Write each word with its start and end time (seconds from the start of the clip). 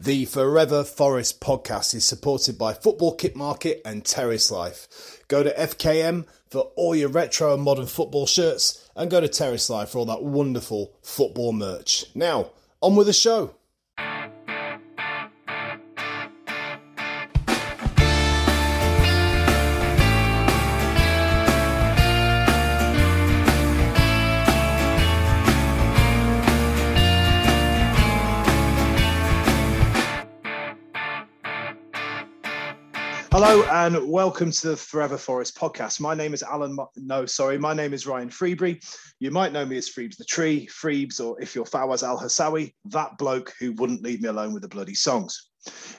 The 0.00 0.26
Forever 0.26 0.84
Forest 0.84 1.40
podcast 1.40 1.92
is 1.92 2.04
supported 2.04 2.56
by 2.56 2.72
Football 2.72 3.16
Kit 3.16 3.34
Market 3.34 3.82
and 3.84 4.04
Terrace 4.04 4.48
Life. 4.48 4.86
Go 5.26 5.42
to 5.42 5.52
FKM 5.52 6.24
for 6.48 6.70
all 6.76 6.94
your 6.94 7.08
retro 7.08 7.52
and 7.52 7.64
modern 7.64 7.86
football 7.86 8.24
shirts 8.24 8.88
and 8.94 9.10
go 9.10 9.20
to 9.20 9.26
Terrace 9.26 9.68
Life 9.68 9.88
for 9.88 9.98
all 9.98 10.04
that 10.04 10.22
wonderful 10.22 10.94
football 11.02 11.52
merch. 11.52 12.04
Now, 12.14 12.52
on 12.80 12.94
with 12.94 13.08
the 13.08 13.12
show. 13.12 13.56
Hello 33.48 33.64
and 33.70 34.06
welcome 34.06 34.50
to 34.50 34.68
the 34.68 34.76
Forever 34.76 35.16
Forest 35.16 35.56
podcast. 35.56 36.00
My 36.00 36.14
name 36.14 36.34
is 36.34 36.42
Alan. 36.42 36.76
No, 36.96 37.24
sorry, 37.24 37.56
my 37.56 37.72
name 37.72 37.94
is 37.94 38.06
Ryan 38.06 38.28
Freebury. 38.28 38.78
You 39.20 39.30
might 39.30 39.54
know 39.54 39.64
me 39.64 39.78
as 39.78 39.88
Freebs 39.88 40.18
the 40.18 40.24
Tree, 40.26 40.66
Freebs, 40.66 41.18
or 41.18 41.40
if 41.40 41.54
you're 41.54 41.64
Fawaz 41.64 42.02
Al 42.02 42.20
Hassawi, 42.20 42.74
that 42.90 43.16
bloke 43.16 43.54
who 43.58 43.72
wouldn't 43.72 44.02
leave 44.02 44.20
me 44.20 44.28
alone 44.28 44.52
with 44.52 44.60
the 44.60 44.68
bloody 44.68 44.92
songs. 44.92 45.48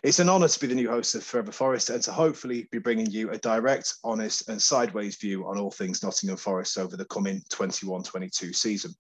It's 0.03 0.20
an 0.20 0.30
honour 0.30 0.48
to 0.48 0.59
be 0.59 0.67
the 0.67 0.75
new 0.75 0.89
host 0.89 1.16
of 1.16 1.23
Forever 1.23 1.52
Forest 1.52 1.89
and 1.89 2.03
to 2.03 2.12
hopefully 2.12 2.67
be 2.72 2.77
bringing 2.77 3.09
you 3.09 3.31
a 3.31 3.39
direct, 3.39 3.95
honest, 4.03 4.47
and 4.47 4.61
sideways 4.61 5.16
view 5.16 5.47
on 5.47 5.58
all 5.58 5.72
things 5.72 6.03
Nottingham 6.03 6.38
Forest 6.38 6.77
over 6.77 6.95
the 6.95 7.05
coming 7.05 7.41
21 7.50 8.03
22 8.03 8.53
season. 8.53 8.94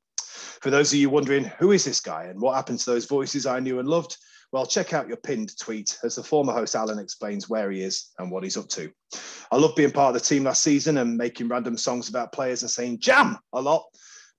For 0.63 0.71
those 0.71 0.91
of 0.91 0.97
you 0.97 1.11
wondering, 1.11 1.43
who 1.59 1.71
is 1.71 1.85
this 1.85 2.01
guy 2.01 2.23
and 2.23 2.41
what 2.41 2.55
happened 2.55 2.79
to 2.79 2.89
those 2.89 3.05
voices 3.05 3.45
I 3.45 3.59
knew 3.59 3.77
and 3.77 3.87
loved? 3.87 4.17
Well, 4.51 4.65
check 4.65 4.93
out 4.93 5.07
your 5.07 5.17
pinned 5.17 5.55
tweet 5.59 5.99
as 6.03 6.15
the 6.15 6.23
former 6.23 6.53
host 6.53 6.75
Alan 6.75 6.97
explains 6.97 7.49
where 7.49 7.69
he 7.69 7.81
is 7.81 8.11
and 8.17 8.31
what 8.31 8.43
he's 8.43 8.57
up 8.57 8.67
to. 8.69 8.91
I 9.51 9.57
love 9.57 9.75
being 9.75 9.91
part 9.91 10.15
of 10.15 10.21
the 10.21 10.27
team 10.27 10.43
last 10.43 10.63
season 10.63 10.97
and 10.97 11.15
making 11.15 11.49
random 11.49 11.77
songs 11.77 12.09
about 12.09 12.31
players 12.31 12.63
and 12.63 12.71
saying 12.71 12.99
jam 12.99 13.37
a 13.53 13.61
lot, 13.61 13.85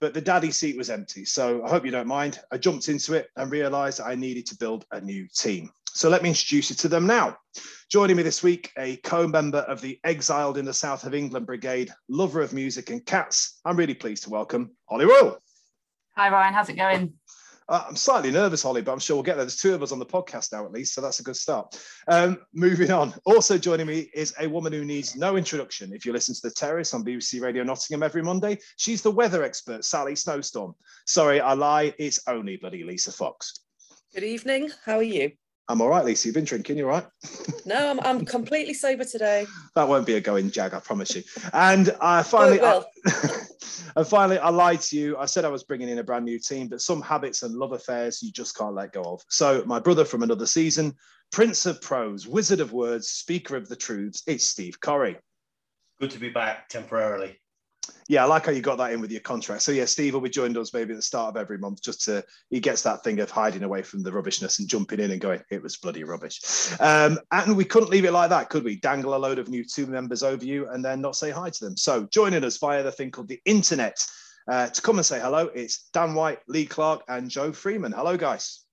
but 0.00 0.12
the 0.12 0.20
daddy 0.20 0.50
seat 0.50 0.76
was 0.76 0.90
empty. 0.90 1.24
So 1.24 1.64
I 1.64 1.70
hope 1.70 1.84
you 1.84 1.92
don't 1.92 2.08
mind. 2.08 2.40
I 2.50 2.58
jumped 2.58 2.88
into 2.88 3.14
it 3.14 3.28
and 3.36 3.52
realized 3.52 4.00
I 4.00 4.16
needed 4.16 4.46
to 4.46 4.56
build 4.56 4.84
a 4.90 5.00
new 5.00 5.28
team. 5.32 5.70
So 5.92 6.08
let 6.08 6.22
me 6.22 6.30
introduce 6.30 6.70
you 6.70 6.76
to 6.76 6.88
them 6.88 7.06
now. 7.06 7.36
Joining 7.88 8.16
me 8.16 8.22
this 8.22 8.42
week, 8.42 8.70
a 8.78 8.96
co 8.98 9.28
member 9.28 9.58
of 9.58 9.80
the 9.80 9.98
Exiled 10.04 10.58
in 10.58 10.64
the 10.64 10.74
South 10.74 11.04
of 11.04 11.14
England 11.14 11.46
Brigade, 11.46 11.92
lover 12.08 12.40
of 12.40 12.52
music 12.52 12.90
and 12.90 13.04
cats. 13.04 13.60
I'm 13.64 13.76
really 13.76 13.94
pleased 13.94 14.24
to 14.24 14.30
welcome 14.30 14.76
Holly 14.88 15.06
Royal. 15.06 15.38
Hi, 16.16 16.30
Ryan. 16.30 16.54
How's 16.54 16.68
it 16.68 16.76
going? 16.76 17.14
Uh, 17.70 17.84
I'm 17.88 17.94
slightly 17.94 18.32
nervous, 18.32 18.64
Holly, 18.64 18.82
but 18.82 18.92
I'm 18.92 18.98
sure 18.98 19.14
we'll 19.14 19.22
get 19.22 19.36
there. 19.36 19.44
There's 19.44 19.56
two 19.56 19.74
of 19.74 19.82
us 19.82 19.92
on 19.92 20.00
the 20.00 20.06
podcast 20.06 20.52
now, 20.52 20.64
at 20.64 20.72
least, 20.72 20.92
so 20.92 21.00
that's 21.00 21.20
a 21.20 21.22
good 21.22 21.36
start. 21.36 21.80
Um, 22.08 22.38
moving 22.52 22.90
on. 22.90 23.14
Also 23.24 23.56
joining 23.56 23.86
me 23.86 24.10
is 24.12 24.34
a 24.40 24.48
woman 24.48 24.72
who 24.72 24.84
needs 24.84 25.14
no 25.14 25.36
introduction. 25.36 25.92
If 25.92 26.04
you 26.04 26.12
listen 26.12 26.34
to 26.34 26.40
The 26.42 26.50
Terrace 26.50 26.92
on 26.94 27.04
BBC 27.04 27.40
Radio 27.40 27.62
Nottingham 27.62 28.02
every 28.02 28.22
Monday, 28.22 28.58
she's 28.76 29.02
the 29.02 29.10
weather 29.12 29.44
expert, 29.44 29.84
Sally 29.84 30.16
Snowstorm. 30.16 30.74
Sorry, 31.06 31.40
I 31.40 31.52
lie. 31.52 31.94
It's 31.96 32.18
only 32.26 32.56
bloody 32.56 32.82
Lisa 32.82 33.12
Fox. 33.12 33.60
Good 34.12 34.24
evening. 34.24 34.70
How 34.84 34.96
are 34.96 35.04
you? 35.04 35.30
I'm 35.68 35.80
all 35.80 35.88
right, 35.88 36.04
Lisa. 36.04 36.26
You've 36.26 36.34
been 36.34 36.44
drinking, 36.44 36.76
you're 36.76 36.88
right. 36.88 37.06
no, 37.66 37.88
I'm, 37.88 38.00
I'm 38.00 38.24
completely 38.24 38.74
sober 38.74 39.04
today. 39.04 39.46
That 39.76 39.86
won't 39.86 40.06
be 40.06 40.14
a 40.14 40.20
going 40.20 40.50
jag, 40.50 40.74
I 40.74 40.80
promise 40.80 41.14
you. 41.14 41.22
And 41.52 41.94
I 42.00 42.24
finally, 42.24 42.58
oh, 42.60 42.84
I, 43.06 43.12
and 43.96 44.06
finally, 44.06 44.38
I 44.38 44.50
lied 44.50 44.80
to 44.82 44.96
you. 44.96 45.16
I 45.16 45.26
said 45.26 45.44
I 45.44 45.48
was 45.48 45.64
bringing 45.64 45.88
in 45.88 45.98
a 45.98 46.04
brand 46.04 46.24
new 46.24 46.38
team, 46.38 46.68
but 46.68 46.80
some 46.80 47.02
habits 47.02 47.42
and 47.42 47.54
love 47.54 47.72
affairs 47.72 48.22
you 48.22 48.32
just 48.32 48.56
can't 48.56 48.74
let 48.74 48.92
go 48.92 49.02
of. 49.02 49.22
So, 49.28 49.62
my 49.66 49.78
brother 49.78 50.04
from 50.04 50.22
another 50.22 50.46
season, 50.46 50.94
Prince 51.32 51.66
of 51.66 51.80
Prose, 51.80 52.26
Wizard 52.26 52.60
of 52.60 52.72
Words, 52.72 53.08
Speaker 53.08 53.56
of 53.56 53.68
the 53.68 53.76
Truths, 53.76 54.22
it's 54.26 54.44
Steve 54.44 54.80
Corrie. 54.80 55.18
Good 56.00 56.10
to 56.12 56.18
be 56.18 56.30
back 56.30 56.68
temporarily 56.68 57.38
yeah, 58.10 58.24
I 58.24 58.26
like 58.26 58.46
how 58.46 58.50
you 58.50 58.60
got 58.60 58.78
that 58.78 58.92
in 58.92 59.00
with 59.00 59.12
your 59.12 59.20
contract. 59.20 59.62
So 59.62 59.70
yeah, 59.70 59.84
Steve 59.84 60.14
will 60.14 60.20
be 60.20 60.28
joined 60.28 60.56
us 60.56 60.74
maybe 60.74 60.92
at 60.92 60.96
the 60.96 61.02
start 61.02 61.28
of 61.28 61.40
every 61.40 61.58
month, 61.58 61.80
just 61.80 62.04
to 62.06 62.24
he 62.48 62.58
gets 62.58 62.82
that 62.82 63.04
thing 63.04 63.20
of 63.20 63.30
hiding 63.30 63.62
away 63.62 63.82
from 63.82 64.02
the 64.02 64.10
rubbishness 64.10 64.58
and 64.58 64.68
jumping 64.68 64.98
in 64.98 65.12
and 65.12 65.20
going, 65.20 65.40
it 65.48 65.62
was 65.62 65.76
bloody 65.76 66.02
rubbish. 66.02 66.40
Um, 66.80 67.20
and 67.30 67.56
we 67.56 67.64
couldn't 67.64 67.88
leave 67.88 68.04
it 68.04 68.12
like 68.12 68.30
that, 68.30 68.48
could 68.48 68.64
we? 68.64 68.80
Dangle 68.80 69.14
a 69.14 69.16
load 69.16 69.38
of 69.38 69.48
new 69.48 69.64
two 69.64 69.86
members 69.86 70.24
over 70.24 70.44
you 70.44 70.68
and 70.70 70.84
then 70.84 71.00
not 71.00 71.14
say 71.14 71.30
hi 71.30 71.50
to 71.50 71.64
them. 71.64 71.76
So 71.76 72.08
joining 72.10 72.42
us 72.42 72.56
via 72.56 72.82
the 72.82 72.90
thing 72.90 73.12
called 73.12 73.28
the 73.28 73.40
internet 73.44 74.04
uh, 74.50 74.66
to 74.66 74.82
come 74.82 74.96
and 74.96 75.06
say 75.06 75.20
hello, 75.20 75.46
it's 75.54 75.88
Dan 75.92 76.16
White, 76.16 76.40
Lee 76.48 76.66
Clark, 76.66 77.04
and 77.06 77.30
Joe 77.30 77.52
Freeman. 77.52 77.92
Hello, 77.92 78.16
guys. 78.16 78.64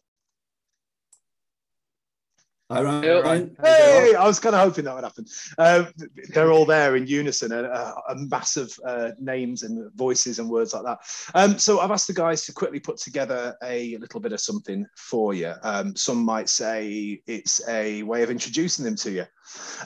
Hi, 2.69 2.83
Ryan. 2.83 3.55
Hey, 3.63 4.13
I 4.15 4.27
was 4.27 4.41
kind 4.41 4.53
of 4.53 4.59
hoping 4.59 4.83
that 4.85 4.95
would 4.95 5.05
happen. 5.05 5.25
Um, 5.57 5.87
they're 6.33 6.51
all 6.51 6.65
there 6.65 6.97
in 6.97 7.07
unison, 7.07 7.53
a, 7.53 7.63
a 8.09 8.15
massive 8.15 8.77
uh, 8.85 9.11
names 9.21 9.63
and 9.63 9.89
voices 9.93 10.39
and 10.39 10.49
words 10.49 10.73
like 10.73 10.83
that. 10.83 10.99
Um, 11.33 11.57
so 11.57 11.79
I've 11.79 11.91
asked 11.91 12.07
the 12.07 12.13
guys 12.13 12.45
to 12.45 12.51
quickly 12.51 12.81
put 12.81 12.97
together 12.97 13.55
a 13.63 13.97
little 13.99 14.19
bit 14.19 14.33
of 14.33 14.41
something 14.41 14.85
for 14.97 15.33
you. 15.33 15.53
Um, 15.63 15.95
some 15.95 16.17
might 16.17 16.49
say 16.49 17.21
it's 17.25 17.65
a 17.69 18.03
way 18.03 18.21
of 18.21 18.29
introducing 18.29 18.83
them 18.83 18.97
to 18.97 19.11
you. 19.11 19.25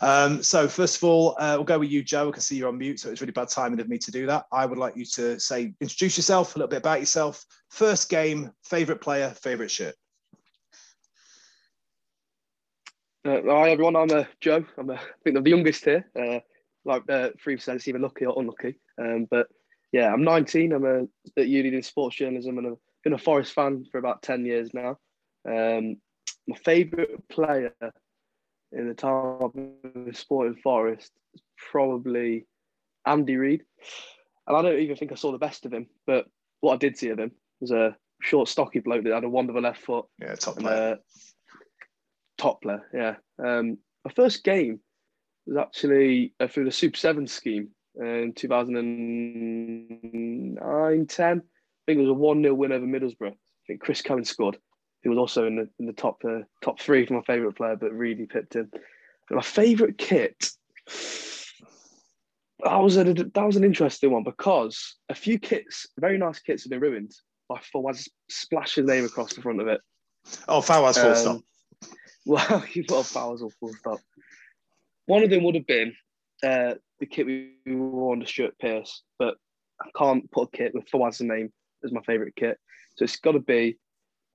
Um, 0.02 0.42
so 0.42 0.68
first 0.68 0.98
of 0.98 1.04
all, 1.04 1.36
uh, 1.38 1.54
we'll 1.58 1.66
go 1.66 1.78
with 1.78 1.92
you, 1.92 2.02
Joe. 2.02 2.30
I 2.30 2.32
can 2.32 2.42
see 2.42 2.56
you're 2.56 2.70
on 2.70 2.80
mute, 2.80 3.00
so 3.00 3.12
it's 3.12 3.22
really 3.22 3.32
bad 3.32 3.50
timing 3.50 3.80
of 3.80 3.90
me 3.90 4.00
to 4.00 4.12
do 4.12 4.26
that. 4.26 4.46
I 4.52 4.66
would 4.66 4.80
like 4.80 4.98
you 4.98 5.06
to 5.06 5.40
say, 5.40 5.72
introduce 5.82 6.18
yourself, 6.18 6.56
a 6.56 6.58
little 6.58 6.70
bit 6.70 6.78
about 6.78 7.00
yourself, 7.00 7.46
first 7.70 8.10
game, 8.10 8.52
favorite 8.64 9.02
player, 9.02 9.30
favorite 9.30 9.70
shirt. 9.70 9.94
Uh, 13.24 13.40
hi 13.46 13.70
everyone, 13.70 13.96
I'm 13.96 14.10
uh, 14.10 14.24
Joe. 14.40 14.66
I'm 14.80 14.90
uh, 14.90 14.94
I 14.94 15.00
think 15.24 15.38
I'm 15.38 15.44
the 15.44 15.52
youngest 15.52 15.86
here. 15.86 16.10
Uh, 16.20 16.40
like 16.86 17.04
uh, 17.08 17.30
three 17.40 17.56
percent, 17.56 17.76
it's 17.76 17.88
either 17.88 18.00
lucky 18.00 18.26
or 18.26 18.34
unlucky. 18.42 18.80
Um, 19.00 19.28
but 19.30 19.46
yeah, 19.92 20.12
I'm 20.12 20.24
19. 20.24 20.74
I'm 20.74 20.86
a, 20.86 21.04
at 21.40 21.48
uni 21.48 21.76
in 21.76 21.84
sports 21.84 22.16
journalism, 22.16 22.58
and 22.58 22.66
I've 22.66 22.78
been 23.04 23.14
a 23.14 23.20
Forest 23.20 23.54
fan 23.54 23.86
for 23.92 24.00
about 24.00 24.24
10 24.24 24.46
years 24.46 24.74
now. 24.74 24.98
Um, 25.48 25.98
my 26.48 26.58
favourite 26.66 27.10
player 27.30 27.76
in 28.72 28.88
the 28.88 28.96
time 28.96 29.14
of 29.44 30.18
sporting 30.18 30.56
Forest 30.56 31.12
is 31.36 31.42
probably 31.72 32.48
Andy 33.06 33.36
Reid, 33.36 33.62
and 34.48 34.58
I 34.58 34.64
don't 34.64 34.80
even 34.80 34.96
think 34.96 35.12
I 35.12 35.16
saw 35.16 35.32
the 35.32 35.38
best 35.38 35.68
of 35.68 35.74
him. 35.74 35.86
But 36.08 36.26
what 36.62 36.74
I 36.74 36.78
did 36.78 36.98
see 36.98 37.10
of 37.10 37.20
him 37.20 37.34
was 37.60 37.70
a 37.70 37.96
short, 38.20 38.50
stocky 38.50 38.80
bloke 38.80 39.04
that 39.04 39.14
had 39.14 39.26
a 39.26 39.30
wonderful 39.30 39.62
left 39.62 39.84
foot. 39.84 40.06
Yeah, 40.20 40.34
top 40.34 40.58
player. 40.58 40.94
And, 40.94 41.00
uh, 42.42 42.44
top 42.44 42.62
player. 42.62 42.84
Yeah. 42.94 43.16
Um, 43.44 43.78
my 44.06 44.12
first 44.14 44.44
game 44.44 44.80
was 45.46 45.58
actually 45.58 46.34
uh, 46.40 46.48
through 46.48 46.66
the 46.66 46.72
Super 46.72 46.98
Seven 46.98 47.28
scheme 47.28 47.70
in 47.96 48.34
2009 48.36 51.08
10. 51.08 51.38
I 51.38 51.42
think 51.86 51.98
it 51.98 52.02
was 52.02 52.10
a 52.10 52.14
1 52.14 52.44
0 52.44 52.54
win 52.54 52.72
over 52.72 52.86
Middlesbrough. 52.86 53.32
I 53.32 53.66
think 53.68 53.82
Chris 53.82 54.02
Cohen 54.02 54.26
scored. 54.26 54.58
He 55.04 55.10
was 55.10 55.18
also 55.18 55.48
in 55.48 55.56
the 55.56 55.68
in 55.80 55.88
the 55.88 55.94
top 55.94 56.22
uh, 56.24 56.42
top 56.64 56.80
three 56.80 57.06
for 57.06 57.16
my 57.16 57.22
favourite 57.22 57.56
player, 57.56 57.76
but 57.76 57.92
really 57.92 58.28
pipped 58.28 58.56
him. 58.56 58.70
My 59.30 59.42
favourite 59.42 59.98
kit. 59.98 60.52
That 62.64 62.78
was 62.78 62.98
a 62.98 63.06
that 63.06 63.46
was 63.46 63.56
an 63.56 63.64
interesting 63.64 64.12
one 64.12 64.24
because 64.24 64.98
a 65.10 65.16
few 65.16 65.40
kits, 65.40 65.88
very 65.98 66.20
nice 66.20 66.40
kits, 66.40 66.64
have 66.64 66.70
been 66.70 66.82
ruined 66.82 67.12
by 67.50 67.60
Fawaz 67.74 68.08
splashing 68.30 68.86
name 68.86 69.06
across 69.06 69.34
the 69.34 69.42
front 69.42 69.60
of 69.60 69.68
it. 69.68 69.82
Oh, 70.48 70.62
Fawaz 70.62 71.00
full 71.00 71.10
um, 71.10 71.16
stop. 71.16 71.42
Well, 72.26 72.64
you 72.74 72.84
got 72.84 73.06
Fawaz 73.06 73.42
all 73.42 73.52
full 73.60 73.74
stop. 73.74 74.00
One 75.06 75.24
of 75.24 75.30
them 75.30 75.44
would 75.44 75.56
have 75.56 75.68
been 75.68 75.96
uh, 76.44 76.76
the 77.00 77.06
kit 77.06 77.26
we 77.26 77.54
wore 77.66 78.14
under 78.14 78.26
Stuart 78.26 78.58
Pearce, 78.60 79.04
but 79.18 79.36
I 79.82 79.90
can't 79.98 80.30
put 80.32 80.50
a 80.54 80.58
kit 80.58 80.74
with 80.74 80.90
Fawaz's 80.90 81.22
name 81.22 81.52
as 81.84 81.92
my 81.92 82.02
favourite 82.02 82.36
kit. 82.36 82.58
So 82.96 83.04
it's 83.04 83.18
got 83.18 83.34
to 83.34 83.40
be 83.40 83.78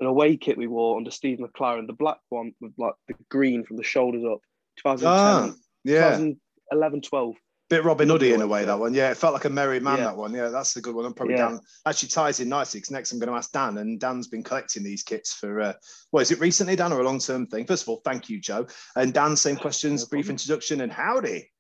an 0.01 0.07
away 0.07 0.37
kit 0.37 0.59
we 0.59 0.67
wore 0.67 0.97
under 0.97 1.11
Steve 1.11 1.39
McClaren, 1.39 1.87
the 1.87 1.93
black 1.93 2.19
one 2.29 2.53
with 2.61 2.73
like 2.77 2.95
the 3.09 3.15
green 3.31 3.65
from 3.65 3.77
the 3.77 3.85
shoulders 3.85 4.25
up. 4.25 4.41
2010, 4.83 5.09
ah, 5.09 5.55
yeah. 5.85 6.17
2011, 6.17 7.01
12 7.03 7.35
bit 7.69 7.85
Robin 7.85 8.09
Hoodie 8.09 8.33
in 8.33 8.43
a 8.43 8.47
way 8.47 8.65
that 8.65 8.79
one. 8.79 8.95
Yeah, 8.95 9.11
it 9.11 9.17
felt 9.17 9.35
like 9.35 9.45
a 9.45 9.51
merry 9.51 9.81
man 9.81 9.99
yeah. 9.99 10.05
that 10.05 10.17
one. 10.17 10.33
Yeah, 10.33 10.49
that's 10.49 10.77
a 10.77 10.81
good 10.81 10.95
one. 10.95 11.05
I'm 11.05 11.15
probably 11.15 11.35
yeah. 11.35 11.49
Dan 11.49 11.61
actually 11.85 12.11
ties 12.11 12.41
in 12.41 12.49
nicely 12.49 12.79
because 12.79 12.91
next 12.91 13.13
I'm 13.13 13.19
going 13.19 13.31
to 13.31 13.37
ask 13.37 13.51
Dan, 13.53 13.79
and 13.79 13.99
Dan's 13.99 14.29
been 14.29 14.43
collecting 14.43 14.83
these 14.83 15.03
kits 15.03 15.35
for 15.35 15.61
uh, 15.61 15.73
what 16.11 16.23
is 16.23 16.31
it 16.31 16.41
recently, 16.41 16.77
Dan, 16.77 16.93
or 16.93 17.01
a 17.01 17.05
long 17.05 17.19
term 17.19 17.47
thing? 17.47 17.67
First 17.67 17.83
of 17.83 17.89
all, 17.89 18.01
thank 18.05 18.29
you, 18.29 18.41
Joe. 18.41 18.67
And 18.95 19.13
Dan, 19.13 19.37
same 19.37 19.57
questions, 19.57 20.03
no 20.03 20.09
brief 20.09 20.31
introduction, 20.31 20.81
and 20.81 20.93
howdy. 20.93 21.51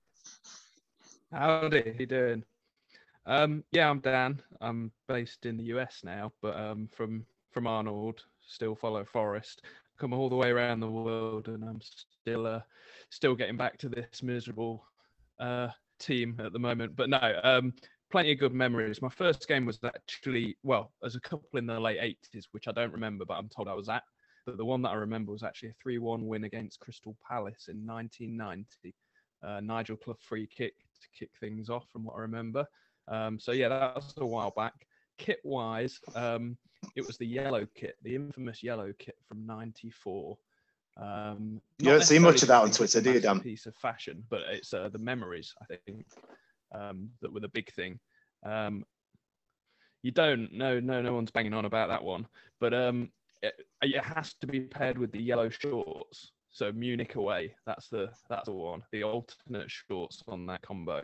Howdy, 1.32 1.82
how 1.82 1.98
you 1.98 2.06
doing? 2.06 2.44
Um, 3.26 3.64
yeah, 3.72 3.90
I'm 3.90 4.00
Dan. 4.00 4.40
I'm 4.60 4.92
based 5.08 5.46
in 5.46 5.56
the 5.56 5.64
US 5.64 6.02
now, 6.04 6.32
but 6.40 6.56
um, 6.56 6.88
from 6.96 7.26
from 7.50 7.66
Arnold, 7.66 8.22
still 8.46 8.76
follow 8.76 9.04
Forest. 9.04 9.62
Come 9.98 10.12
all 10.12 10.28
the 10.28 10.36
way 10.36 10.50
around 10.50 10.80
the 10.80 10.90
world, 10.90 11.48
and 11.48 11.64
I'm 11.64 11.80
still 11.80 12.46
uh, 12.46 12.60
still 13.10 13.34
getting 13.34 13.56
back 13.56 13.78
to 13.78 13.88
this 13.88 14.22
miserable 14.22 14.84
uh, 15.40 15.68
team 15.98 16.40
at 16.44 16.52
the 16.52 16.58
moment. 16.58 16.96
But 16.96 17.10
no, 17.10 17.40
um, 17.42 17.72
plenty 18.10 18.32
of 18.32 18.38
good 18.38 18.54
memories. 18.54 19.02
My 19.02 19.08
first 19.08 19.46
game 19.48 19.66
was 19.66 19.78
actually, 19.84 20.56
well, 20.62 20.92
there's 21.00 21.16
a 21.16 21.20
couple 21.20 21.58
in 21.58 21.66
the 21.66 21.78
late 21.78 22.18
80s, 22.34 22.44
which 22.52 22.68
I 22.68 22.72
don't 22.72 22.92
remember, 22.92 23.24
but 23.24 23.34
I'm 23.34 23.48
told 23.48 23.68
I 23.68 23.74
was 23.74 23.88
at. 23.88 24.02
but 24.44 24.56
the 24.56 24.64
one 24.64 24.82
that 24.82 24.90
I 24.90 24.94
remember 24.94 25.32
was 25.32 25.42
actually 25.42 25.70
a 25.70 25.74
3 25.82 25.98
1 25.98 26.26
win 26.26 26.44
against 26.44 26.80
Crystal 26.80 27.16
Palace 27.26 27.68
in 27.68 27.86
1990. 27.86 28.94
Uh, 29.42 29.60
Nigel 29.60 29.96
Clough 29.96 30.16
free 30.20 30.46
kick 30.46 30.74
to 31.00 31.08
kick 31.18 31.30
things 31.40 31.68
off, 31.68 31.86
from 31.92 32.04
what 32.04 32.16
I 32.16 32.20
remember. 32.20 32.64
Um, 33.08 33.38
so, 33.38 33.52
yeah, 33.52 33.68
that 33.68 33.96
was 33.96 34.14
a 34.16 34.26
while 34.26 34.52
back. 34.56 34.74
Kit 35.18 35.38
wise, 35.44 35.98
um, 36.14 36.56
it 36.94 37.06
was 37.06 37.16
the 37.18 37.26
yellow 37.26 37.66
kit, 37.74 37.96
the 38.02 38.14
infamous 38.14 38.62
yellow 38.62 38.92
kit 38.98 39.16
from 39.28 39.46
94. 39.46 40.36
Um, 40.96 41.60
you 41.78 41.86
don't 41.86 42.02
see 42.02 42.18
much 42.18 42.42
of 42.42 42.48
that 42.48 42.62
on 42.62 42.70
Twitter, 42.70 43.00
do 43.00 43.12
you, 43.12 43.20
Dan? 43.20 43.40
Piece 43.40 43.66
of 43.66 43.76
fashion, 43.76 44.24
but 44.30 44.40
it's 44.50 44.72
uh, 44.72 44.88
the 44.88 44.98
memories, 44.98 45.54
I 45.60 45.76
think, 45.86 46.06
um, 46.74 47.10
that 47.20 47.32
were 47.32 47.40
the 47.40 47.48
big 47.48 47.72
thing. 47.72 47.98
Um, 48.44 48.84
you 50.02 50.10
don't, 50.10 50.52
no, 50.52 50.80
no, 50.80 51.02
no 51.02 51.14
one's 51.14 51.30
banging 51.30 51.54
on 51.54 51.64
about 51.64 51.88
that 51.88 52.02
one, 52.02 52.26
but 52.60 52.72
um, 52.72 53.10
it, 53.42 53.54
it 53.82 54.02
has 54.02 54.34
to 54.40 54.46
be 54.46 54.60
paired 54.60 54.98
with 54.98 55.12
the 55.12 55.20
yellow 55.20 55.50
shorts. 55.50 56.32
So 56.50 56.72
Munich 56.72 57.16
away, 57.16 57.54
that's 57.66 57.88
the 57.88 58.08
that's 58.30 58.46
the 58.46 58.52
one. 58.52 58.82
The 58.90 59.02
alternate 59.02 59.70
shorts 59.70 60.22
on 60.26 60.46
that 60.46 60.62
combo. 60.62 61.02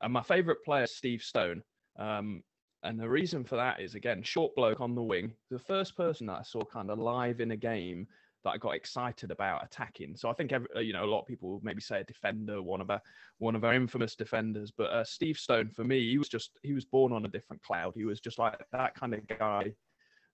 And 0.00 0.10
my 0.10 0.22
favourite 0.22 0.62
player, 0.64 0.86
Steve 0.86 1.22
Stone. 1.22 1.62
Um, 1.98 2.42
and 2.82 2.98
the 2.98 3.08
reason 3.08 3.44
for 3.44 3.56
that 3.56 3.80
is 3.80 3.94
again, 3.94 4.22
short 4.22 4.54
bloke 4.54 4.80
on 4.80 4.94
the 4.94 5.02
wing. 5.02 5.32
The 5.50 5.58
first 5.58 5.96
person 5.98 6.28
that 6.28 6.38
I 6.38 6.42
saw 6.44 6.64
kind 6.64 6.90
of 6.90 6.98
live 6.98 7.40
in 7.40 7.50
a 7.50 7.56
game 7.56 8.06
that 8.44 8.50
I 8.50 8.58
got 8.58 8.74
excited 8.74 9.30
about 9.30 9.64
attacking. 9.64 10.16
So 10.16 10.28
I 10.28 10.32
think 10.32 10.52
every, 10.52 10.68
you 10.84 10.92
know 10.92 11.04
a 11.04 11.06
lot 11.06 11.20
of 11.20 11.26
people 11.26 11.60
maybe 11.62 11.80
say 11.80 12.00
a 12.00 12.04
defender, 12.04 12.62
one 12.62 12.80
of 12.80 12.90
our 12.90 13.00
one 13.38 13.56
of 13.56 13.64
our 13.64 13.74
infamous 13.74 14.14
defenders. 14.14 14.72
But 14.76 14.90
uh, 14.90 15.04
Steve 15.04 15.36
Stone, 15.36 15.70
for 15.70 15.84
me, 15.84 16.08
he 16.08 16.18
was 16.18 16.28
just 16.28 16.52
he 16.62 16.72
was 16.72 16.84
born 16.84 17.12
on 17.12 17.24
a 17.24 17.28
different 17.28 17.62
cloud. 17.62 17.94
He 17.96 18.04
was 18.04 18.20
just 18.20 18.38
like 18.38 18.58
that 18.72 18.94
kind 18.94 19.14
of 19.14 19.26
guy 19.26 19.72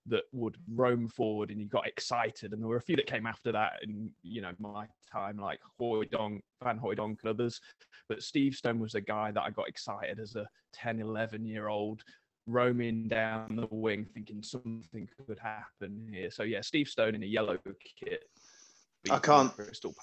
that 0.07 0.25
would 0.33 0.57
roam 0.75 1.09
forward 1.09 1.51
and 1.51 1.61
you 1.61 1.67
got 1.67 1.87
excited. 1.87 2.53
And 2.53 2.61
there 2.61 2.69
were 2.69 2.77
a 2.77 2.83
few 2.83 2.97
that 2.97 3.07
came 3.07 3.27
after 3.27 3.53
that 3.53 3.75
in, 3.83 4.11
you 4.23 4.41
know, 4.41 4.53
my 4.59 4.87
time, 5.11 5.39
like 5.39 5.61
Hooijdonk, 5.81 6.41
Van 6.63 6.79
Hooijdonk 6.79 7.19
and 7.23 7.31
others. 7.31 7.61
But 8.09 8.23
Steve 8.23 8.55
Stone 8.55 8.81
was 8.81 8.93
the 8.93 9.01
guy 9.01 9.31
that 9.31 9.43
I 9.43 9.51
got 9.51 9.69
excited 9.69 10.19
as 10.19 10.35
a 10.35 10.49
10, 10.73 11.01
11 11.01 11.45
year 11.45 11.69
old 11.69 12.03
roaming 12.47 13.09
down 13.09 13.57
the 13.57 13.67
wing, 13.71 14.07
thinking 14.13 14.43
something 14.43 15.09
could 15.27 15.39
happen 15.39 16.09
here. 16.13 16.31
So 16.31 16.43
yeah, 16.43 16.61
Steve 16.61 16.89
Stone 16.89 17.15
in 17.15 17.23
a 17.23 17.27
yellow 17.27 17.59
kit. 18.03 18.25
I 19.11 19.19
can't. 19.19 19.53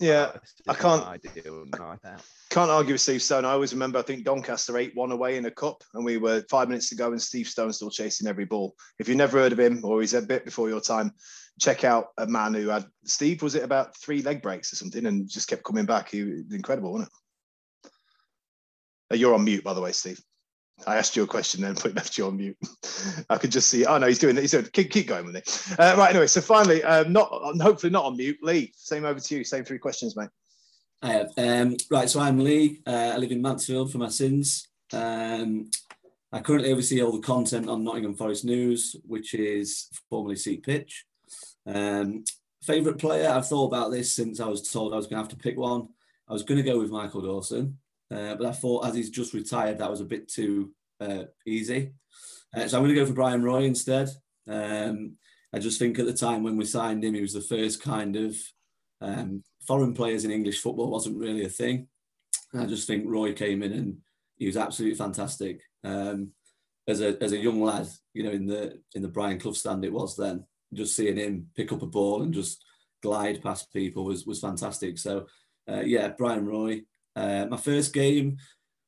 Yeah, 0.01 0.31
I 0.67 0.73
can't. 0.73 1.21
Can't 2.49 2.69
argue 2.69 2.93
with 2.95 3.01
Steve 3.01 3.21
Stone. 3.21 3.45
I 3.45 3.51
always 3.51 3.71
remember. 3.71 3.97
I 3.97 4.01
think 4.01 4.25
Doncaster 4.25 4.77
eight 4.77 4.93
one 4.93 5.11
away 5.11 5.37
in 5.37 5.45
a 5.45 5.51
cup, 5.51 5.83
and 5.93 6.03
we 6.03 6.17
were 6.17 6.43
five 6.49 6.67
minutes 6.67 6.89
to 6.89 6.95
go, 6.95 7.11
and 7.11 7.21
Steve 7.21 7.47
Stone 7.47 7.71
still 7.71 7.89
chasing 7.89 8.27
every 8.27 8.43
ball. 8.43 8.75
If 8.99 9.07
you've 9.07 9.15
never 9.15 9.39
heard 9.39 9.53
of 9.53 9.59
him, 9.59 9.85
or 9.85 10.01
he's 10.01 10.15
a 10.15 10.21
bit 10.21 10.43
before 10.43 10.67
your 10.67 10.81
time, 10.81 11.13
check 11.61 11.85
out 11.85 12.07
a 12.17 12.27
man 12.27 12.53
who 12.53 12.67
had 12.67 12.85
Steve. 13.05 13.41
Was 13.41 13.55
it 13.55 13.63
about 13.63 13.95
three 13.95 14.21
leg 14.21 14.41
breaks 14.41 14.73
or 14.73 14.75
something, 14.75 15.05
and 15.05 15.29
just 15.29 15.47
kept 15.47 15.63
coming 15.63 15.85
back? 15.85 16.09
He 16.09 16.19
incredible, 16.51 16.91
wasn't 16.91 17.09
it? 17.09 17.91
Uh, 19.11 19.15
you're 19.15 19.33
on 19.33 19.45
mute, 19.45 19.63
by 19.63 19.73
the 19.73 19.81
way, 19.81 19.93
Steve. 19.93 20.21
I 20.87 20.97
asked 20.97 21.15
you 21.15 21.23
a 21.23 21.27
question 21.27 21.61
then, 21.61 21.75
put 21.75 21.95
left 21.95 22.17
you 22.17 22.25
on 22.25 22.37
mute. 22.37 22.57
I 23.29 23.37
could 23.37 23.51
just 23.51 23.69
see. 23.69 23.85
Oh 23.85 23.97
no, 23.97 24.07
he's 24.07 24.19
doing 24.19 24.37
it. 24.37 24.41
He 24.41 24.47
said, 24.47 24.71
Keep, 24.73 24.91
keep 24.91 25.07
going 25.07 25.25
with 25.25 25.35
it. 25.35 25.75
Uh, 25.77 25.95
right. 25.97 26.09
Anyway, 26.09 26.27
so 26.27 26.41
finally, 26.41 26.83
um, 26.83 27.11
not 27.11 27.29
hopefully 27.61 27.91
not 27.91 28.05
on 28.05 28.17
mute. 28.17 28.37
Lee, 28.41 28.71
same 28.75 29.05
over 29.05 29.19
to 29.19 29.35
you. 29.35 29.43
Same 29.43 29.63
three 29.63 29.79
questions, 29.79 30.15
mate. 30.15 30.29
I 31.01 31.11
have. 31.13 31.31
Um, 31.37 31.77
right. 31.89 32.09
So 32.09 32.19
I'm 32.19 32.39
Lee. 32.39 32.81
Uh, 32.85 33.11
I 33.13 33.17
live 33.17 33.31
in 33.31 33.41
Mansfield 33.41 33.91
for 33.91 33.97
my 33.97 34.09
sins. 34.09 34.67
Um, 34.91 35.69
I 36.31 36.41
currently 36.41 36.71
oversee 36.71 37.01
all 37.01 37.11
the 37.11 37.25
content 37.25 37.69
on 37.69 37.83
Nottingham 37.83 38.15
Forest 38.15 38.45
News, 38.45 38.95
which 39.05 39.33
is 39.33 39.89
formerly 40.09 40.35
Seat 40.35 40.63
Pitch. 40.63 41.05
Um, 41.65 42.23
favorite 42.61 42.99
player? 42.99 43.29
I've 43.29 43.47
thought 43.47 43.67
about 43.67 43.91
this 43.91 44.11
since 44.11 44.39
I 44.39 44.47
was 44.47 44.69
told 44.69 44.93
I 44.93 44.97
was 44.97 45.07
going 45.07 45.17
to 45.17 45.23
have 45.23 45.37
to 45.37 45.43
pick 45.43 45.57
one. 45.57 45.87
I 46.27 46.33
was 46.33 46.43
going 46.43 46.63
to 46.63 46.69
go 46.69 46.79
with 46.79 46.91
Michael 46.91 47.21
Dawson. 47.21 47.79
Uh, 48.11 48.35
but 48.35 48.45
I 48.47 48.51
thought 48.51 48.85
as 48.85 48.95
he's 48.95 49.09
just 49.09 49.33
retired, 49.33 49.77
that 49.77 49.91
was 49.91 50.01
a 50.01 50.05
bit 50.05 50.27
too 50.27 50.71
uh, 50.99 51.23
easy. 51.45 51.93
Uh, 52.55 52.67
so 52.67 52.77
I'm 52.77 52.83
going 52.83 52.95
to 52.95 52.99
go 52.99 53.05
for 53.05 53.13
Bryan 53.13 53.43
Roy 53.43 53.63
instead. 53.63 54.09
Um, 54.47 55.17
I 55.53 55.59
just 55.59 55.79
think 55.79 55.99
at 55.99 56.05
the 56.05 56.13
time 56.13 56.43
when 56.43 56.57
we 56.57 56.65
signed 56.65 57.03
him, 57.03 57.13
he 57.13 57.21
was 57.21 57.33
the 57.33 57.41
first 57.41 57.81
kind 57.81 58.15
of 58.15 58.35
um, 59.01 59.43
foreign 59.65 59.93
players 59.93 60.25
in 60.25 60.31
English 60.31 60.61
football 60.61 60.89
wasn't 60.89 61.17
really 61.17 61.45
a 61.45 61.49
thing. 61.49 61.87
I 62.53 62.65
just 62.65 62.87
think 62.87 63.05
Roy 63.07 63.33
came 63.33 63.61
in 63.63 63.73
and 63.73 63.97
he 64.37 64.47
was 64.47 64.57
absolutely 64.57 64.97
fantastic. 64.97 65.61
Um, 65.83 66.31
as 66.87 67.01
a 67.01 67.21
as 67.21 67.33
a 67.33 67.37
young 67.37 67.61
lad, 67.61 67.87
you 68.13 68.23
know, 68.23 68.31
in 68.31 68.47
the 68.47 68.79
in 68.95 69.03
the 69.03 69.07
Brian 69.07 69.39
Clough 69.39 69.53
stand 69.53 69.85
it 69.85 69.93
was 69.93 70.15
then, 70.15 70.43
just 70.73 70.95
seeing 70.95 71.17
him 71.17 71.47
pick 71.55 71.71
up 71.71 71.83
a 71.83 71.87
ball 71.87 72.23
and 72.23 72.33
just 72.33 72.63
glide 73.03 73.41
past 73.43 73.71
people 73.71 74.05
was 74.05 74.25
was 74.25 74.39
fantastic. 74.39 74.97
So 74.97 75.27
uh, 75.71 75.81
yeah, 75.81 76.09
Bryan 76.09 76.45
Roy, 76.45 76.81
uh, 77.15 77.45
my 77.49 77.57
first 77.57 77.93
game, 77.93 78.37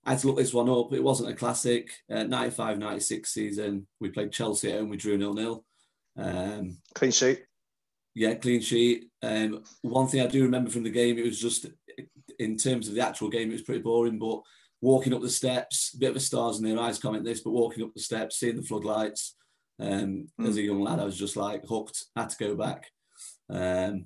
I 0.05 0.11
had 0.11 0.19
to 0.19 0.27
look 0.27 0.37
this 0.37 0.53
one 0.53 0.69
up. 0.69 0.93
It 0.93 1.03
wasn't 1.03 1.29
a 1.29 1.35
classic. 1.35 1.91
Uh, 2.09 2.23
95 2.23 2.79
96 2.79 3.31
season, 3.31 3.87
we 3.99 4.09
played 4.09 4.31
Chelsea 4.31 4.71
at 4.71 4.79
home, 4.79 4.89
we 4.89 4.97
drew 4.97 5.17
0 5.17 5.35
0. 5.35 5.63
Um, 6.17 6.77
clean 6.95 7.11
sheet. 7.11 7.43
Yeah, 8.13 8.33
clean 8.35 8.61
sheet. 8.61 9.05
Um, 9.21 9.63
one 9.81 10.07
thing 10.07 10.21
I 10.21 10.27
do 10.27 10.43
remember 10.43 10.69
from 10.69 10.83
the 10.83 10.89
game, 10.89 11.17
it 11.17 11.25
was 11.25 11.39
just 11.39 11.67
in 12.39 12.57
terms 12.57 12.87
of 12.87 12.95
the 12.95 13.01
actual 13.01 13.29
game, 13.29 13.49
it 13.49 13.53
was 13.53 13.61
pretty 13.61 13.81
boring, 13.81 14.19
but 14.19 14.41
walking 14.81 15.13
up 15.13 15.21
the 15.21 15.29
steps, 15.29 15.93
a 15.93 15.97
bit 15.97 16.09
of 16.09 16.15
a 16.15 16.19
stars 16.19 16.57
in 16.57 16.65
their 16.65 16.79
eyes 16.79 16.99
comment 16.99 17.23
this, 17.23 17.41
but 17.41 17.51
walking 17.51 17.83
up 17.83 17.93
the 17.93 18.01
steps, 18.01 18.37
seeing 18.37 18.57
the 18.57 18.63
floodlights, 18.63 19.35
um, 19.79 20.27
mm. 20.39 20.47
as 20.47 20.57
a 20.57 20.61
young 20.61 20.81
lad, 20.81 20.99
I 20.99 21.05
was 21.05 21.17
just 21.17 21.37
like 21.37 21.63
hooked, 21.67 22.05
had 22.15 22.29
to 22.29 22.37
go 22.37 22.55
back. 22.55 22.87
Um, 23.49 24.05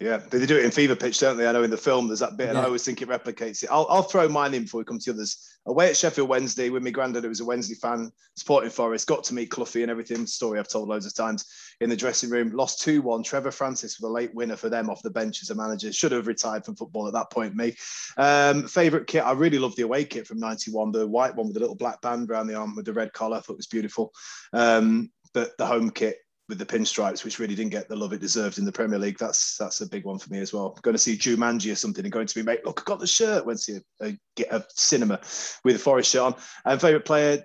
yeah, 0.00 0.16
they 0.16 0.46
do 0.46 0.56
it 0.56 0.64
in 0.64 0.70
Fever 0.70 0.96
Pitch, 0.96 1.20
don't 1.20 1.36
they? 1.36 1.46
I 1.46 1.52
know 1.52 1.62
in 1.62 1.70
the 1.70 1.76
film 1.76 2.06
there's 2.06 2.20
that 2.20 2.38
bit, 2.38 2.48
and 2.48 2.56
I 2.56 2.64
always 2.64 2.82
think 2.82 3.02
it 3.02 3.08
replicates 3.08 3.62
it. 3.62 3.68
I'll, 3.70 3.86
I'll 3.90 4.02
throw 4.02 4.30
mine 4.30 4.54
in 4.54 4.62
before 4.62 4.78
we 4.78 4.86
come 4.86 4.98
to 4.98 5.10
others. 5.10 5.58
Away 5.66 5.90
at 5.90 5.96
Sheffield 5.96 6.26
Wednesday 6.26 6.70
with 6.70 6.82
my 6.82 6.88
granddad, 6.88 7.24
who 7.24 7.28
was 7.28 7.40
a 7.40 7.44
Wednesday 7.44 7.74
fan, 7.74 8.10
supporting 8.34 8.70
Forest, 8.70 9.06
got 9.06 9.24
to 9.24 9.34
meet 9.34 9.50
Cloughie 9.50 9.82
and 9.82 9.90
everything. 9.90 10.26
Story 10.26 10.58
I've 10.58 10.68
told 10.68 10.88
loads 10.88 11.04
of 11.04 11.14
times 11.14 11.44
in 11.82 11.90
the 11.90 11.96
dressing 11.96 12.30
room. 12.30 12.50
Lost 12.50 12.80
2 12.80 13.02
1. 13.02 13.22
Trevor 13.22 13.50
Francis 13.50 14.00
was 14.00 14.08
a 14.08 14.12
late 14.12 14.34
winner 14.34 14.56
for 14.56 14.70
them 14.70 14.88
off 14.88 15.02
the 15.02 15.10
bench 15.10 15.42
as 15.42 15.50
a 15.50 15.54
manager. 15.54 15.92
Should 15.92 16.12
have 16.12 16.26
retired 16.26 16.64
from 16.64 16.76
football 16.76 17.06
at 17.06 17.12
that 17.12 17.30
point, 17.30 17.54
me. 17.54 17.76
Um, 18.16 18.66
Favourite 18.68 19.06
kit, 19.06 19.26
I 19.26 19.32
really 19.32 19.58
love 19.58 19.76
the 19.76 19.82
away 19.82 20.06
kit 20.06 20.26
from 20.26 20.38
91, 20.38 20.92
the 20.92 21.06
white 21.06 21.36
one 21.36 21.48
with 21.48 21.54
the 21.54 21.60
little 21.60 21.76
black 21.76 22.00
band 22.00 22.30
around 22.30 22.46
the 22.46 22.54
arm 22.54 22.74
with 22.74 22.86
the 22.86 22.94
red 22.94 23.12
collar. 23.12 23.36
I 23.36 23.40
thought 23.40 23.52
it 23.52 23.58
was 23.58 23.66
beautiful. 23.66 24.14
Um, 24.54 25.10
but 25.34 25.58
the 25.58 25.66
home 25.66 25.90
kit, 25.90 26.16
with 26.50 26.58
the 26.58 26.66
pinstripes, 26.66 27.24
which 27.24 27.38
really 27.38 27.54
didn't 27.54 27.70
get 27.70 27.88
the 27.88 27.96
love 27.96 28.12
it 28.12 28.20
deserved 28.20 28.58
in 28.58 28.66
the 28.66 28.72
Premier 28.72 28.98
League. 28.98 29.18
That's 29.18 29.56
that's 29.56 29.80
a 29.80 29.88
big 29.88 30.04
one 30.04 30.18
for 30.18 30.30
me 30.30 30.40
as 30.40 30.52
well. 30.52 30.76
Going 30.82 30.94
to 30.94 30.98
see 30.98 31.16
Jumanji 31.16 31.72
or 31.72 31.76
something 31.76 32.04
and 32.04 32.12
going 32.12 32.26
to 32.26 32.34
be 32.34 32.42
mate, 32.42 32.66
look, 32.66 32.82
I 32.82 32.84
got 32.84 33.00
the 33.00 33.06
shirt. 33.06 33.46
Went 33.46 33.60
to 33.62 33.80
a, 34.02 34.18
a, 34.38 34.44
a 34.50 34.64
cinema 34.68 35.20
with 35.64 35.76
a 35.76 35.78
Forest 35.78 36.10
shirt 36.10 36.22
on. 36.22 36.34
And 36.66 36.80
favourite 36.80 37.06
player, 37.06 37.44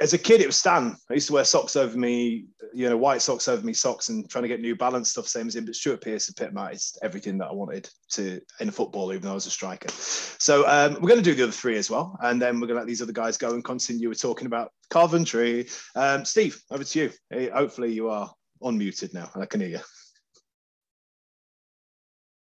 as 0.00 0.12
a 0.12 0.18
kid, 0.18 0.40
it 0.40 0.46
was 0.46 0.56
Stan. 0.56 0.96
I 1.10 1.14
used 1.14 1.26
to 1.28 1.32
wear 1.32 1.44
socks 1.44 1.74
over 1.74 1.96
me, 1.98 2.46
you 2.72 2.88
know, 2.88 2.96
white 2.96 3.20
socks 3.20 3.48
over 3.48 3.64
me 3.64 3.72
socks, 3.72 4.08
and 4.08 4.28
trying 4.28 4.42
to 4.42 4.48
get 4.48 4.60
New 4.60 4.76
Balance 4.76 5.10
stuff, 5.10 5.26
same 5.26 5.48
as 5.48 5.56
him. 5.56 5.64
But 5.64 5.74
Stuart 5.74 6.00
Pearce 6.00 6.28
epitomised 6.30 6.98
everything 7.02 7.38
that 7.38 7.46
I 7.46 7.52
wanted 7.52 7.88
to 8.12 8.40
in 8.60 8.70
football, 8.70 9.12
even 9.12 9.24
though 9.24 9.32
I 9.32 9.34
was 9.34 9.46
a 9.46 9.50
striker. 9.50 9.88
So 9.90 10.66
um, 10.68 10.94
we're 10.94 11.08
going 11.08 11.22
to 11.22 11.22
do 11.22 11.34
the 11.34 11.44
other 11.44 11.52
three 11.52 11.76
as 11.76 11.90
well, 11.90 12.16
and 12.22 12.40
then 12.40 12.60
we're 12.60 12.68
going 12.68 12.76
to 12.76 12.82
let 12.82 12.86
these 12.86 13.02
other 13.02 13.12
guys 13.12 13.36
go 13.36 13.54
and 13.54 13.64
continue. 13.64 14.08
We're 14.08 14.14
talking 14.14 14.46
about 14.46 14.72
Coventry. 14.90 15.68
Um, 15.96 16.24
Steve, 16.24 16.62
over 16.70 16.84
to 16.84 16.98
you. 16.98 17.10
Hey, 17.30 17.48
hopefully, 17.48 17.92
you 17.92 18.08
are 18.08 18.32
unmuted 18.62 19.14
now, 19.14 19.30
and 19.34 19.42
I 19.42 19.46
can 19.46 19.60
hear 19.60 19.70
you. 19.70 19.80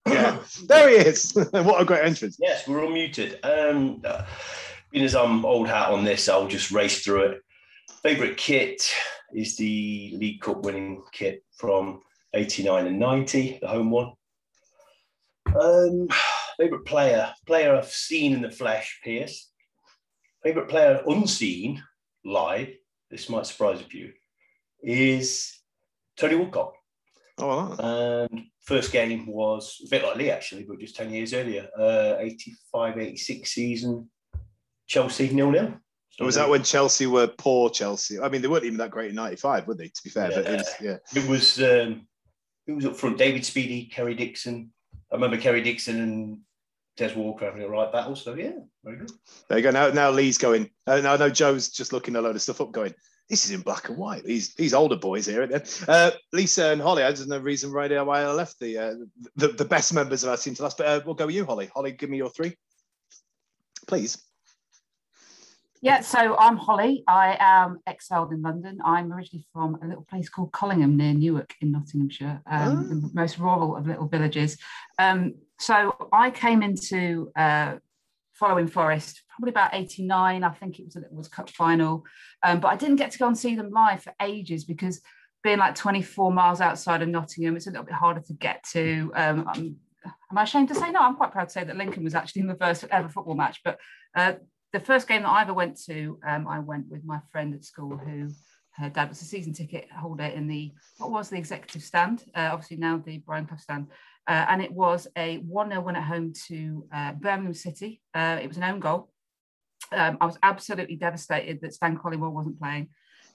Yeah, 0.07 0.39
there 0.67 0.89
he 0.89 0.95
is. 0.95 1.31
what 1.51 1.79
a 1.79 1.85
great 1.85 2.03
entrance. 2.03 2.37
Yes, 2.39 2.67
we're 2.67 2.81
unmuted. 2.81 3.37
Um, 3.45 4.01
uh, 4.03 4.25
being 4.91 5.05
as 5.05 5.15
I'm 5.15 5.45
old 5.45 5.67
hat 5.67 5.89
on 5.89 6.03
this, 6.03 6.27
I'll 6.27 6.47
just 6.47 6.71
race 6.71 7.03
through 7.03 7.23
it. 7.23 7.41
Favorite 8.03 8.37
kit 8.37 8.91
is 9.33 9.55
the 9.55 10.13
League 10.17 10.41
Cup 10.41 10.63
winning 10.63 11.01
kit 11.11 11.43
from 11.55 12.01
89 12.33 12.87
and 12.87 12.99
90, 12.99 13.59
the 13.61 13.67
home 13.67 13.91
one. 13.91 14.11
Um, 15.59 16.07
favorite 16.57 16.85
player, 16.85 17.33
player 17.45 17.75
I've 17.75 17.91
seen 17.91 18.33
in 18.33 18.41
the 18.41 18.51
flesh, 18.51 18.99
Pearce. 19.03 19.49
Favorite 20.43 20.69
player 20.69 21.01
unseen 21.07 21.81
live, 22.25 22.69
this 23.09 23.29
might 23.29 23.45
surprise 23.45 23.79
a 23.79 23.83
few, 23.83 24.11
is 24.81 25.59
Tony 26.17 26.35
Woodcock. 26.35 26.73
Oh, 27.37 27.75
And 27.79 28.43
first 28.61 28.91
game 28.91 29.25
was 29.25 29.81
a 29.85 29.89
bit 29.89 30.03
like 30.03 30.15
Lee 30.17 30.31
actually, 30.31 30.63
but 30.63 30.79
just 30.79 30.95
10 30.95 31.11
years 31.11 31.33
earlier, 31.33 31.67
uh, 31.77 32.15
85 32.19 32.97
86 32.97 33.51
season, 33.51 34.09
Chelsea 34.91 35.29
nil 35.33 35.51
nil. 35.51 35.73
So 36.09 36.25
was 36.25 36.35
that 36.35 36.49
when 36.49 36.63
Chelsea 36.63 37.07
were 37.07 37.27
poor 37.27 37.69
Chelsea? 37.69 38.19
I 38.19 38.27
mean, 38.27 38.41
they 38.41 38.49
weren't 38.49 38.65
even 38.65 38.77
that 38.79 38.91
great 38.91 39.11
in 39.11 39.15
'95, 39.15 39.65
were 39.65 39.73
they? 39.73 39.87
To 39.87 40.03
be 40.03 40.09
fair, 40.09 40.29
yeah, 40.29 40.35
but 40.35 40.45
it 40.45 40.57
was, 40.57 40.69
yeah. 40.81 40.97
It 41.15 41.29
was 41.29 41.61
um, 41.61 42.07
was 42.67 42.85
up 42.85 42.97
front? 42.97 43.17
David 43.17 43.43
Speedie, 43.43 43.89
Kerry 43.89 44.15
Dixon. 44.15 44.73
I 45.09 45.15
remember 45.15 45.37
Kerry 45.37 45.61
Dixon 45.61 46.01
and 46.01 46.39
Des 46.97 47.15
Walker 47.15 47.45
having 47.45 47.63
a 47.63 47.69
right 47.69 47.89
battle. 47.89 48.17
So 48.17 48.33
yeah, 48.33 48.51
very 48.83 48.97
good. 48.97 49.11
There 49.47 49.59
you 49.59 49.63
go. 49.63 49.71
Now, 49.71 49.91
now 49.91 50.11
Lee's 50.11 50.37
going. 50.37 50.69
Uh, 50.85 50.99
now 50.99 51.13
I 51.13 51.17
know 51.17 51.29
Joe's 51.29 51.69
just 51.69 51.93
looking 51.93 52.17
a 52.17 52.21
load 52.21 52.35
of 52.35 52.41
stuff 52.41 52.59
up, 52.59 52.73
going. 52.73 52.93
this 53.29 53.45
is 53.45 53.51
in 53.51 53.61
black 53.61 53.87
and 53.87 53.97
white. 53.97 54.25
These 54.25 54.55
these 54.55 54.73
older 54.73 54.97
boys 54.97 55.25
here. 55.25 55.47
Uh, 55.87 56.11
Lisa 56.33 56.65
and 56.71 56.81
Holly, 56.81 57.03
I 57.03 57.13
don't 57.13 57.29
know 57.29 57.37
the 57.37 57.43
reason 57.43 57.71
why 57.71 57.85
I 57.85 58.31
left 58.33 58.59
the, 58.59 58.77
uh, 58.77 58.93
the 59.37 59.47
the 59.47 59.65
best 59.65 59.93
members 59.93 60.25
of 60.25 60.31
our 60.31 60.37
team 60.37 60.53
to 60.55 60.63
last, 60.63 60.77
but 60.77 60.87
uh, 60.87 60.99
we'll 61.05 61.15
go 61.15 61.27
with 61.27 61.35
you, 61.35 61.45
Holly. 61.45 61.69
Holly, 61.73 61.93
give 61.93 62.09
me 62.09 62.17
your 62.17 62.29
three, 62.29 62.57
please. 63.87 64.21
Yeah, 65.83 66.01
so 66.01 66.37
I'm 66.37 66.57
Holly. 66.57 67.03
I 67.07 67.35
am 67.39 67.79
exiled 67.87 68.31
in 68.31 68.43
London. 68.43 68.77
I'm 68.85 69.11
originally 69.11 69.47
from 69.51 69.79
a 69.81 69.87
little 69.87 70.03
place 70.03 70.29
called 70.29 70.51
Collingham 70.51 70.95
near 70.95 71.11
Newark 71.11 71.55
in 71.59 71.71
Nottinghamshire, 71.71 72.39
um, 72.45 72.87
oh. 72.91 73.07
the 73.07 73.09
most 73.15 73.39
rural 73.39 73.75
of 73.75 73.87
little 73.87 74.07
villages. 74.07 74.59
Um, 74.99 75.33
so 75.59 76.09
I 76.13 76.29
came 76.29 76.61
into 76.61 77.31
uh, 77.35 77.77
following 78.33 78.67
Forest 78.67 79.23
probably 79.29 79.49
about 79.49 79.73
89. 79.73 80.43
I 80.43 80.49
think 80.51 80.77
it 80.77 80.85
was 80.85 80.95
a 80.97 81.03
was 81.09 81.27
cup 81.27 81.49
final, 81.49 82.03
um, 82.43 82.59
but 82.59 82.67
I 82.67 82.75
didn't 82.75 82.97
get 82.97 83.09
to 83.11 83.17
go 83.17 83.25
and 83.25 83.37
see 83.37 83.55
them 83.55 83.71
live 83.71 84.03
for 84.03 84.13
ages 84.21 84.65
because 84.65 85.01
being 85.43 85.57
like 85.57 85.73
24 85.73 86.31
miles 86.31 86.61
outside 86.61 87.01
of 87.01 87.09
Nottingham, 87.09 87.55
it's 87.55 87.65
a 87.65 87.71
little 87.71 87.85
bit 87.85 87.95
harder 87.95 88.21
to 88.21 88.33
get 88.33 88.63
to. 88.73 89.11
Um, 89.15 89.47
am 89.55 90.37
I 90.37 90.43
ashamed 90.43 90.67
to 90.67 90.75
say 90.75 90.91
no? 90.91 90.99
I'm 90.99 91.15
quite 91.15 91.31
proud 91.31 91.45
to 91.45 91.51
say 91.51 91.63
that 91.63 91.75
Lincoln 91.75 92.03
was 92.03 92.13
actually 92.13 92.41
in 92.41 92.47
the 92.47 92.55
first 92.55 92.85
ever 92.91 93.09
football 93.09 93.33
match, 93.33 93.61
but 93.63 93.79
uh, 94.15 94.33
the 94.73 94.79
first 94.79 95.07
game 95.07 95.23
that 95.23 95.29
I 95.29 95.41
ever 95.41 95.53
went 95.53 95.81
to, 95.85 96.19
um, 96.25 96.47
I 96.47 96.59
went 96.59 96.89
with 96.89 97.03
my 97.03 97.19
friend 97.31 97.53
at 97.53 97.65
school 97.65 97.97
who 97.97 98.29
her 98.75 98.89
dad 98.89 99.09
was 99.09 99.21
a 99.21 99.25
season 99.25 99.53
ticket 99.53 99.91
holder 99.91 100.23
in 100.23 100.47
the 100.47 100.71
what 100.97 101.11
was 101.11 101.29
the 101.29 101.37
executive 101.37 101.83
stand, 101.83 102.23
uh, 102.35 102.49
obviously 102.51 102.77
now 102.77 102.97
the 102.97 103.17
Brian 103.19 103.45
Clough 103.45 103.57
stand, 103.57 103.87
uh, 104.27 104.45
and 104.49 104.61
it 104.61 104.71
was 104.71 105.07
a 105.17 105.37
one 105.39 105.69
0 105.69 105.81
win 105.81 105.95
at 105.95 106.03
home 106.03 106.33
to 106.47 106.87
uh, 106.93 107.11
Birmingham 107.13 107.53
City. 107.53 108.01
Uh, 108.13 108.39
it 108.41 108.47
was 108.47 108.57
an 108.57 108.63
own 108.63 108.79
goal. 108.79 109.09
Um, 109.91 110.17
I 110.21 110.25
was 110.25 110.37
absolutely 110.41 110.95
devastated 110.95 111.59
that 111.61 111.73
Stan 111.73 111.97
Collymore 111.97 112.31
wasn't 112.31 112.59
playing. 112.59 112.89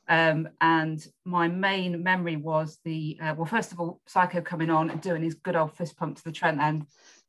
Um, 0.08 0.48
and 0.60 1.04
my 1.24 1.48
main 1.48 2.02
memory 2.02 2.36
was 2.36 2.78
the 2.84 3.18
uh, 3.20 3.34
well, 3.36 3.46
first 3.46 3.72
of 3.72 3.80
all, 3.80 4.00
Psycho 4.06 4.40
coming 4.40 4.70
on 4.70 4.88
and 4.88 5.02
doing 5.02 5.22
his 5.22 5.34
good 5.34 5.56
old 5.56 5.76
fist 5.76 5.98
pump 5.98 6.16
to 6.16 6.24
the 6.24 6.32
Trent 6.32 6.60
end, 6.60 6.86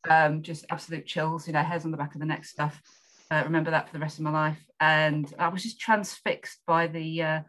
um, 0.10 0.44
just 0.44 0.66
absolute 0.70 1.06
chills, 1.08 1.48
you 1.48 1.54
know, 1.54 1.64
hairs 1.64 1.86
on 1.86 1.92
the 1.92 1.98
back 1.98 2.14
of 2.14 2.22
the 2.22 2.26
neck 2.26 2.46
stuff. 2.46 2.82
Uh, 3.30 3.44
remember 3.44 3.72
that 3.72 3.88
for 3.88 3.94
the 3.94 4.00
rest 4.00 4.18
of 4.18 4.24
my 4.24 4.32
life. 4.32 4.60
And 4.80 5.32
I 5.38 5.50
was 5.50 5.64
just 5.64 5.80
transfixed 5.80 6.60
by 6.66 6.88
the 6.88 7.24
uh, 7.24 7.40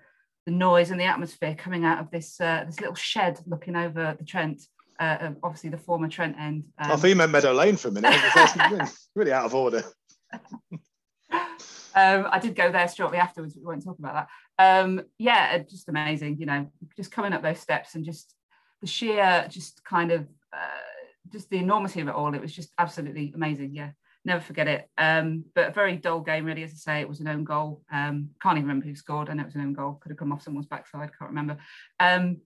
the 0.46 0.52
noise 0.52 0.90
and 0.90 0.98
the 0.98 1.04
atmosphere 1.04 1.54
coming 1.54 1.84
out 1.84 2.00
of 2.00 2.10
this 2.10 2.40
uh, 2.40 2.64
this 2.66 2.80
little 2.80 2.94
shed 2.94 3.38
looking 3.46 3.76
over 3.76 4.16
the 4.18 4.24
Trent. 4.24 4.62
Uh, 4.98 5.30
obviously, 5.42 5.70
the 5.70 5.78
former 5.78 6.08
Trent 6.08 6.36
end. 6.38 6.64
Um, 6.78 6.92
I 6.92 6.96
thought 6.96 7.08
you 7.08 7.16
meant 7.16 7.30
Meadow 7.30 7.52
Lane 7.52 7.76
for 7.76 7.88
a 7.88 7.92
minute. 7.92 8.18
really 9.14 9.32
out 9.32 9.44
of 9.44 9.54
order. 9.54 9.84
Um, 11.98 12.28
I 12.30 12.38
did 12.38 12.54
go 12.54 12.70
there 12.70 12.88
shortly 12.88 13.18
afterwards. 13.18 13.56
We 13.56 13.64
won't 13.64 13.84
talk 13.84 13.98
about 13.98 14.28
that. 14.58 14.84
Um, 14.84 15.02
yeah, 15.18 15.58
just 15.58 15.88
amazing. 15.88 16.38
You 16.38 16.46
know, 16.46 16.70
just 16.96 17.10
coming 17.10 17.32
up 17.32 17.42
those 17.42 17.58
steps 17.58 17.96
and 17.96 18.04
just 18.04 18.34
the 18.80 18.86
sheer, 18.86 19.48
just 19.50 19.84
kind 19.84 20.12
of, 20.12 20.28
uh, 20.52 21.32
just 21.32 21.50
the 21.50 21.58
enormity 21.58 22.00
of 22.00 22.06
it 22.06 22.14
all. 22.14 22.32
It 22.34 22.40
was 22.40 22.52
just 22.52 22.70
absolutely 22.78 23.32
amazing. 23.34 23.74
Yeah, 23.74 23.90
never 24.28 24.40
forget 24.40 24.68
it. 24.68 24.88
Um, 24.96 25.44
but 25.54 25.70
a 25.70 25.72
very 25.72 25.96
dull 25.96 26.20
game, 26.20 26.44
really. 26.44 26.62
As 26.62 26.72
I 26.72 26.76
say, 26.76 27.00
it 27.00 27.08
was 27.08 27.20
an 27.20 27.28
own 27.28 27.42
goal. 27.42 27.82
Um, 27.90 28.30
can't 28.40 28.56
even 28.56 28.68
remember 28.68 28.86
who 28.86 28.94
scored. 28.94 29.28
I 29.28 29.34
know 29.34 29.42
it 29.42 29.46
was 29.46 29.56
an 29.56 29.62
own 29.62 29.72
goal. 29.72 29.98
Could 30.00 30.10
have 30.10 30.18
come 30.18 30.32
off 30.32 30.42
someone's 30.42 30.66
backside. 30.66 31.10
Can't 31.18 31.30
remember. 31.30 31.58
Um, 31.98 32.38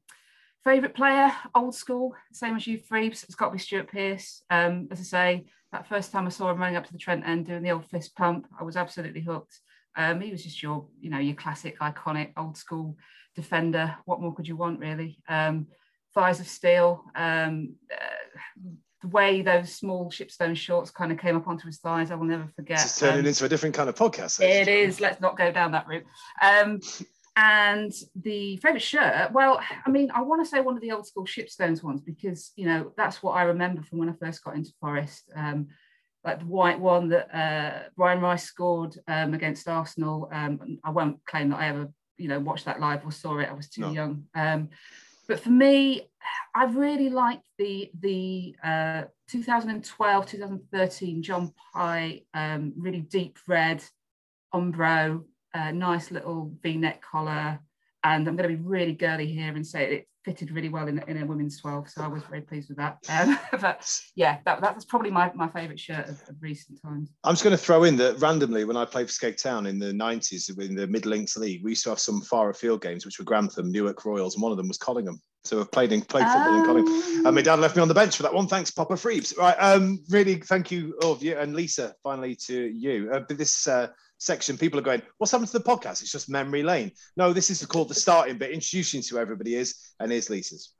favorite 0.65 0.95
player, 0.95 1.33
old 1.55 1.75
school, 1.75 2.15
same 2.33 2.57
as 2.57 2.67
you, 2.67 2.79
Freebs. 2.79 3.25
It's 3.25 3.35
got 3.35 3.47
to 3.47 3.53
be 3.53 3.59
Stuart 3.59 3.91
Pearce. 3.91 4.43
Um, 4.49 4.89
as 4.91 5.01
I 5.01 5.03
say, 5.03 5.45
that 5.73 5.89
first 5.89 6.13
time 6.13 6.27
I 6.27 6.31
saw 6.31 6.51
him 6.51 6.59
running 6.59 6.77
up 6.77 6.87
to 6.87 6.93
the 6.93 6.99
Trent 6.99 7.27
end 7.27 7.47
doing 7.47 7.63
the 7.63 7.73
old 7.73 7.87
fist 7.87 8.15
pump, 8.17 8.47
I 8.59 8.65
was 8.65 8.77
absolutely 8.77 9.23
hooked. 9.23 9.59
Um, 9.97 10.21
he 10.21 10.31
was 10.31 10.43
just 10.43 10.63
your, 10.63 10.87
you 11.01 11.11
know, 11.11 11.19
your 11.19 11.35
classic, 11.35 11.79
iconic, 11.81 12.33
old 12.37 12.57
school 12.57 12.97
defender. 13.35 13.97
What 14.05 14.21
more 14.21 14.35
could 14.35 14.49
you 14.49 14.57
want, 14.57 14.79
really? 14.79 15.19
Um, 15.29 15.67
thighs 16.15 16.41
of 16.41 16.47
steel. 16.47 17.05
Um, 17.15 17.75
uh, 17.91 18.71
the 19.03 19.09
way 19.09 19.43
those 19.43 19.75
small 19.75 20.11
shipstone 20.11 20.55
shorts 20.55 20.91
kind 20.91 21.13
of 21.13 21.19
came 21.19 21.37
up 21.37 21.49
onto 21.49 21.67
his 21.67 21.79
thighs, 21.79 22.11
I 22.11 22.15
will 22.15 22.27
never 22.27 22.49
forget. 22.55 22.81
It's 22.81 22.99
turning 22.99 23.21
um, 23.21 23.27
into 23.27 23.45
a 23.45 23.49
different 23.49 23.75
kind 23.75 23.89
of 23.89 23.97
podcast. 23.97 24.41
It 24.41 24.69
is. 24.69 25.01
Let's 25.01 25.21
not 25.21 25.37
go 25.37 25.51
down 25.51 25.73
that 25.73 25.89
route. 25.89 26.05
Um, 26.41 26.81
and 27.37 27.93
the 28.15 28.59
favorite 28.59 28.83
shirt, 28.83 29.33
well, 29.33 29.61
I 29.85 29.91
mean, 29.91 30.11
I 30.15 30.23
want 30.23 30.45
to 30.45 30.49
say 30.49 30.61
one 30.61 30.77
of 30.77 30.83
the 30.83 30.93
old 30.93 31.07
school 31.07 31.27
Shipstones 31.27 31.83
ones 31.83 32.01
because, 32.01 32.53
you 32.57 32.67
know, 32.67 32.93
that's 32.97 33.23
what 33.23 33.33
I 33.33 33.43
remember 33.43 33.83
from 33.83 33.99
when 33.99 34.09
I 34.09 34.15
first 34.25 34.45
got 34.45 34.55
into 34.55 34.73
Forest. 34.81 35.31
Um, 35.35 35.69
like 36.25 36.39
the 36.39 36.47
white 36.47 36.79
one 36.79 37.09
that 37.09 37.35
uh, 37.37 37.89
Brian 37.97 38.21
Rice 38.21 38.45
scored 38.45 38.97
um, 39.09 39.35
against 39.35 39.67
Arsenal. 39.67 40.29
Um, 40.33 40.79
I 40.85 40.91
won't 40.91 41.19
claim 41.27 41.49
that 41.49 41.59
I 41.59 41.69
ever, 41.69 41.91
you 42.17 42.29
know, 42.29 42.39
watched 42.39 42.67
that 42.67 42.79
live 42.79 43.05
or 43.05 43.11
saw 43.11 43.39
it. 43.39 43.49
I 43.49 43.55
was 43.55 43.69
too 43.69 43.81
no. 43.81 43.91
young. 43.91 44.25
But 45.33 45.41
for 45.41 45.49
me, 45.49 46.11
I 46.55 46.65
really 46.65 47.09
liked 47.09 47.45
the 47.57 47.91
the 47.99 48.55
uh, 48.63 49.05
2012, 49.31 50.27
2013 50.27 51.23
John 51.23 51.55
Pye 51.73 52.25
um, 52.35 52.75
really 52.77 53.01
deep 53.01 53.39
red 53.49 53.83
Umbro 54.53 55.25
a 55.55 55.73
nice 55.73 56.11
little 56.11 56.53
v-neck 56.63 57.01
collar. 57.01 57.61
And 58.05 58.29
I'm 58.29 58.37
going 58.37 58.51
to 58.51 58.55
be 58.55 58.63
really 58.63 58.93
girly 58.93 59.27
here 59.27 59.57
and 59.57 59.67
say 59.67 59.95
it 59.95 60.09
fitted 60.25 60.51
really 60.51 60.69
well 60.69 60.89
in, 60.89 61.03
in 61.09 61.23
a 61.23 61.27
women's 61.27 61.61
12 61.61 61.91
so 61.91 62.03
I 62.03 62.09
was 62.09 62.23
very 62.25 62.43
pleased 62.43 62.69
with 62.69 62.79
that. 62.79 62.99
Um, 63.09 63.39
but 63.61 63.89
yeah 64.15 64.39
that, 64.45 64.61
that's 64.61 64.85
probably 64.85 65.11
my, 65.11 65.31
my 65.35 65.49
favourite 65.49 65.81
shirt 65.81 66.09
of, 66.09 66.23
of, 66.29 66.37
recent 66.41 66.81
times. 66.83 67.11
I'm 67.25 67.33
just 67.33 67.45
going 67.45 67.57
to 67.57 67.63
throw 67.63 67.85
in 67.85 67.97
that 67.97 68.21
randomly 68.21 68.65
when 68.65 68.77
I 68.77 68.85
played 68.85 69.09
for 69.09 69.13
Skeg 69.13 69.41
Town 69.41 69.67
in 69.67 69.79
the 69.79 69.93
90s 69.93 70.59
in 70.59 70.75
the 70.75 70.87
Mid 70.87 71.05
Lincs 71.05 71.37
League 71.37 71.63
we 71.65 71.73
used 71.73 71.85
to 71.85 71.91
have 71.91 72.01
some 72.01 72.21
far 72.23 72.51
afield 72.51 72.83
games 72.83 73.05
which 73.05 73.19
were 73.19 73.25
Grantham 73.25 73.71
Newark 73.71 74.05
Royals 74.05 74.35
and 74.35 74.43
one 74.43 74.53
of 74.53 74.59
them 74.59 74.69
was 74.69 74.79
Collingham. 74.79 75.21
So 75.45 75.61
I've 75.61 75.73
played 75.73 75.93
in 75.93 76.03
played 76.03 76.25
football 76.25 76.55
um, 76.55 76.61
in 76.61 76.67
Collingham. 76.67 77.27
And 77.27 77.35
my 77.35 77.43
dad 77.43 77.59
left 77.59 77.75
me 77.75 77.83
on 77.83 77.89
the 77.89 77.95
bench 77.95 78.17
for 78.17 78.23
that 78.23 78.35
one. 78.35 78.47
Thanks 78.47 78.71
Papa 78.71 78.95
Freebs 78.95 79.37
right 79.37 79.57
um 79.57 80.03
really 80.09 80.37
thank 80.37 80.71
you 80.71 80.97
all 81.03 81.13
of 81.13 81.23
you 81.23 81.37
and 81.37 81.55
Lisa 81.55 81.95
finally 82.03 82.37
to 82.47 82.67
you. 82.69 83.11
Uh, 83.13 83.21
this 83.29 83.67
uh, 83.67 83.89
section, 84.23 84.57
people 84.57 84.79
are 84.79 84.83
going, 84.83 85.03
What's 85.19 85.33
happened 85.33 85.51
to 85.51 85.59
the 85.59 85.65
podcast? 85.65 86.03
It's 86.03 86.13
just 86.13 86.31
memory 86.31 86.63
lane. 86.63 86.93
No, 87.17 87.33
this 87.33 87.51
is 87.51 87.65
called 87.67 87.89
the 87.89 87.95
starting 87.95 88.39
bit, 88.39 88.51
introducing 88.51 89.03
to 89.03 89.19
everybody 89.19 89.57
is, 89.57 89.77
and 90.01 90.11
here's 90.11 90.31
Lisa's. 90.31 90.73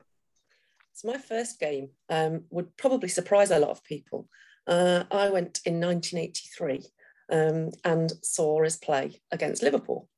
So, 0.95 1.09
my 1.09 1.19
first 1.19 1.59
game 1.59 1.91
um, 2.09 2.45
would 2.51 2.77
probably 2.77 3.09
surprise 3.09 3.51
a 3.51 3.59
lot 3.59 3.71
of 3.71 3.85
people. 3.85 4.29
Uh, 4.67 5.05
I 5.11 5.31
went 5.31 5.61
in 5.65 5.81
1983 5.81 6.85
um, 7.33 7.71
and 7.85 8.13
saw 8.23 8.65
us 8.65 8.77
play 8.77 9.21
against 9.31 9.63
Liverpool. 9.63 10.09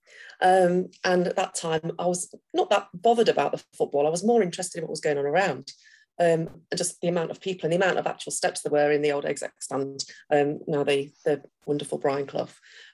Um, 0.43 0.88
and 1.04 1.26
at 1.26 1.37
that 1.37 1.54
time, 1.54 1.93
I 1.99 2.07
was 2.07 2.35
not 2.52 2.69
that 2.71 2.88
bothered 2.93 3.28
about 3.28 3.52
the 3.52 3.64
football. 3.76 4.07
I 4.07 4.11
was 4.11 4.25
more 4.25 4.43
interested 4.43 4.78
in 4.78 4.85
what 4.85 4.90
was 4.90 5.00
going 5.00 5.16
on 5.16 5.25
around 5.25 5.73
um, 6.21 6.49
just 6.76 7.00
the 7.00 7.09
amount 7.09 7.30
of 7.30 7.40
people 7.40 7.66
and 7.66 7.73
the 7.73 7.85
amount 7.85 7.99
of 7.99 8.06
actual 8.06 8.33
steps 8.33 8.61
there 8.61 8.73
were 8.73 8.92
in 8.92 9.02
the 9.02 9.12
old 9.12 9.25
exec 9.25 9.52
stand, 9.61 10.04
um, 10.30 10.61
now 10.66 10.85
the, 10.85 11.11
the 11.25 11.42
wonderful 11.66 11.99
Brian 11.99 12.26
Clough. 12.26 12.49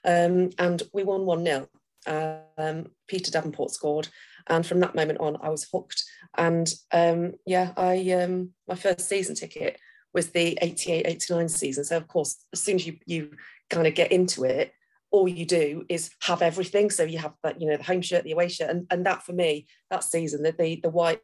Um, 0.05 0.49
and 0.57 0.83
we 0.93 1.03
won 1.03 1.25
1 1.25 1.45
0. 1.45 1.67
Um, 2.57 2.87
Peter 3.07 3.29
Davenport 3.29 3.71
scored, 3.71 4.07
and 4.47 4.65
from 4.65 4.79
that 4.79 4.95
moment 4.95 5.19
on, 5.19 5.37
I 5.41 5.49
was 5.49 5.67
hooked. 5.71 6.03
And 6.35 6.73
um, 6.91 7.33
yeah, 7.45 7.73
I 7.77 8.11
um, 8.11 8.51
my 8.67 8.75
first 8.75 9.07
season 9.07 9.35
ticket 9.35 9.79
was 10.13 10.31
the 10.31 10.57
88 10.61 11.05
89 11.05 11.49
season. 11.49 11.83
So, 11.83 11.97
of 11.97 12.07
course, 12.07 12.43
as 12.51 12.61
soon 12.61 12.75
as 12.75 12.87
you, 12.87 12.97
you 13.05 13.31
kind 13.69 13.87
of 13.87 13.93
get 13.93 14.11
into 14.11 14.43
it, 14.45 14.73
all 15.11 15.27
you 15.27 15.45
do 15.45 15.85
is 15.89 16.09
have 16.21 16.41
everything. 16.41 16.89
So 16.89 17.03
you 17.03 17.19
have 17.19 17.33
that, 17.43 17.61
you 17.61 17.67
know, 17.67 17.77
the 17.77 17.83
home 17.83 18.01
shirt, 18.01 18.23
the 18.23 18.31
away 18.31 18.47
shirt, 18.47 18.69
and, 18.69 18.87
and 18.89 19.05
that 19.05 19.23
for 19.23 19.33
me, 19.33 19.67
that 19.89 20.03
season, 20.03 20.41
the 20.41 20.53
the, 20.53 20.79
the 20.81 20.89
white 20.89 21.21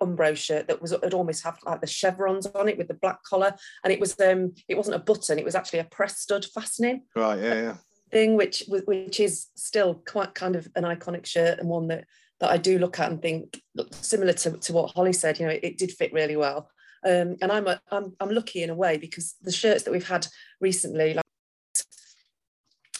Umbro 0.00 0.36
shirt 0.36 0.68
that 0.68 0.80
was 0.80 0.92
it 0.92 1.14
almost 1.14 1.44
have 1.44 1.58
like 1.64 1.80
the 1.80 1.86
chevrons 1.86 2.46
on 2.46 2.68
it 2.68 2.78
with 2.78 2.88
the 2.88 2.94
black 2.94 3.22
collar, 3.24 3.54
and 3.82 3.92
it 3.92 4.00
was 4.00 4.18
um 4.20 4.54
it 4.68 4.76
wasn't 4.76 4.96
a 4.96 5.00
button, 5.00 5.38
it 5.38 5.44
was 5.44 5.54
actually 5.54 5.80
a 5.80 5.84
press 5.84 6.18
stud 6.18 6.46
fastening. 6.54 7.02
Right, 7.14 7.42
yeah, 7.42 7.54
yeah. 7.54 7.76
Thing 8.10 8.36
which 8.36 8.64
which 8.68 9.20
is 9.20 9.48
still 9.56 10.02
quite 10.06 10.34
kind 10.34 10.56
of 10.56 10.68
an 10.76 10.84
iconic 10.84 11.26
shirt 11.26 11.58
and 11.58 11.68
one 11.68 11.88
that 11.88 12.04
that 12.40 12.50
I 12.50 12.56
do 12.56 12.78
look 12.78 12.98
at 13.00 13.10
and 13.10 13.20
think 13.20 13.60
similar 13.92 14.32
to, 14.32 14.52
to 14.52 14.72
what 14.72 14.92
Holly 14.92 15.12
said, 15.12 15.38
you 15.38 15.46
know, 15.46 15.52
it, 15.52 15.60
it 15.62 15.78
did 15.78 15.92
fit 15.92 16.12
really 16.12 16.36
well. 16.36 16.68
Um, 17.06 17.36
and 17.42 17.52
I'm, 17.52 17.66
a, 17.66 17.80
I'm 17.90 18.14
I'm 18.18 18.30
lucky 18.30 18.62
in 18.62 18.70
a 18.70 18.74
way 18.74 18.96
because 18.96 19.34
the 19.42 19.52
shirts 19.52 19.82
that 19.82 19.92
we've 19.92 20.08
had 20.08 20.26
recently, 20.60 21.14
like 21.14 21.24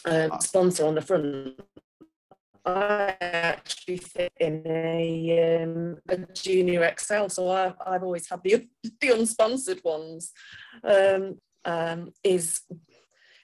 um, 0.05 0.39
sponsor 0.39 0.85
on 0.85 0.95
the 0.95 1.01
front, 1.01 1.59
I 2.65 3.15
actually 3.21 3.97
fit 3.97 4.33
in 4.39 4.63
a, 4.65 5.63
um, 5.63 5.97
a 6.09 6.17
junior 6.33 6.91
XL, 6.97 7.27
so 7.27 7.49
I, 7.49 7.73
I've 7.85 8.03
always 8.03 8.27
had 8.27 8.41
the, 8.43 8.67
the 8.83 9.07
unsponsored 9.07 9.83
ones. 9.83 10.31
Um, 10.83 11.37
um, 11.65 12.11
is 12.23 12.61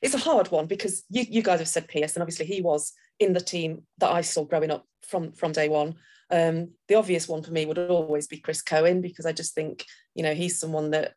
it's 0.01 0.13
a 0.13 0.19
hard 0.19 0.49
one 0.51 0.67
because 0.67 1.03
you, 1.09 1.25
you 1.29 1.41
guys 1.41 1.59
have 1.59 1.67
said 1.67 1.87
Pearce, 1.87 2.15
and 2.15 2.21
obviously 2.21 2.45
he 2.45 2.61
was 2.61 2.93
in 3.19 3.33
the 3.33 3.41
team 3.41 3.83
that 3.97 4.11
I 4.11 4.21
saw 4.21 4.45
growing 4.45 4.71
up 4.71 4.85
from 5.07 5.31
from 5.33 5.51
day 5.51 5.69
one. 5.69 5.95
Um, 6.29 6.71
the 6.87 6.95
obvious 6.95 7.27
one 7.27 7.43
for 7.43 7.51
me 7.51 7.65
would 7.65 7.77
always 7.77 8.27
be 8.27 8.37
Chris 8.37 8.61
Cohen 8.61 9.01
because 9.01 9.25
I 9.25 9.33
just 9.33 9.53
think 9.53 9.85
you 10.15 10.23
know 10.23 10.33
he's 10.33 10.59
someone 10.59 10.91
that 10.91 11.13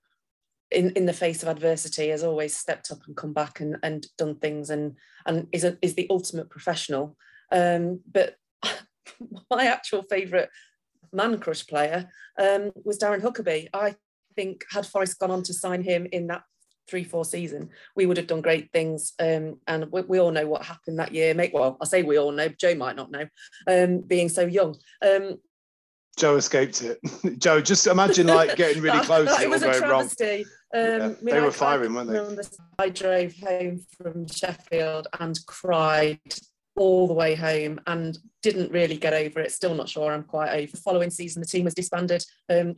in, 0.71 0.91
in 0.91 1.07
the 1.07 1.13
face 1.13 1.43
of 1.43 1.49
adversity 1.49 2.09
has 2.09 2.25
always 2.25 2.57
stepped 2.57 2.91
up 2.91 2.99
and 3.07 3.17
come 3.17 3.33
back 3.33 3.61
and, 3.61 3.77
and 3.83 4.07
done 4.19 4.37
things 4.37 4.71
and 4.71 4.97
and 5.27 5.47
is 5.53 5.65
a, 5.65 5.79
is 5.81 5.95
the 5.95 6.07
ultimate 6.11 6.51
professional. 6.51 7.17
Um, 7.51 8.01
but 8.11 8.37
my 9.51 9.67
actual 9.67 10.03
favourite 10.03 10.49
man 11.13 11.39
crush 11.39 11.67
player 11.67 12.09
um, 12.39 12.73
was 12.85 12.99
Darren 12.99 13.23
Huckerby. 13.23 13.69
I 13.73 13.95
think 14.37 14.65
had 14.71 14.87
Forest 14.87 15.19
gone 15.19 15.31
on 15.31 15.43
to 15.45 15.55
sign 15.55 15.83
him 15.83 16.07
in 16.11 16.27
that 16.29 16.43
three 16.89 17.05
four 17.05 17.25
season, 17.25 17.71
we 17.97 18.07
would 18.07 18.17
have 18.17 18.27
done 18.27 18.41
great 18.41 18.71
things. 18.73 19.13
Um, 19.19 19.59
and 19.67 19.91
we, 19.91 20.03
we, 20.03 20.19
all 20.19 20.31
know 20.31 20.47
what 20.47 20.65
happened 20.65 20.99
that 20.99 21.15
year. 21.15 21.35
Make 21.35 21.55
well, 21.55 21.77
I 21.81 21.87
say 21.87 22.03
we 22.03 22.19
all 22.19 22.33
know. 22.33 22.49
Joe 22.49 22.75
might 22.75 22.97
not 22.97 23.11
know, 23.11 23.27
um, 23.67 24.01
being 24.01 24.29
so 24.29 24.47
young. 24.47 24.77
Joe 26.17 26.37
escaped 26.37 26.83
it. 26.83 26.99
Joe, 27.39 27.61
just 27.61 27.87
imagine 27.87 28.27
like 28.27 28.57
getting 28.57 28.83
really 28.83 29.01
close 29.05 29.29
it 29.41 29.49
was 29.51 29.63
a 29.63 29.79
travesty. 29.79 30.45
Um, 30.75 30.81
Yeah, 30.83 31.15
they 31.23 31.41
were 31.41 31.51
firing, 31.51 31.93
I 31.93 31.95
weren't 31.95 32.11
they? 32.11 32.19
remember 32.19 32.43
I 32.79 32.89
drove 32.89 33.35
home 33.37 33.85
from 33.97 34.27
Sheffield 34.27 35.09
and 35.21 35.39
cried 35.47 36.21
all 36.77 37.07
the 37.07 37.15
way 37.15 37.35
home 37.35 37.81
and 37.87 38.19
didn't 38.43 38.73
really 38.73 38.97
get 38.97 39.15
over 39.15 39.41
it. 39.41 39.53
Still 39.53 39.75
not 39.75 39.89
sure 39.89 40.13
I'm 40.13 40.25
quite 40.25 40.51
over. 40.53 40.71
The 40.73 40.77
Following 40.79 41.11
season, 41.11 41.41
the 41.41 41.47
team 41.47 41.65
was 41.65 41.75
disbanded. 41.75 42.25
Um, 42.51 42.75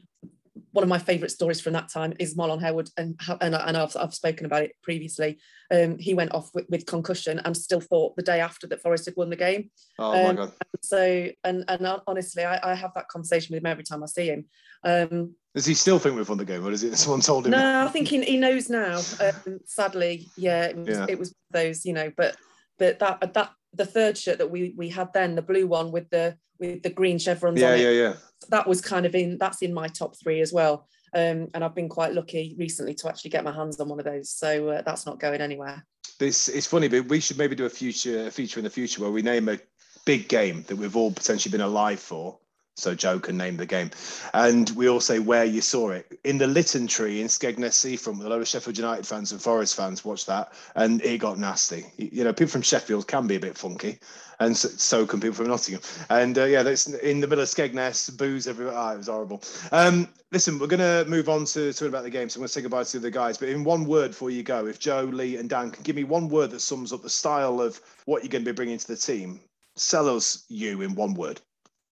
one 0.76 0.82
of 0.82 0.90
my 0.90 0.98
favourite 0.98 1.30
stories 1.30 1.58
from 1.58 1.72
that 1.72 1.88
time 1.88 2.12
is 2.18 2.36
Marlon 2.36 2.60
Harewood, 2.60 2.90
and 2.98 3.18
and, 3.40 3.54
and 3.54 3.76
I've, 3.78 3.96
I've 3.96 4.12
spoken 4.14 4.44
about 4.44 4.64
it 4.64 4.72
previously. 4.82 5.38
Um, 5.72 5.96
he 5.98 6.12
went 6.12 6.34
off 6.34 6.50
with, 6.54 6.66
with 6.68 6.84
concussion 6.84 7.40
and 7.46 7.56
still 7.56 7.80
thought 7.80 8.14
the 8.14 8.22
day 8.22 8.40
after 8.40 8.66
that 8.66 8.82
Forest 8.82 9.06
had 9.06 9.14
won 9.16 9.30
the 9.30 9.36
game. 9.36 9.70
Oh 9.98 10.12
my 10.12 10.28
Um, 10.28 10.36
god. 10.36 10.52
So, 10.82 11.28
and 11.44 11.64
and 11.66 11.86
honestly, 12.06 12.44
I, 12.44 12.72
I 12.72 12.74
have 12.74 12.92
that 12.94 13.08
conversation 13.08 13.54
with 13.54 13.62
him 13.62 13.66
every 13.66 13.84
time 13.84 14.02
I 14.02 14.06
see 14.06 14.26
him. 14.26 14.44
Um, 14.84 15.34
Does 15.54 15.64
he 15.64 15.72
still 15.72 15.98
think 15.98 16.14
we've 16.14 16.28
won 16.28 16.36
the 16.36 16.44
game, 16.44 16.66
or 16.66 16.70
is 16.70 16.82
it 16.84 16.94
someone 16.98 17.22
told 17.22 17.46
him? 17.46 17.52
no, 17.52 17.86
I 17.86 17.88
think 17.88 18.08
he, 18.08 18.22
he 18.22 18.36
knows 18.36 18.68
now. 18.68 18.98
Um, 19.18 19.60
sadly, 19.64 20.28
yeah, 20.36 20.64
it 20.66 20.76
was, 20.76 20.88
Yeah. 20.88 21.06
it 21.08 21.18
was 21.18 21.34
those, 21.52 21.86
you 21.86 21.94
know, 21.94 22.12
but 22.14 22.36
but 22.78 22.98
that 22.98 23.32
that 23.32 23.52
the 23.76 23.86
third 23.86 24.16
shirt 24.18 24.38
that 24.38 24.50
we 24.50 24.74
we 24.76 24.88
had 24.88 25.12
then, 25.12 25.34
the 25.34 25.42
blue 25.42 25.66
one 25.66 25.92
with 25.92 26.08
the 26.10 26.36
with 26.58 26.82
the 26.82 26.90
green 26.90 27.18
chevrons 27.18 27.60
Yeah, 27.60 27.68
on 27.68 27.74
it, 27.74 27.82
yeah, 27.82 27.90
yeah. 27.90 28.14
that 28.48 28.66
was 28.66 28.80
kind 28.80 29.06
of 29.06 29.14
in 29.14 29.38
that's 29.38 29.62
in 29.62 29.74
my 29.74 29.88
top 29.88 30.16
three 30.22 30.40
as 30.40 30.52
well. 30.52 30.88
Um, 31.14 31.48
and 31.54 31.64
I've 31.64 31.74
been 31.74 31.88
quite 31.88 32.12
lucky 32.14 32.54
recently 32.58 32.94
to 32.94 33.08
actually 33.08 33.30
get 33.30 33.44
my 33.44 33.52
hands 33.52 33.80
on 33.80 33.88
one 33.88 33.98
of 33.98 34.04
those, 34.04 34.30
so 34.30 34.68
uh, 34.68 34.82
that's 34.82 35.06
not 35.06 35.20
going 35.20 35.40
anywhere. 35.40 35.84
This 36.18 36.48
it's 36.48 36.66
funny, 36.66 36.88
but 36.88 37.06
we 37.08 37.20
should 37.20 37.38
maybe 37.38 37.54
do 37.54 37.66
a 37.66 37.70
future 37.70 38.26
a 38.26 38.30
feature 38.30 38.60
in 38.60 38.64
the 38.64 38.70
future 38.70 39.02
where 39.02 39.10
we 39.10 39.22
name 39.22 39.48
a 39.48 39.58
big 40.04 40.28
game 40.28 40.64
that 40.68 40.76
we've 40.76 40.96
all 40.96 41.10
potentially 41.12 41.52
been 41.52 41.60
alive 41.60 42.00
for. 42.00 42.38
So 42.76 42.94
Joe 42.94 43.18
can 43.18 43.38
name 43.38 43.56
the 43.56 43.64
game, 43.64 43.90
and 44.34 44.68
we 44.70 44.86
all 44.86 45.00
say 45.00 45.18
where 45.18 45.46
you 45.46 45.62
saw 45.62 45.90
it 45.90 46.20
in 46.24 46.36
the 46.36 46.46
Litten 46.46 46.86
Tree 46.86 47.22
in 47.22 47.26
Skegness 47.26 47.72
Seafront. 47.72 48.18
With 48.18 48.26
a 48.26 48.30
lot 48.30 48.42
of 48.42 48.46
Sheffield 48.46 48.76
United 48.76 49.06
fans 49.06 49.32
and 49.32 49.40
Forest 49.40 49.74
fans 49.74 50.04
watched 50.04 50.26
that, 50.26 50.52
and 50.74 51.02
it 51.02 51.18
got 51.18 51.38
nasty. 51.38 51.86
You 51.96 52.24
know, 52.24 52.34
people 52.34 52.50
from 52.50 52.60
Sheffield 52.60 53.08
can 53.08 53.26
be 53.26 53.36
a 53.36 53.40
bit 53.40 53.56
funky, 53.56 53.98
and 54.40 54.54
so, 54.54 54.68
so 54.68 55.06
can 55.06 55.20
people 55.20 55.36
from 55.36 55.48
Nottingham. 55.48 55.82
And 56.10 56.36
uh, 56.36 56.44
yeah, 56.44 56.62
that's 56.62 56.86
in 56.86 57.20
the 57.20 57.26
middle 57.26 57.42
of 57.42 57.48
Skegness, 57.48 58.14
booze 58.14 58.46
everywhere. 58.46 58.74
Ah, 58.76 58.92
it 58.92 58.98
was 58.98 59.06
horrible. 59.08 59.42
Um, 59.72 60.08
listen, 60.30 60.58
we're 60.58 60.66
going 60.66 60.80
to 60.80 61.08
move 61.08 61.30
on 61.30 61.46
to 61.46 61.72
talking 61.72 61.88
about 61.88 62.04
the 62.04 62.10
game, 62.10 62.28
so 62.28 62.36
I'm 62.36 62.40
going 62.40 62.48
to 62.48 62.52
say 62.52 62.60
goodbye 62.60 62.84
to 62.84 62.98
the 62.98 63.10
guys. 63.10 63.38
But 63.38 63.48
in 63.48 63.64
one 63.64 63.86
word 63.86 64.10
before 64.10 64.30
you 64.30 64.42
go, 64.42 64.66
if 64.66 64.78
Joe, 64.78 65.04
Lee, 65.04 65.38
and 65.38 65.48
Dan 65.48 65.70
can 65.70 65.82
give 65.82 65.96
me 65.96 66.04
one 66.04 66.28
word 66.28 66.50
that 66.50 66.60
sums 66.60 66.92
up 66.92 67.02
the 67.02 67.08
style 67.08 67.60
of 67.60 67.80
what 68.04 68.22
you're 68.22 68.30
going 68.30 68.44
to 68.44 68.52
be 68.52 68.54
bringing 68.54 68.76
to 68.76 68.86
the 68.86 68.96
team, 68.96 69.40
sell 69.76 70.14
us 70.14 70.44
you 70.50 70.82
in 70.82 70.94
one 70.94 71.14
word. 71.14 71.40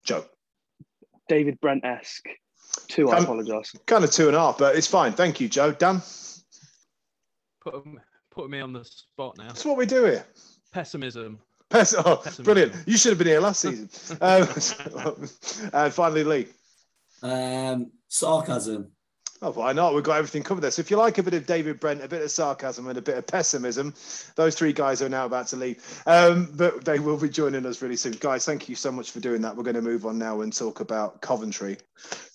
Joe, 0.04 0.24
David 1.30 1.60
Brent 1.60 1.84
esque. 1.84 2.26
Two, 2.88 3.08
I 3.10 3.18
Um, 3.18 3.22
apologise. 3.24 3.72
kind 3.86 4.02
of 4.02 4.10
two 4.10 4.26
and 4.26 4.36
a 4.36 4.40
half, 4.40 4.58
but 4.58 4.74
it's 4.74 4.88
fine. 4.88 5.12
Thank 5.12 5.40
you, 5.40 5.48
Joe. 5.48 5.70
Dan, 5.70 6.02
Put 7.60 7.74
'em- 7.74 8.00
put 8.32 8.50
me 8.50 8.58
on 8.60 8.72
the 8.72 8.84
spot 8.84 9.38
now. 9.38 9.46
that's 9.48 9.64
what 9.64 9.76
we 9.76 9.86
do 9.86 10.04
here. 10.06 10.26
Pessimism. 10.72 11.38
Pes- 11.68 11.94
oh, 11.94 12.16
Pessimism. 12.16 12.44
brilliant. 12.44 12.74
You 12.88 12.96
should 12.96 13.10
have 13.10 13.18
been 13.18 13.28
here 13.28 13.40
last 13.40 13.60
season. 13.60 13.88
um, 14.20 14.48
and 15.72 15.94
finally, 15.94 16.24
Lee. 16.24 16.48
Um, 17.22 17.92
sarcasm. 18.08 18.90
Oh, 19.42 19.52
why 19.52 19.72
not? 19.72 19.94
We've 19.94 20.04
got 20.04 20.18
everything 20.18 20.42
covered 20.42 20.60
there. 20.60 20.70
So 20.70 20.80
if 20.80 20.90
you 20.90 20.98
like 20.98 21.16
a 21.16 21.22
bit 21.22 21.32
of 21.32 21.46
David 21.46 21.80
Brent, 21.80 22.04
a 22.04 22.08
bit 22.08 22.20
of 22.20 22.30
sarcasm, 22.30 22.88
and 22.88 22.98
a 22.98 23.02
bit 23.02 23.16
of 23.16 23.26
pessimism, 23.26 23.94
those 24.36 24.54
three 24.54 24.74
guys 24.74 25.00
are 25.00 25.08
now 25.08 25.24
about 25.24 25.46
to 25.48 25.56
leave. 25.56 26.02
Um, 26.06 26.50
but 26.56 26.84
they 26.84 26.98
will 26.98 27.16
be 27.16 27.30
joining 27.30 27.64
us 27.64 27.80
really 27.80 27.96
soon. 27.96 28.12
Guys, 28.20 28.44
thank 28.44 28.68
you 28.68 28.74
so 28.74 28.92
much 28.92 29.12
for 29.12 29.20
doing 29.20 29.40
that. 29.40 29.56
We're 29.56 29.62
going 29.62 29.76
to 29.76 29.82
move 29.82 30.04
on 30.04 30.18
now 30.18 30.42
and 30.42 30.54
talk 30.54 30.80
about 30.80 31.22
Coventry. 31.22 31.78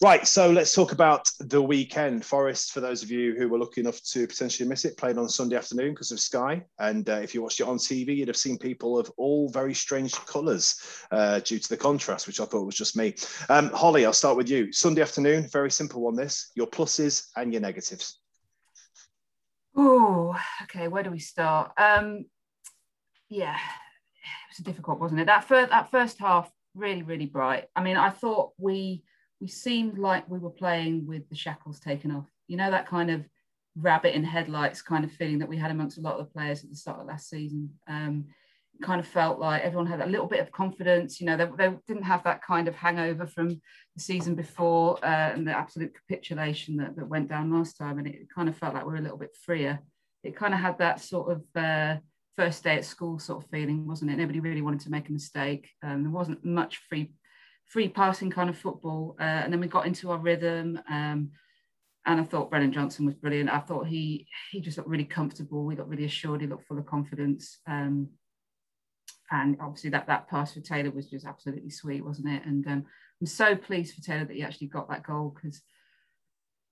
Right, 0.01 0.27
so 0.27 0.49
let's 0.49 0.73
talk 0.73 0.91
about 0.93 1.29
the 1.39 1.61
weekend. 1.61 2.25
Forest, 2.25 2.71
for 2.71 2.81
those 2.81 3.03
of 3.03 3.11
you 3.11 3.35
who 3.35 3.49
were 3.49 3.59
lucky 3.59 3.81
enough 3.81 4.01
to 4.03 4.27
potentially 4.27 4.67
miss 4.67 4.83
it, 4.83 4.97
played 4.97 5.17
on 5.17 5.29
Sunday 5.29 5.57
afternoon 5.57 5.91
because 5.91 6.11
of 6.11 6.19
Sky. 6.19 6.63
And 6.79 7.07
uh, 7.07 7.19
if 7.21 7.35
you 7.35 7.43
watched 7.43 7.59
it 7.59 7.67
on 7.67 7.77
TV, 7.77 8.17
you'd 8.17 8.27
have 8.27 8.37
seen 8.37 8.57
people 8.57 8.97
of 8.97 9.11
all 9.17 9.49
very 9.49 9.75
strange 9.75 10.13
colours 10.25 10.75
uh, 11.11 11.39
due 11.39 11.59
to 11.59 11.69
the 11.69 11.77
contrast, 11.77 12.25
which 12.25 12.39
I 12.39 12.45
thought 12.45 12.65
was 12.65 12.75
just 12.75 12.97
me. 12.97 13.13
Um, 13.49 13.69
Holly, 13.69 14.05
I'll 14.07 14.13
start 14.13 14.37
with 14.37 14.49
you. 14.49 14.71
Sunday 14.71 15.03
afternoon, 15.03 15.47
very 15.51 15.69
simple 15.69 16.01
one 16.01 16.15
this 16.15 16.51
your 16.55 16.67
pluses 16.95 17.27
and 17.35 17.51
your 17.51 17.61
negatives. 17.61 18.19
Oh, 19.75 20.35
okay. 20.63 20.87
Where 20.87 21.03
do 21.03 21.11
we 21.11 21.19
start? 21.19 21.71
Um, 21.77 22.25
yeah, 23.29 23.55
it 23.55 24.57
was 24.57 24.63
difficult, 24.63 24.99
wasn't 24.99 25.21
it? 25.21 25.25
That 25.25 25.43
first 25.43 25.69
that 25.71 25.91
first 25.91 26.19
half 26.19 26.49
really, 26.75 27.03
really 27.03 27.25
bright. 27.25 27.65
I 27.75 27.83
mean, 27.83 27.97
I 27.97 28.09
thought 28.09 28.51
we 28.57 29.03
we 29.41 29.47
seemed 29.47 29.97
like 29.97 30.29
we 30.29 30.39
were 30.39 30.49
playing 30.49 31.05
with 31.05 31.27
the 31.29 31.35
shackles 31.35 31.79
taken 31.79 32.11
off. 32.11 32.29
You 32.47 32.57
know, 32.57 32.71
that 32.71 32.87
kind 32.87 33.11
of 33.11 33.25
rabbit 33.77 34.15
in 34.15 34.23
headlights 34.23 34.81
kind 34.81 35.03
of 35.03 35.11
feeling 35.11 35.39
that 35.39 35.49
we 35.49 35.57
had 35.57 35.71
amongst 35.71 35.97
a 35.97 36.01
lot 36.01 36.17
of 36.17 36.25
the 36.25 36.31
players 36.31 36.63
at 36.63 36.69
the 36.69 36.75
start 36.75 37.01
of 37.01 37.07
last 37.07 37.29
season. 37.29 37.71
Um, 37.87 38.27
kind 38.81 38.99
of 38.99 39.07
felt 39.07 39.39
like 39.39 39.61
everyone 39.63 39.87
had 39.87 40.01
a 40.01 40.05
little 40.05 40.27
bit 40.27 40.39
of 40.39 40.51
confidence. 40.51 41.19
You 41.19 41.27
know, 41.27 41.37
they, 41.37 41.47
they 41.57 41.75
didn't 41.87 42.03
have 42.03 42.23
that 42.23 42.43
kind 42.43 42.67
of 42.67 42.75
hangover 42.75 43.25
from 43.25 43.49
the 43.49 43.99
season 43.99 44.35
before 44.35 44.97
uh, 45.03 45.31
and 45.33 45.47
the 45.47 45.57
absolute 45.57 45.93
capitulation 45.93 46.77
that, 46.77 46.95
that 46.95 47.07
went 47.07 47.29
down 47.29 47.51
last 47.51 47.77
time. 47.77 47.97
And 47.97 48.07
it 48.07 48.27
kind 48.33 48.49
of 48.49 48.57
felt 48.57 48.73
like 48.73 48.85
we 48.85 48.91
were 48.91 48.99
a 48.99 49.01
little 49.01 49.17
bit 49.17 49.35
freer. 49.45 49.79
It 50.23 50.35
kind 50.35 50.53
of 50.53 50.59
had 50.59 50.77
that 50.79 51.01
sort 51.01 51.31
of 51.31 51.43
uh, 51.55 51.97
first 52.35 52.63
day 52.63 52.75
at 52.75 52.85
school 52.85 53.19
sort 53.19 53.43
of 53.43 53.49
feeling, 53.49 53.87
wasn't 53.87 54.11
it? 54.11 54.17
Nobody 54.17 54.39
really 54.39 54.61
wanted 54.61 54.81
to 54.81 54.91
make 54.91 55.09
a 55.09 55.13
mistake. 55.13 55.69
Um, 55.83 56.03
there 56.03 56.11
wasn't 56.11 56.43
much 56.43 56.81
free 56.89 57.13
free 57.67 57.89
passing 57.89 58.29
kind 58.29 58.49
of 58.49 58.57
football. 58.57 59.15
Uh, 59.19 59.23
and 59.23 59.51
then 59.51 59.59
we 59.59 59.67
got 59.67 59.87
into 59.87 60.11
our 60.11 60.19
rhythm. 60.19 60.79
Um, 60.89 61.31
and 62.05 62.21
I 62.21 62.23
thought 62.23 62.51
Brennan 62.51 62.71
Johnson 62.71 63.05
was 63.05 63.15
brilliant. 63.15 63.49
I 63.49 63.59
thought 63.59 63.87
he 63.87 64.27
he 64.51 64.61
just 64.61 64.77
looked 64.77 64.89
really 64.89 65.05
comfortable. 65.05 65.65
We 65.65 65.75
got 65.75 65.89
really 65.89 66.05
assured. 66.05 66.41
He 66.41 66.47
looked 66.47 66.67
full 66.67 66.77
of 66.77 66.85
confidence. 66.85 67.59
Um, 67.67 68.09
and 69.31 69.57
obviously 69.59 69.89
that 69.91 70.07
that 70.07 70.27
pass 70.29 70.53
for 70.53 70.61
Taylor 70.61 70.91
was 70.91 71.07
just 71.07 71.25
absolutely 71.25 71.69
sweet, 71.69 72.05
wasn't 72.05 72.29
it? 72.29 72.45
And 72.45 72.65
um, 72.67 72.85
I'm 73.21 73.27
so 73.27 73.55
pleased 73.55 73.95
for 73.95 74.01
Taylor 74.01 74.25
that 74.25 74.35
he 74.35 74.43
actually 74.43 74.67
got 74.67 74.89
that 74.89 75.03
goal 75.03 75.35
because 75.35 75.61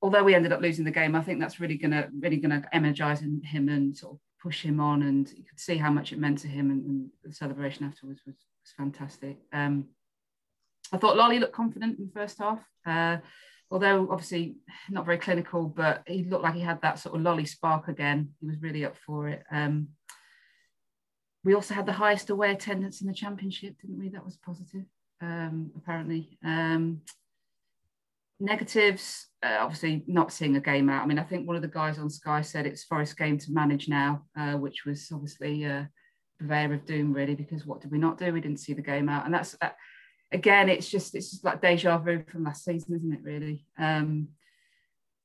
although 0.01 0.23
we 0.23 0.35
ended 0.35 0.51
up 0.51 0.61
losing 0.61 0.85
the 0.85 0.91
game, 0.91 1.15
I 1.15 1.21
think 1.21 1.39
that's 1.39 1.59
really 1.59 1.77
gonna 1.77 2.09
really 2.19 2.37
gonna 2.37 2.67
energize 2.71 3.21
him 3.21 3.69
and 3.69 3.95
sort 3.95 4.13
of 4.13 4.19
push 4.41 4.61
him 4.63 4.79
on. 4.79 5.03
And 5.03 5.29
you 5.29 5.43
could 5.43 5.59
see 5.59 5.77
how 5.77 5.91
much 5.91 6.11
it 6.11 6.19
meant 6.19 6.39
to 6.39 6.47
him, 6.47 6.69
and, 6.71 6.85
and 6.85 7.09
the 7.23 7.33
celebration 7.33 7.85
afterwards 7.85 8.21
was, 8.25 8.35
was 8.35 8.73
fantastic. 8.77 9.37
Um, 9.51 9.85
I 10.91 10.97
thought 10.97 11.17
Lolley 11.17 11.39
looked 11.39 11.55
confident 11.55 11.97
in 11.97 12.05
the 12.05 12.11
first 12.11 12.37
half. 12.37 12.59
Uh, 12.85 13.17
although 13.71 14.07
obviously 14.11 14.55
not 14.89 15.05
very 15.05 15.17
clinical, 15.17 15.65
but 15.65 16.03
he 16.05 16.23
looked 16.23 16.43
like 16.43 16.53
he 16.53 16.61
had 16.61 16.81
that 16.81 16.99
sort 16.99 17.15
of 17.15 17.21
Lolley 17.21 17.47
spark 17.47 17.87
again. 17.87 18.29
He 18.39 18.45
was 18.45 18.61
really 18.61 18.85
up 18.85 18.95
for 19.03 19.27
it. 19.29 19.43
Um, 19.51 19.87
we 21.43 21.53
also 21.53 21.73
had 21.73 21.85
the 21.85 21.93
highest 21.93 22.29
away 22.29 22.51
attendance 22.51 23.01
in 23.01 23.07
the 23.07 23.13
championship, 23.13 23.75
didn't 23.81 23.99
we? 23.99 24.09
That 24.09 24.25
was 24.25 24.37
positive, 24.37 24.85
um, 25.21 25.71
apparently. 25.75 26.37
Um, 26.43 27.01
negatives, 28.39 29.27
uh, 29.43 29.57
obviously 29.59 30.03
not 30.07 30.31
seeing 30.31 30.55
a 30.55 30.61
game 30.61 30.89
out. 30.89 31.03
I 31.03 31.05
mean, 31.05 31.19
I 31.19 31.23
think 31.23 31.47
one 31.47 31.55
of 31.55 31.61
the 31.61 31.67
guys 31.67 31.99
on 31.99 32.09
Sky 32.09 32.41
said 32.41 32.65
it's 32.65 32.83
Forest 32.83 33.17
game 33.17 33.37
to 33.39 33.51
manage 33.51 33.87
now, 33.87 34.23
uh, 34.37 34.53
which 34.53 34.85
was 34.85 35.09
obviously 35.11 35.63
a 35.63 35.89
purveyor 36.39 36.73
of 36.73 36.85
doom, 36.85 37.13
really, 37.13 37.35
because 37.35 37.65
what 37.65 37.81
did 37.81 37.91
we 37.91 37.97
not 37.97 38.17
do? 38.17 38.31
We 38.31 38.41
didn't 38.41 38.59
see 38.59 38.73
the 38.73 38.81
game 38.81 39.09
out, 39.09 39.25
and 39.25 39.33
that's 39.33 39.53
that. 39.61 39.75
Again, 40.31 40.67
it's 40.67 40.89
just 40.89 41.13
it's 41.13 41.29
just 41.29 41.43
like 41.43 41.61
deja 41.61 41.97
vu 41.99 42.23
from 42.27 42.43
last 42.43 42.65
season, 42.65 42.95
isn't 42.95 43.13
it? 43.13 43.19
Really, 43.21 43.65
um, 43.77 44.29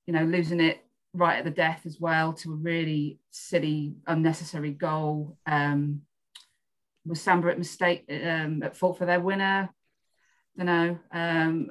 you 0.07 0.13
know, 0.13 0.25
losing 0.25 0.61
it 0.61 0.85
right 1.15 1.39
at 1.39 1.45
the 1.45 1.51
death 1.51 1.83
as 1.87 1.99
well 1.99 2.35
to 2.35 2.53
a 2.53 2.57
really 2.57 3.19
silly, 3.31 3.95
unnecessary 4.07 4.71
goal. 4.71 5.39
Um, 5.47 6.03
was 7.09 7.21
Samba 7.21 7.49
at 7.51 7.59
mistake 7.59 8.05
um, 8.11 8.63
at 8.63 8.77
fault 8.77 8.99
for 8.99 9.07
their 9.07 9.21
winner? 9.21 9.71
I 10.59 10.65
don't 10.65 10.67
know. 10.67 10.99
Um, 11.13 11.71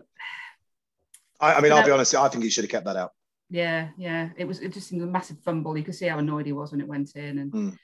I, 1.40 1.54
I 1.56 1.62
mean, 1.62 1.72
I'll 1.72 1.80
No. 1.82 1.86
be 1.86 1.92
honest, 1.92 2.16
I 2.16 2.28
think 2.30 2.44
he 2.44 2.50
should 2.50 2.64
have 2.64 2.72
kept 2.72 2.86
that 2.86 2.96
out. 2.98 3.14
yeah, 3.50 3.90
yeah. 3.98 4.30
It 4.38 4.46
was 4.46 4.60
it 4.60 4.74
just 4.74 4.88
seemed 4.90 5.04
a 5.04 5.06
massive 5.06 5.40
fumble. 5.44 5.78
You 5.78 5.84
could 5.84 5.96
see 5.96 6.08
how 6.08 6.20
annoyed 6.20 6.46
he 6.46 6.54
was 6.54 6.72
when 6.72 6.82
it 6.82 6.88
went 6.88 7.16
in, 7.16 7.38
and 7.40 7.52
Mm. 7.52 7.78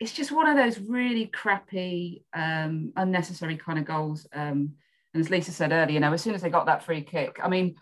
it's 0.00 0.12
just 0.12 0.30
one 0.30 0.46
of 0.48 0.56
those 0.56 0.78
really 0.78 1.26
crappy, 1.26 2.24
um, 2.34 2.92
unnecessary 2.96 3.56
kind 3.56 3.78
of 3.78 3.84
goals. 3.84 4.26
Um, 4.32 4.74
and 5.14 5.20
as 5.20 5.30
Lisa 5.30 5.50
said 5.52 5.72
earlier, 5.72 5.94
you 5.94 6.00
know, 6.00 6.12
as 6.12 6.22
soon 6.22 6.34
as 6.34 6.42
they 6.42 6.50
got 6.50 6.66
that 6.66 6.84
free 6.84 7.02
kick, 7.02 7.38
I 7.42 7.48
mean, 7.48 7.76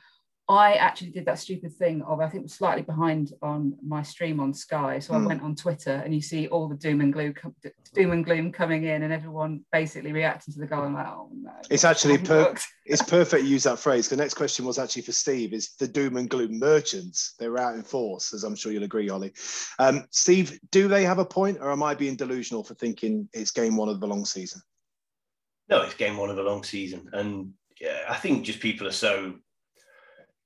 I 0.48 0.74
actually 0.74 1.10
did 1.10 1.24
that 1.24 1.40
stupid 1.40 1.72
thing 1.72 2.02
of 2.02 2.20
I 2.20 2.28
think 2.28 2.44
was 2.44 2.54
slightly 2.54 2.82
behind 2.82 3.32
on 3.42 3.76
my 3.84 4.02
stream 4.02 4.38
on 4.38 4.54
Sky, 4.54 5.00
so 5.00 5.12
mm. 5.12 5.16
I 5.16 5.18
hmm. 5.18 5.26
went 5.26 5.42
on 5.42 5.56
Twitter 5.56 6.02
and 6.04 6.14
you 6.14 6.20
see 6.20 6.46
all 6.46 6.68
the 6.68 6.76
doom 6.76 7.00
and 7.00 7.12
gloom, 7.12 7.34
doom 7.94 8.12
and 8.12 8.24
gloom 8.24 8.52
coming 8.52 8.84
in, 8.84 9.02
and 9.02 9.12
everyone 9.12 9.64
basically 9.72 10.12
reacting 10.12 10.54
to 10.54 10.60
the 10.60 10.66
goal. 10.66 10.84
I'm 10.84 10.94
like, 10.94 11.08
oh 11.08 11.30
no! 11.32 11.50
It's 11.68 11.84
actually 11.84 12.18
per- 12.18 12.54
it's 12.86 13.02
perfect. 13.02 13.42
You 13.42 13.50
use 13.50 13.64
that 13.64 13.80
phrase. 13.80 14.08
The 14.08 14.16
next 14.16 14.34
question 14.34 14.64
was 14.64 14.78
actually 14.78 15.02
for 15.02 15.12
Steve. 15.12 15.52
Is 15.52 15.74
the 15.80 15.88
doom 15.88 16.16
and 16.16 16.30
gloom 16.30 16.60
merchants? 16.60 17.34
They're 17.40 17.58
out 17.58 17.74
in 17.74 17.82
force, 17.82 18.32
as 18.32 18.44
I'm 18.44 18.54
sure 18.54 18.70
you'll 18.70 18.84
agree, 18.84 19.10
Ollie. 19.10 19.32
Um, 19.80 20.06
Steve, 20.10 20.60
do 20.70 20.86
they 20.86 21.02
have 21.02 21.18
a 21.18 21.24
point, 21.24 21.58
or 21.60 21.72
am 21.72 21.82
I 21.82 21.94
being 21.94 22.14
delusional 22.14 22.62
for 22.62 22.74
thinking 22.74 23.28
it's 23.32 23.50
game 23.50 23.76
one 23.76 23.88
of 23.88 23.98
the 23.98 24.06
long 24.06 24.24
season? 24.24 24.62
No, 25.68 25.82
it's 25.82 25.94
game 25.94 26.16
one 26.16 26.30
of 26.30 26.38
a 26.38 26.42
long 26.42 26.62
season, 26.62 27.10
and 27.12 27.52
yeah, 27.80 28.04
I 28.08 28.14
think 28.14 28.44
just 28.44 28.60
people 28.60 28.86
are 28.86 28.92
so 28.92 29.34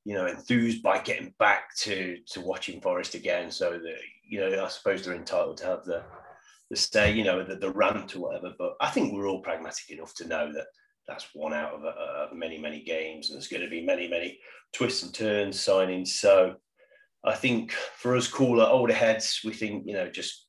you 0.05 0.15
know 0.15 0.27
enthused 0.27 0.83
by 0.83 0.99
getting 0.99 1.35
back 1.39 1.75
to 1.77 2.19
to 2.29 2.41
watching 2.41 2.81
Forest 2.81 3.15
again. 3.15 3.51
So 3.51 3.73
that 3.73 3.97
you 4.29 4.41
know, 4.41 4.65
I 4.65 4.69
suppose 4.69 5.05
they're 5.05 5.15
entitled 5.15 5.59
to 5.59 5.67
have 5.67 5.85
the 5.85 6.03
the 6.71 6.77
stay, 6.77 7.13
you 7.13 7.25
know, 7.25 7.43
the, 7.43 7.57
the 7.57 7.73
rant 7.73 8.15
or 8.15 8.21
whatever. 8.21 8.55
But 8.57 8.77
I 8.81 8.91
think 8.91 9.13
we're 9.13 9.27
all 9.29 9.43
pragmatic 9.43 9.91
enough 9.91 10.15
to 10.15 10.29
know 10.29 10.53
that 10.53 10.67
that's 11.09 11.27
one 11.35 11.53
out 11.53 11.75
of 11.75 11.85
uh, 11.85 12.33
many 12.33 12.59
many 12.59 12.83
games, 12.83 13.29
and 13.29 13.37
there's 13.37 13.49
going 13.49 13.63
to 13.63 13.69
be 13.69 13.85
many 13.85 14.09
many 14.09 14.39
twists 14.73 15.03
and 15.03 15.13
turns, 15.13 15.59
signings. 15.59 16.09
So 16.09 16.55
I 17.25 17.35
think 17.35 17.73
for 17.73 18.17
us 18.17 18.29
cooler 18.29 18.65
older 18.65 18.95
heads, 18.95 19.41
we 19.45 19.53
think 19.53 19.85
you 19.87 19.95
know 19.95 20.09
just 20.09 20.47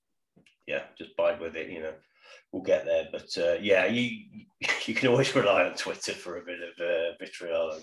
yeah, 0.67 0.83
just 0.97 1.17
bide 1.17 1.41
with 1.41 1.55
it. 1.55 1.69
You 1.69 1.81
know, 1.81 1.93
we'll 2.51 2.61
get 2.61 2.85
there. 2.85 3.07
But 3.11 3.35
uh, 3.37 3.57
yeah, 3.59 3.87
you 3.87 4.45
you 4.85 4.93
can 4.93 5.09
always 5.09 5.35
rely 5.35 5.65
on 5.65 5.75
Twitter 5.75 6.13
for 6.13 6.37
a 6.37 6.45
bit 6.45 6.59
of 6.59 6.85
uh, 6.85 7.17
vitriol. 7.19 7.79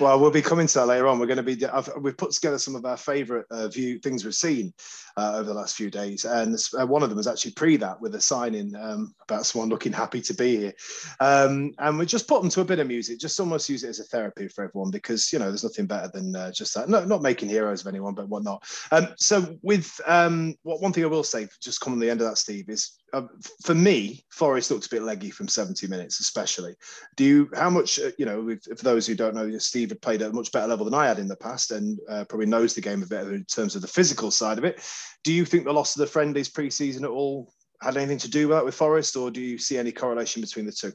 Well, 0.00 0.18
we'll 0.20 0.30
be 0.30 0.42
coming 0.42 0.66
to 0.66 0.78
that 0.80 0.86
later 0.86 1.06
on. 1.06 1.18
We're 1.18 1.26
going 1.26 1.36
to 1.36 1.42
be. 1.42 1.64
I've, 1.66 1.88
we've 2.00 2.16
put 2.16 2.32
together 2.32 2.58
some 2.58 2.74
of 2.74 2.84
our 2.84 2.96
favourite 2.96 3.46
uh, 3.50 3.68
view 3.68 3.98
things 3.98 4.24
we've 4.24 4.34
seen 4.34 4.72
uh, 5.16 5.34
over 5.36 5.44
the 5.44 5.54
last 5.54 5.76
few 5.76 5.90
days, 5.90 6.24
and 6.24 6.54
this, 6.54 6.74
uh, 6.74 6.86
one 6.86 7.02
of 7.02 7.08
them 7.08 7.16
was 7.16 7.26
actually 7.26 7.52
pre 7.52 7.76
that 7.78 8.00
with 8.00 8.14
a 8.14 8.20
signing 8.20 8.74
um, 8.76 9.14
about 9.22 9.46
someone 9.46 9.68
looking 9.68 9.92
happy 9.92 10.20
to 10.20 10.34
be 10.34 10.56
here, 10.56 10.72
um, 11.20 11.72
and 11.78 11.98
we 11.98 12.06
just 12.06 12.28
put 12.28 12.40
them 12.40 12.50
to 12.50 12.60
a 12.60 12.64
bit 12.64 12.78
of 12.78 12.86
music, 12.86 13.18
just 13.18 13.38
almost 13.40 13.68
use 13.68 13.84
it 13.84 13.88
as 13.88 14.00
a 14.00 14.04
therapy 14.04 14.48
for 14.48 14.64
everyone 14.64 14.90
because 14.90 15.32
you 15.32 15.38
know 15.38 15.48
there's 15.48 15.64
nothing 15.64 15.86
better 15.86 16.10
than 16.12 16.34
uh, 16.34 16.52
just 16.52 16.74
that. 16.74 16.88
No, 16.88 17.04
not 17.04 17.22
making 17.22 17.48
heroes 17.48 17.82
of 17.82 17.86
anyone, 17.86 18.14
but 18.14 18.28
whatnot. 18.28 18.62
Um, 18.90 19.08
so 19.16 19.56
with 19.62 20.00
um, 20.06 20.54
what 20.62 20.80
one 20.80 20.92
thing 20.92 21.04
I 21.04 21.08
will 21.08 21.24
say, 21.24 21.48
just 21.60 21.80
coming 21.80 21.96
on 21.96 22.00
the 22.00 22.10
end 22.10 22.20
of 22.20 22.28
that, 22.28 22.38
Steve, 22.38 22.68
is 22.68 22.98
uh, 23.12 23.22
for 23.62 23.74
me, 23.74 24.24
Forest 24.30 24.70
looked 24.70 24.86
a 24.86 24.90
bit 24.90 25.02
leggy 25.02 25.30
from 25.30 25.48
70 25.48 25.86
minutes, 25.86 26.20
especially. 26.20 26.74
Do 27.16 27.24
you, 27.24 27.50
how 27.54 27.68
much, 27.68 28.00
uh, 28.00 28.10
you 28.18 28.24
know, 28.24 28.56
for 28.76 28.84
those 28.84 29.06
who 29.06 29.14
don't 29.14 29.34
know, 29.34 29.58
Steve 29.58 29.81
had 29.90 30.02
played 30.02 30.22
at 30.22 30.30
a 30.30 30.34
much 30.34 30.52
better 30.52 30.66
level 30.66 30.84
than 30.84 30.94
I 30.94 31.06
had 31.06 31.18
in 31.18 31.28
the 31.28 31.36
past 31.36 31.70
and 31.70 31.98
uh, 32.08 32.24
probably 32.28 32.46
knows 32.46 32.74
the 32.74 32.80
game 32.80 33.02
a 33.02 33.06
bit 33.06 33.26
in 33.26 33.44
terms 33.44 33.74
of 33.74 33.82
the 33.82 33.88
physical 33.88 34.30
side 34.30 34.58
of 34.58 34.64
it. 34.64 34.80
Do 35.24 35.32
you 35.32 35.44
think 35.44 35.64
the 35.64 35.72
loss 35.72 35.96
of 35.96 36.00
the 36.00 36.06
friendlies 36.06 36.48
pre-season 36.48 37.04
at 37.04 37.10
all 37.10 37.52
had 37.80 37.96
anything 37.96 38.18
to 38.18 38.30
do 38.30 38.48
with 38.48 38.56
that 38.56 38.64
with 38.64 38.74
Forest, 38.74 39.16
or 39.16 39.30
do 39.30 39.40
you 39.40 39.58
see 39.58 39.78
any 39.78 39.92
correlation 39.92 40.40
between 40.40 40.66
the 40.66 40.72
two? 40.72 40.92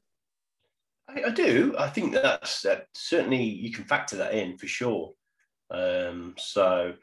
I, 1.09 1.23
I 1.27 1.29
do. 1.29 1.75
I 1.77 1.89
think 1.89 2.13
that's 2.13 2.61
that 2.61 2.87
certainly 2.93 3.43
you 3.43 3.71
can 3.71 3.83
factor 3.83 4.15
that 4.17 4.33
in 4.33 4.57
for 4.57 4.67
sure. 4.67 5.13
Um, 5.69 6.35
so, 6.37 6.93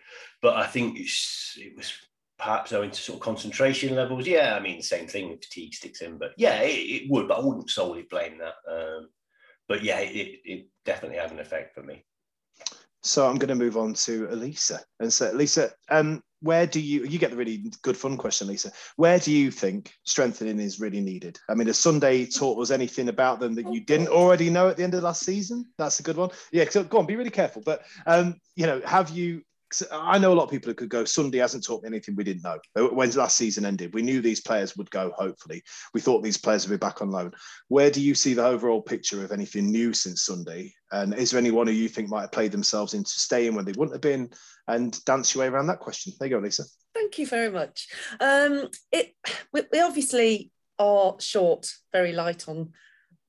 but 0.41 0.57
I 0.57 0.67
think 0.67 0.99
it 0.99 1.77
was 1.77 1.93
perhaps 2.39 2.73
owing 2.73 2.91
to 2.91 3.01
sort 3.01 3.19
of 3.19 3.23
concentration 3.23 3.95
levels. 3.95 4.27
Yeah, 4.27 4.57
I 4.57 4.61
mean, 4.61 4.83
same 4.83 5.07
thing 5.07 5.31
with 5.31 5.45
fatigue 5.45 5.75
sticks 5.75 6.01
in, 6.01 6.19
but 6.19 6.33
yeah, 6.37 6.61
it, 6.63 7.03
it 7.03 7.11
would, 7.11 7.29
but 7.29 7.39
I 7.39 7.45
wouldn't 7.45 7.71
solely 7.71 8.07
blame 8.11 8.39
that. 8.39 8.55
Um, 8.71 9.09
but 9.69 9.83
yeah, 9.83 10.01
it, 10.01 10.41
it 10.45 10.67
definitely 10.85 11.19
had 11.19 11.31
an 11.33 11.41
effect 11.41 11.75
for 11.75 11.83
me. 11.83 12.05
So 13.03 13.29
I'm 13.29 13.37
going 13.37 13.49
to 13.49 13.55
move 13.55 13.77
on 13.77 13.93
to 13.95 14.29
Elisa 14.31 14.81
and 14.99 15.13
say, 15.13 15.31
Lisa, 15.33 15.71
um, 15.91 16.23
where 16.41 16.67
do 16.67 16.81
you 16.81 17.05
you 17.05 17.19
get 17.19 17.31
the 17.31 17.37
really 17.37 17.71
good 17.83 17.97
fun 17.97 18.17
question, 18.17 18.49
Lisa? 18.49 18.71
Where 18.97 19.19
do 19.19 19.33
you 19.33 19.51
think 19.51 19.93
strengthening 20.05 20.59
is 20.59 20.81
really 20.81 21.01
needed? 21.01 21.39
I 21.49 21.55
mean, 21.55 21.67
has 21.67 21.79
Sunday 21.79 22.27
taught 22.27 22.61
us 22.61 22.71
anything 22.71 23.09
about 23.09 23.41
them 23.41 23.55
that 23.55 23.73
you 23.73 23.81
didn't 23.81 24.09
already 24.09 24.51
know 24.51 24.69
at 24.69 24.77
the 24.77 24.85
end 24.85 24.95
of 24.95 25.03
last 25.03 25.25
season? 25.25 25.67
That's 25.79 26.01
a 26.01 26.03
good 26.03 26.17
one. 26.17 26.31
Yeah, 26.53 26.69
so 26.69 26.85
go 26.85 26.99
on, 26.99 27.07
be 27.07 27.17
really 27.17 27.31
careful. 27.31 27.63
But 27.65 27.83
um, 28.07 28.37
you 28.57 28.67
know, 28.67 28.81
have 28.85 29.11
you 29.11 29.43
I 29.91 30.19
know 30.19 30.33
a 30.33 30.35
lot 30.35 30.45
of 30.45 30.51
people 30.51 30.71
who 30.71 30.75
could 30.75 30.89
go, 30.89 31.05
Sunday 31.05 31.39
hasn't 31.39 31.65
taught 31.65 31.83
me 31.83 31.89
anything 31.89 32.15
we 32.15 32.25
didn't 32.25 32.45
know. 32.45 32.89
When 32.89 33.11
last 33.13 33.37
season 33.37 33.65
ended, 33.65 33.95
we 33.95 34.03
knew 34.03 34.21
these 34.21 34.41
players 34.41 34.77
would 34.77 34.91
go, 34.91 35.13
hopefully. 35.17 35.63
We 35.93 36.01
thought 36.01 36.23
these 36.23 36.37
players 36.37 36.69
would 36.69 36.75
be 36.75 36.85
back 36.85 37.03
on 37.03 37.11
loan. 37.11 37.33
Where 37.69 37.91
do 37.91 38.01
you 38.01 38.15
see 38.15 38.35
the 38.35 38.45
overall 38.45 38.83
picture 38.83 39.25
of 39.25 39.33
anything 39.33 39.71
new 39.71 39.93
since 39.93 40.23
Sunday? 40.23 40.75
And 40.93 41.15
is 41.15 41.31
there 41.31 41.41
anyone 41.41 41.67
who 41.67 41.73
you 41.73 41.89
think 41.89 42.09
might 42.09 42.23
have 42.23 42.33
played 42.33 42.53
themselves 42.53 42.95
into 42.95 43.11
staying 43.11 43.55
when 43.55 43.65
they 43.65 43.73
wouldn't 43.73 43.95
have 43.95 44.01
been? 44.01 44.31
And 44.69 45.03
dance 45.05 45.35
your 45.35 45.43
way 45.43 45.49
around 45.49 45.67
that 45.67 45.81
question. 45.81 46.13
There 46.19 46.29
you 46.29 46.37
go, 46.37 46.41
Lisa. 46.41 46.65
Thank 46.95 47.19
you 47.19 47.27
very 47.27 47.51
much. 47.51 47.89
Um, 48.21 48.69
it 48.93 49.15
we, 49.53 49.63
we 49.73 49.81
obviously 49.81 50.53
are 50.79 51.17
short, 51.21 51.71
very 51.93 52.13
light 52.13 52.49
on 52.49 52.73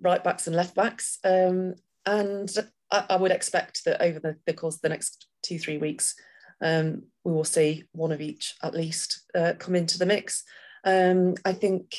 right 0.02 0.24
backs 0.24 0.48
and 0.48 0.56
left 0.56 0.76
backs. 0.76 1.20
Um, 1.24 1.76
and 2.06 2.50
I, 2.92 3.06
I, 3.12 3.16
would 3.16 3.32
expect 3.32 3.86
that 3.86 4.02
over 4.02 4.20
the, 4.20 4.38
the 4.46 4.54
course 4.54 4.76
of 4.76 4.82
the 4.82 4.90
next 4.90 5.28
two, 5.42 5.58
three 5.58 5.78
weeks, 5.78 6.16
um, 6.62 7.04
we 7.24 7.34
will 7.34 7.44
see 7.44 7.84
one 7.92 8.12
of 8.12 8.22
each 8.22 8.56
at 8.64 8.74
least 8.74 9.24
uh, 9.34 9.54
come 9.58 9.76
into 9.76 9.98
the 9.98 10.06
mix. 10.06 10.44
Um, 10.84 11.36
I 11.44 11.54
think 11.54 11.98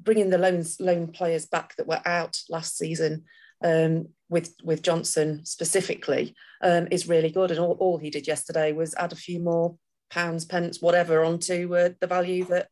bringing 0.00 0.30
the 0.30 0.38
loans, 0.38 0.80
loan 0.80 1.08
players 1.08 1.46
back 1.46 1.74
that 1.76 1.86
were 1.86 2.02
out 2.04 2.38
last 2.48 2.76
season 2.76 3.24
um, 3.64 4.08
with 4.28 4.54
with 4.62 4.82
Johnson 4.82 5.44
specifically 5.44 6.34
um, 6.62 6.88
is 6.90 7.08
really 7.08 7.30
good. 7.30 7.50
And 7.50 7.60
all, 7.60 7.76
all 7.80 7.98
he 7.98 8.10
did 8.10 8.26
yesterday 8.26 8.72
was 8.72 8.94
add 8.94 9.12
a 9.12 9.16
few 9.16 9.40
more 9.40 9.76
pounds, 10.10 10.44
pence, 10.44 10.80
whatever, 10.80 11.24
onto 11.24 11.74
uh, 11.74 11.90
the 12.00 12.06
value 12.06 12.44
that 12.46 12.68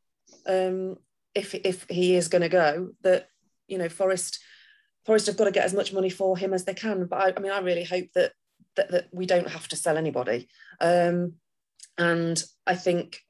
um, 0.46 0.96
if 1.34 1.54
if 1.54 1.86
he 1.88 2.16
is 2.16 2.28
going 2.28 2.42
to 2.42 2.48
go, 2.48 2.90
that 3.02 3.28
you 3.66 3.78
know 3.78 3.88
Forest 3.88 4.38
Forest 5.06 5.26
have 5.26 5.36
got 5.36 5.44
to 5.44 5.50
get 5.50 5.64
as 5.64 5.74
much 5.74 5.92
money 5.92 6.10
for 6.10 6.36
him 6.36 6.52
as 6.52 6.64
they 6.64 6.74
can. 6.74 7.06
But 7.06 7.20
I, 7.20 7.32
I 7.36 7.40
mean, 7.40 7.52
I 7.52 7.60
really 7.60 7.84
hope 7.84 8.06
that 8.14 8.32
that, 8.76 8.90
that 8.90 9.08
we 9.12 9.26
don't 9.26 9.48
have 9.48 9.68
to 9.68 9.76
sell 9.76 9.96
anybody. 9.96 10.48
Um, 10.80 11.34
and 11.98 12.42
I 12.66 12.74
think 12.74 13.20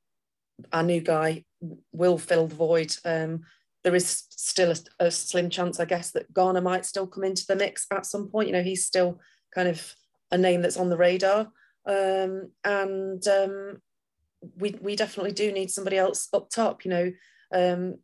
our 0.72 0.82
new 0.82 1.00
guy 1.00 1.44
will 1.92 2.18
fill 2.18 2.46
the 2.46 2.54
void. 2.54 2.94
Um, 3.04 3.42
there 3.82 3.94
is 3.94 4.24
still 4.30 4.72
a, 4.72 5.06
a, 5.06 5.10
slim 5.10 5.50
chance, 5.50 5.78
I 5.78 5.84
guess, 5.84 6.12
that 6.12 6.32
Garner 6.32 6.60
might 6.60 6.86
still 6.86 7.06
come 7.06 7.24
into 7.24 7.44
the 7.46 7.56
mix 7.56 7.86
at 7.90 8.06
some 8.06 8.28
point. 8.28 8.48
You 8.48 8.54
know, 8.54 8.62
he's 8.62 8.86
still 8.86 9.20
kind 9.54 9.68
of 9.68 9.94
a 10.30 10.38
name 10.38 10.62
that's 10.62 10.78
on 10.78 10.88
the 10.88 10.96
radar. 10.96 11.48
Um, 11.86 12.50
and 12.64 13.26
um, 13.28 13.82
we, 14.56 14.76
we 14.80 14.96
definitely 14.96 15.32
do 15.32 15.52
need 15.52 15.70
somebody 15.70 15.98
else 15.98 16.28
up 16.32 16.48
top, 16.50 16.84
you 16.84 16.90
know. 16.90 17.12
Um, 17.52 17.96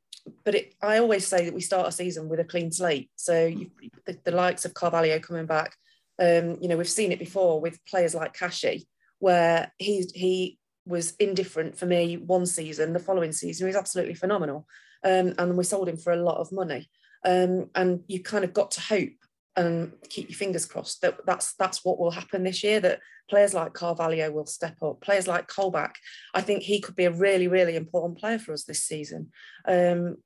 but 0.44 0.54
it, 0.54 0.74
I 0.82 0.98
always 0.98 1.26
say 1.26 1.44
that 1.44 1.54
we 1.54 1.62
start 1.62 1.88
a 1.88 1.92
season 1.92 2.28
with 2.28 2.40
a 2.40 2.44
clean 2.44 2.70
slate. 2.70 3.10
So 3.16 3.46
you, 3.46 3.70
the, 4.06 4.18
the 4.24 4.32
likes 4.32 4.64
of 4.64 4.74
Carvalho 4.74 5.18
coming 5.18 5.46
back, 5.46 5.74
um, 6.20 6.58
you 6.60 6.68
know, 6.68 6.76
we've 6.76 6.88
seen 6.88 7.12
it 7.12 7.18
before 7.18 7.60
with 7.60 7.84
players 7.86 8.14
like 8.14 8.34
Kashi, 8.34 8.86
where 9.18 9.72
he 9.78 10.06
he 10.14 10.58
was 10.86 11.14
indifferent 11.18 11.76
for 11.76 11.86
me 11.86 12.16
one 12.16 12.46
season. 12.46 12.92
The 12.92 12.98
following 12.98 13.32
season, 13.32 13.66
he 13.66 13.68
was 13.68 13.76
absolutely 13.76 14.14
phenomenal, 14.14 14.66
um, 15.02 15.34
and 15.38 15.56
we 15.56 15.64
sold 15.64 15.88
him 15.88 15.96
for 15.96 16.12
a 16.12 16.22
lot 16.22 16.38
of 16.38 16.52
money. 16.52 16.88
Um, 17.24 17.70
and 17.74 18.02
you 18.06 18.22
kind 18.22 18.44
of 18.44 18.52
got 18.52 18.70
to 18.72 18.80
hope 18.80 19.12
and 19.56 19.92
keep 20.08 20.30
your 20.30 20.36
fingers 20.36 20.64
crossed 20.64 21.02
that 21.02 21.18
that's 21.26 21.54
that's 21.54 21.84
what 21.84 21.98
will 21.98 22.10
happen 22.10 22.44
this 22.44 22.62
year. 22.62 22.80
That 22.80 23.00
players 23.28 23.54
like 23.54 23.72
Carvalho 23.72 24.30
will 24.30 24.46
step 24.46 24.76
up. 24.82 25.00
Players 25.00 25.26
like 25.26 25.48
Colback, 25.48 25.94
I 26.34 26.42
think 26.42 26.62
he 26.62 26.80
could 26.80 26.96
be 26.96 27.06
a 27.06 27.10
really 27.10 27.48
really 27.48 27.76
important 27.76 28.18
player 28.18 28.38
for 28.38 28.52
us 28.52 28.64
this 28.64 28.82
season. 28.82 29.32
Um, 29.66 30.16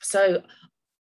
so 0.00 0.42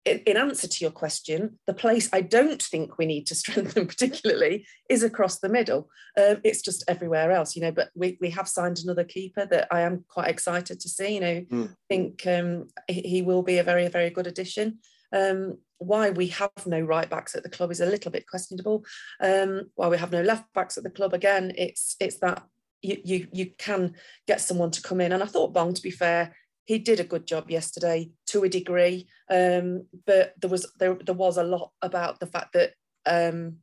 in 0.05 0.37
answer 0.37 0.67
to 0.67 0.83
your 0.83 0.91
question, 0.91 1.57
the 1.65 1.73
place 1.73 2.09
I 2.13 2.21
don't 2.21 2.61
think 2.61 2.97
we 2.97 3.05
need 3.05 3.25
to 3.27 3.35
strengthen 3.35 3.87
particularly 3.87 4.65
is 4.89 5.03
across 5.03 5.39
the 5.39 5.49
middle. 5.49 5.89
Um, 6.17 6.37
it's 6.43 6.61
just 6.61 6.83
everywhere 6.87 7.31
else, 7.31 7.55
you 7.55 7.61
know. 7.61 7.71
But 7.71 7.89
we, 7.95 8.17
we 8.21 8.29
have 8.29 8.47
signed 8.47 8.79
another 8.83 9.03
keeper 9.03 9.45
that 9.47 9.67
I 9.71 9.81
am 9.81 10.05
quite 10.07 10.29
excited 10.29 10.79
to 10.79 10.89
see. 10.89 11.15
You 11.15 11.19
know, 11.19 11.41
mm. 11.51 11.69
I 11.69 11.75
think 11.89 12.27
um, 12.27 12.67
he 12.87 13.21
will 13.21 13.41
be 13.41 13.57
a 13.57 13.63
very 13.63 13.87
very 13.87 14.11
good 14.11 14.27
addition. 14.27 14.79
Um, 15.11 15.57
why 15.77 16.09
we 16.11 16.27
have 16.27 16.51
no 16.65 16.79
right 16.79 17.09
backs 17.09 17.35
at 17.35 17.43
the 17.43 17.49
club 17.49 17.71
is 17.71 17.81
a 17.81 17.85
little 17.85 18.11
bit 18.11 18.27
questionable. 18.27 18.85
Um, 19.19 19.71
why 19.75 19.87
we 19.87 19.97
have 19.97 20.11
no 20.11 20.21
left 20.21 20.53
backs 20.53 20.77
at 20.77 20.83
the 20.83 20.89
club 20.89 21.13
again, 21.13 21.51
it's 21.57 21.95
it's 21.99 22.19
that 22.19 22.43
you 22.81 23.01
you 23.03 23.27
you 23.31 23.51
can 23.57 23.95
get 24.27 24.41
someone 24.41 24.71
to 24.71 24.81
come 24.81 25.01
in. 25.01 25.11
And 25.11 25.23
I 25.23 25.25
thought 25.25 25.53
Bong, 25.53 25.73
to 25.73 25.81
be 25.81 25.91
fair, 25.91 26.35
he 26.65 26.79
did 26.79 26.99
a 26.99 27.05
good 27.05 27.25
job 27.27 27.49
yesterday 27.49 28.09
to 28.27 28.43
a 28.43 28.49
degree, 28.49 29.07
um, 29.29 29.85
but 30.05 30.33
there 30.41 30.49
was 30.49 30.71
there, 30.79 30.95
there 30.95 31.15
was 31.15 31.37
a 31.37 31.43
lot 31.43 31.71
about 31.81 32.19
the 32.19 32.27
fact 32.27 32.53
that 32.53 32.73
um, 33.05 33.57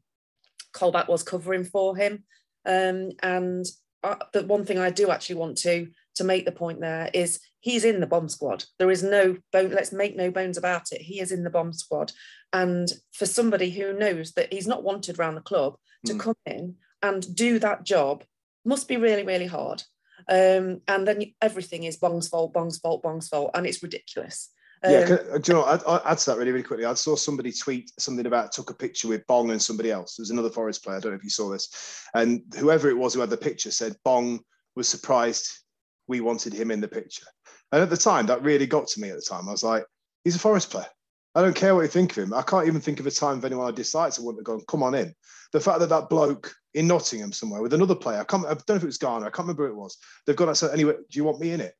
Colback 0.73 1.09
was 1.09 1.23
covering 1.23 1.65
for 1.65 1.97
him, 1.97 2.25
um, 2.65 3.11
and 3.23 3.67
uh, 4.03 4.17
the 4.33 4.45
one 4.45 4.65
thing 4.65 4.79
I 4.79 4.91
do 4.91 5.11
actually 5.11 5.37
want 5.37 5.59
to 5.59 5.88
to 6.15 6.25
make 6.25 6.45
the 6.45 6.53
point 6.53 6.81
there 6.81 7.11
is 7.12 7.41
he's 7.61 7.85
in 7.85 8.01
the 8.01 8.07
bomb 8.07 8.29
squad. 8.29 8.65
There 8.79 8.91
is 8.91 9.03
no 9.03 9.37
bone. 9.53 9.71
Let's 9.71 9.93
make 9.93 10.17
no 10.17 10.31
bones 10.31 10.57
about 10.57 10.93
it. 10.93 11.03
He 11.03 11.21
is 11.21 11.33
in 11.33 11.43
the 11.43 11.51
bomb 11.51 11.73
squad, 11.73 12.12
and 12.53 12.91
for 13.12 13.27
somebody 13.27 13.71
who 13.71 13.93
knows 13.93 14.33
that 14.33 14.53
he's 14.53 14.67
not 14.67 14.85
wanted 14.85 15.19
around 15.19 15.35
the 15.35 15.41
club 15.41 15.77
to 16.07 16.15
mm. 16.15 16.21
come 16.21 16.37
in 16.47 16.77
and 17.03 17.35
do 17.35 17.59
that 17.59 17.85
job 17.85 18.23
must 18.65 18.87
be 18.87 18.97
really, 18.97 19.25
really 19.25 19.47
hard. 19.47 19.83
Um, 20.29 20.81
and 20.89 21.07
then 21.07 21.33
everything 21.41 21.85
is 21.85 21.97
Bong's 21.97 22.29
fault, 22.29 22.53
Bong's 22.53 22.79
fault, 22.79 23.03
Bong's 23.03 23.29
fault, 23.29 23.51
and 23.55 23.67
it's 23.67 23.83
ridiculous. 23.83 24.51
Um, 24.85 24.93
yeah, 24.93 25.07
do 25.07 25.41
you 25.47 25.55
know, 25.55 25.65
I'd, 25.65 25.85
I'd 25.85 26.01
add 26.05 26.19
to 26.19 26.31
that 26.31 26.39
really, 26.39 26.51
really 26.51 26.65
quickly. 26.65 26.85
I 26.85 26.95
saw 26.95 27.15
somebody 27.15 27.53
tweet 27.53 27.93
something 28.01 28.27
about 28.27 28.51
took 28.51 28.71
a 28.71 28.75
picture 28.75 29.07
with 29.07 29.27
Bong 29.29 29.51
and 29.51 29.63
somebody 29.63 29.93
else. 29.93 30.17
There 30.17 30.23
was 30.23 30.31
another 30.31 30.51
Forest 30.51 30.83
player. 30.83 30.97
I 30.97 31.01
don't 31.01 31.13
know 31.13 31.19
if 31.19 31.25
you 31.25 31.31
saw 31.31 31.51
this. 31.51 32.05
And 32.15 32.43
whoever 32.59 32.91
it 32.91 32.99
was 32.99 33.15
who 33.15 33.21
had 33.21 33.31
the 33.31 33.37
picture 33.37 33.71
said 33.71 33.95
Bong 34.05 34.41
was 34.75 34.89
surprised 34.89 35.61
we 36.09 36.21
wanted 36.21 36.53
him 36.53 36.73
in 36.73 36.81
the 36.81 36.89
picture. 36.89 37.27
And 37.71 37.81
at 37.81 37.91
the 37.91 37.97
time, 37.97 38.27
that 38.27 38.43
really 38.43 38.67
got 38.67 38.89
to 38.89 39.01
me 39.01 39.11
at 39.11 39.17
the 39.17 39.23
time. 39.23 39.49
I 39.49 39.53
was 39.53 39.63
like, 39.63 39.85
he's 40.25 40.37
a 40.37 40.41
Forest 40.41 40.71
player. 40.71 40.89
I 41.35 41.43
don't 41.43 41.57
care 41.57 41.75
what 41.75 41.83
you 41.83 41.89
think 41.89 42.11
of 42.11 42.25
him. 42.25 42.35
I 42.35 42.43
can't 42.43 42.67
even 42.67 42.81
think 42.81 43.01
of 43.01 43.07
a 43.07 43.11
time 43.11 43.39
of 43.39 43.45
anyone 43.45 43.69
I 43.69 43.71
disliked 43.75 44.19
I 44.19 44.23
wouldn't 44.23 44.41
have 44.41 44.45
gone, 44.45 44.65
come 44.69 44.83
on 44.83 44.95
in. 44.95 45.15
The 45.53 45.61
fact 45.61 45.79
that 45.79 45.89
that 45.91 46.11
bloke 46.11 46.55
in 46.75 46.87
Nottingham 46.87 47.33
somewhere 47.33 47.63
with 47.63 47.75
another 47.75 47.95
player, 47.95 48.21
I, 48.21 48.25
can't, 48.25 48.45
I 48.45 48.55
don't 48.55 48.69
know 48.69 48.75
if 48.77 48.83
it 48.83 48.87
was 48.87 48.99
Garner, 48.99 49.27
I 49.27 49.31
can't 49.31 49.47
remember 49.47 49.67
who 49.67 49.73
it 49.73 49.77
was. 49.77 49.99
They've 50.27 50.37
got 50.37 50.49
and 50.49 50.57
said, 50.57 50.73
anyway, 50.73 50.95
do 50.95 51.19
you 51.19 51.25
want 51.25 51.41
me 51.41 51.53
in 51.53 51.61
it? 51.61 51.75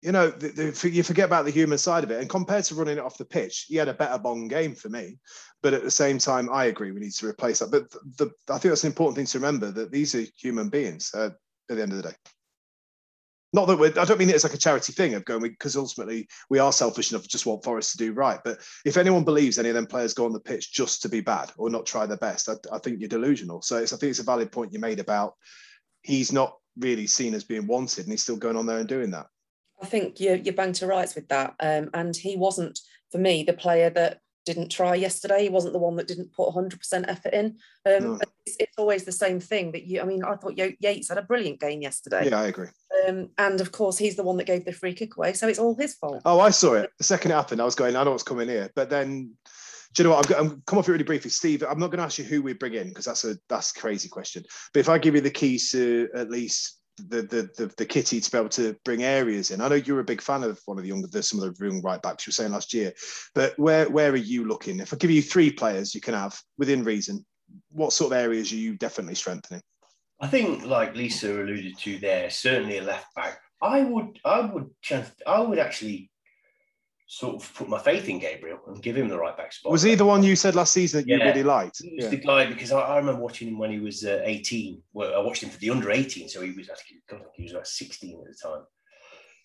You 0.00 0.10
know, 0.10 0.30
the, 0.30 0.48
the, 0.48 0.90
you 0.90 1.02
forget 1.04 1.26
about 1.26 1.44
the 1.44 1.52
human 1.52 1.78
side 1.78 2.02
of 2.02 2.10
it. 2.10 2.20
And 2.20 2.28
compared 2.28 2.64
to 2.64 2.74
running 2.74 2.98
it 2.98 3.04
off 3.04 3.18
the 3.18 3.24
pitch, 3.24 3.66
he 3.68 3.76
had 3.76 3.88
a 3.88 3.94
better 3.94 4.18
bong 4.18 4.48
game 4.48 4.74
for 4.74 4.88
me. 4.88 5.18
But 5.62 5.74
at 5.74 5.84
the 5.84 5.92
same 5.92 6.18
time, 6.18 6.48
I 6.50 6.64
agree 6.64 6.90
we 6.90 7.00
need 7.00 7.12
to 7.12 7.28
replace 7.28 7.60
that. 7.60 7.70
But 7.70 7.90
the, 8.18 8.32
I 8.48 8.58
think 8.58 8.72
that's 8.72 8.82
an 8.82 8.90
important 8.90 9.16
thing 9.16 9.26
to 9.26 9.38
remember 9.38 9.70
that 9.70 9.92
these 9.92 10.14
are 10.16 10.24
human 10.36 10.70
beings 10.70 11.12
uh, 11.14 11.30
at 11.70 11.76
the 11.76 11.82
end 11.82 11.92
of 11.92 12.02
the 12.02 12.08
day. 12.08 12.16
Not 13.54 13.66
that 13.66 13.78
we're, 13.78 13.92
I 14.00 14.06
don't 14.06 14.18
mean 14.18 14.30
it 14.30 14.34
as 14.34 14.44
like 14.44 14.54
a 14.54 14.58
charity 14.58 14.94
thing 14.94 15.12
of 15.14 15.26
going 15.26 15.42
because 15.42 15.76
ultimately 15.76 16.26
we 16.48 16.58
are 16.58 16.72
selfish 16.72 17.12
enough 17.12 17.22
to 17.22 17.28
just 17.28 17.44
want 17.44 17.62
Forest 17.62 17.92
to 17.92 17.98
do 17.98 18.12
right. 18.12 18.40
But 18.42 18.60
if 18.86 18.96
anyone 18.96 19.24
believes 19.24 19.58
any 19.58 19.68
of 19.68 19.74
them 19.74 19.86
players 19.86 20.14
go 20.14 20.24
on 20.24 20.32
the 20.32 20.40
pitch 20.40 20.72
just 20.72 21.02
to 21.02 21.10
be 21.10 21.20
bad 21.20 21.52
or 21.58 21.68
not 21.68 21.84
try 21.84 22.06
their 22.06 22.16
best, 22.16 22.48
I, 22.48 22.54
I 22.72 22.78
think 22.78 22.98
you're 22.98 23.08
delusional. 23.10 23.60
So 23.60 23.82
I 23.82 23.84
think 23.84 24.04
it's 24.04 24.20
a 24.20 24.24
valid 24.24 24.50
point 24.50 24.72
you 24.72 24.78
made 24.78 25.00
about 25.00 25.34
he's 26.00 26.32
not 26.32 26.56
really 26.78 27.06
seen 27.06 27.34
as 27.34 27.44
being 27.44 27.66
wanted 27.66 28.04
and 28.04 28.12
he's 28.12 28.22
still 28.22 28.36
going 28.36 28.56
on 28.56 28.64
there 28.64 28.78
and 28.78 28.88
doing 28.88 29.10
that. 29.10 29.26
I 29.82 29.86
think 29.86 30.18
you're, 30.18 30.36
you're 30.36 30.54
bang 30.54 30.72
to 30.74 30.86
rights 30.86 31.14
with 31.14 31.28
that. 31.28 31.54
Um, 31.60 31.90
and 31.92 32.16
he 32.16 32.36
wasn't, 32.36 32.78
for 33.10 33.18
me, 33.18 33.42
the 33.42 33.52
player 33.52 33.90
that 33.90 34.20
didn't 34.44 34.70
try 34.70 34.94
yesterday. 34.94 35.42
He 35.42 35.48
wasn't 35.48 35.72
the 35.72 35.78
one 35.78 35.96
that 35.96 36.08
didn't 36.08 36.32
put 36.32 36.48
100% 36.54 37.04
effort 37.08 37.32
in. 37.32 37.56
Um, 37.86 38.04
no. 38.04 38.18
it's, 38.46 38.56
it's, 38.58 38.78
always 38.78 39.04
the 39.04 39.12
same 39.12 39.38
thing 39.38 39.72
that 39.72 39.84
you, 39.84 40.00
I 40.00 40.04
mean, 40.04 40.24
I 40.24 40.34
thought 40.36 40.58
Yates 40.58 41.08
had 41.08 41.18
a 41.18 41.22
brilliant 41.22 41.60
game 41.60 41.82
yesterday. 41.82 42.28
Yeah, 42.28 42.40
I 42.40 42.46
agree. 42.46 42.68
Um, 43.06 43.30
and 43.38 43.60
of 43.60 43.72
course, 43.72 43.98
he's 43.98 44.16
the 44.16 44.22
one 44.22 44.36
that 44.38 44.46
gave 44.46 44.64
the 44.64 44.72
free 44.72 44.94
kick 44.94 45.16
away. 45.16 45.32
So 45.34 45.48
it's 45.48 45.58
all 45.58 45.74
his 45.74 45.94
fault. 45.94 46.22
Oh, 46.24 46.40
I 46.40 46.50
saw 46.50 46.74
it. 46.74 46.90
The 46.98 47.04
second 47.04 47.30
it 47.30 47.34
happened, 47.34 47.60
I 47.60 47.64
was 47.64 47.74
going, 47.74 47.96
I 47.96 48.04
know 48.04 48.10
what's 48.10 48.22
coming 48.22 48.48
here. 48.48 48.70
But 48.74 48.90
then, 48.90 49.32
do 49.94 50.02
you 50.02 50.08
know 50.08 50.16
what? 50.16 50.30
I'm, 50.30 50.46
I'm 50.50 50.62
come 50.66 50.78
off 50.78 50.88
it 50.88 50.92
really 50.92 51.04
briefly. 51.04 51.30
Steve, 51.30 51.62
I'm 51.62 51.78
not 51.78 51.88
going 51.88 51.98
to 51.98 52.04
ask 52.04 52.18
you 52.18 52.24
who 52.24 52.42
we 52.42 52.52
bring 52.54 52.74
in 52.74 52.88
because 52.88 53.04
that's 53.04 53.24
a 53.24 53.36
that's 53.48 53.76
a 53.76 53.80
crazy 53.80 54.08
question. 54.08 54.44
But 54.72 54.80
if 54.80 54.88
I 54.88 54.98
give 54.98 55.14
you 55.14 55.20
the 55.20 55.30
keys 55.30 55.70
to 55.72 56.08
at 56.14 56.30
least 56.30 56.81
the, 56.96 57.22
the 57.22 57.50
the 57.56 57.72
the 57.78 57.86
kitty 57.86 58.20
to 58.20 58.30
be 58.30 58.38
able 58.38 58.48
to 58.50 58.76
bring 58.84 59.02
areas 59.02 59.50
in. 59.50 59.60
I 59.60 59.68
know 59.68 59.76
you're 59.76 60.00
a 60.00 60.04
big 60.04 60.20
fan 60.20 60.42
of 60.42 60.60
one 60.66 60.78
of 60.78 60.82
the 60.82 60.88
younger, 60.88 61.08
the, 61.08 61.22
some 61.22 61.42
of 61.42 61.56
the 61.56 61.66
young 61.66 61.82
right 61.82 62.00
backs 62.02 62.26
you 62.26 62.30
were 62.30 62.34
saying 62.34 62.52
last 62.52 62.74
year, 62.74 62.92
but 63.34 63.58
where 63.58 63.88
where 63.88 64.12
are 64.12 64.16
you 64.16 64.46
looking? 64.46 64.80
If 64.80 64.92
I 64.92 64.96
give 64.96 65.10
you 65.10 65.22
three 65.22 65.50
players 65.50 65.94
you 65.94 66.00
can 66.00 66.14
have 66.14 66.38
within 66.58 66.84
reason, 66.84 67.24
what 67.70 67.92
sort 67.92 68.12
of 68.12 68.18
areas 68.18 68.52
are 68.52 68.56
you 68.56 68.76
definitely 68.76 69.14
strengthening? 69.14 69.62
I 70.20 70.28
think, 70.28 70.64
like 70.64 70.94
Lisa 70.94 71.42
alluded 71.42 71.76
to 71.78 71.98
there, 71.98 72.30
certainly 72.30 72.78
a 72.78 72.82
left 72.82 73.12
back. 73.16 73.40
I 73.60 73.82
would, 73.82 74.20
I 74.24 74.40
would, 74.40 74.70
chance 74.80 75.10
I 75.26 75.40
would 75.40 75.58
actually 75.58 76.11
sort 77.12 77.34
of 77.34 77.54
put 77.54 77.68
my 77.68 77.78
faith 77.78 78.08
in 78.08 78.18
Gabriel 78.18 78.58
and 78.66 78.82
give 78.82 78.96
him 78.96 79.06
the 79.06 79.18
right 79.18 79.36
back 79.36 79.52
spot. 79.52 79.70
Was 79.70 79.82
he 79.82 79.94
the 79.94 80.04
one 80.06 80.22
you 80.22 80.34
said 80.34 80.54
last 80.54 80.72
season 80.72 81.00
that 81.00 81.06
yeah. 81.06 81.16
you 81.18 81.24
really 81.24 81.42
liked? 81.42 81.82
He 81.82 81.94
was 81.94 82.04
yeah. 82.04 82.10
the 82.10 82.16
guy 82.16 82.46
because 82.46 82.72
I, 82.72 82.80
I, 82.80 82.96
remember 82.96 83.20
watching 83.20 83.48
him 83.48 83.58
when 83.58 83.70
he 83.70 83.80
was 83.80 84.02
uh, 84.02 84.22
18. 84.24 84.80
Well, 84.94 85.14
I 85.14 85.18
watched 85.18 85.42
him 85.42 85.50
for 85.50 85.58
the 85.58 85.68
under 85.68 85.90
18, 85.90 86.30
so 86.30 86.40
he 86.40 86.52
was 86.52 86.70
I 86.70 86.74
think 86.74 87.22
he 87.34 87.42
was 87.42 87.52
about 87.52 87.66
16 87.66 88.18
at 88.18 88.32
the 88.32 88.48
time, 88.48 88.64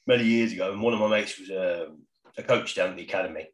many 0.05 0.23
years 0.23 0.53
ago. 0.53 0.71
And 0.71 0.81
one 0.81 0.93
of 0.93 1.01
my 1.01 1.09
mates 1.09 1.37
was 1.37 1.49
uh, 1.49 1.87
a 2.37 2.43
coach 2.43 2.73
down 2.73 2.91
at 2.91 2.95
the 2.95 3.03
academy, 3.03 3.47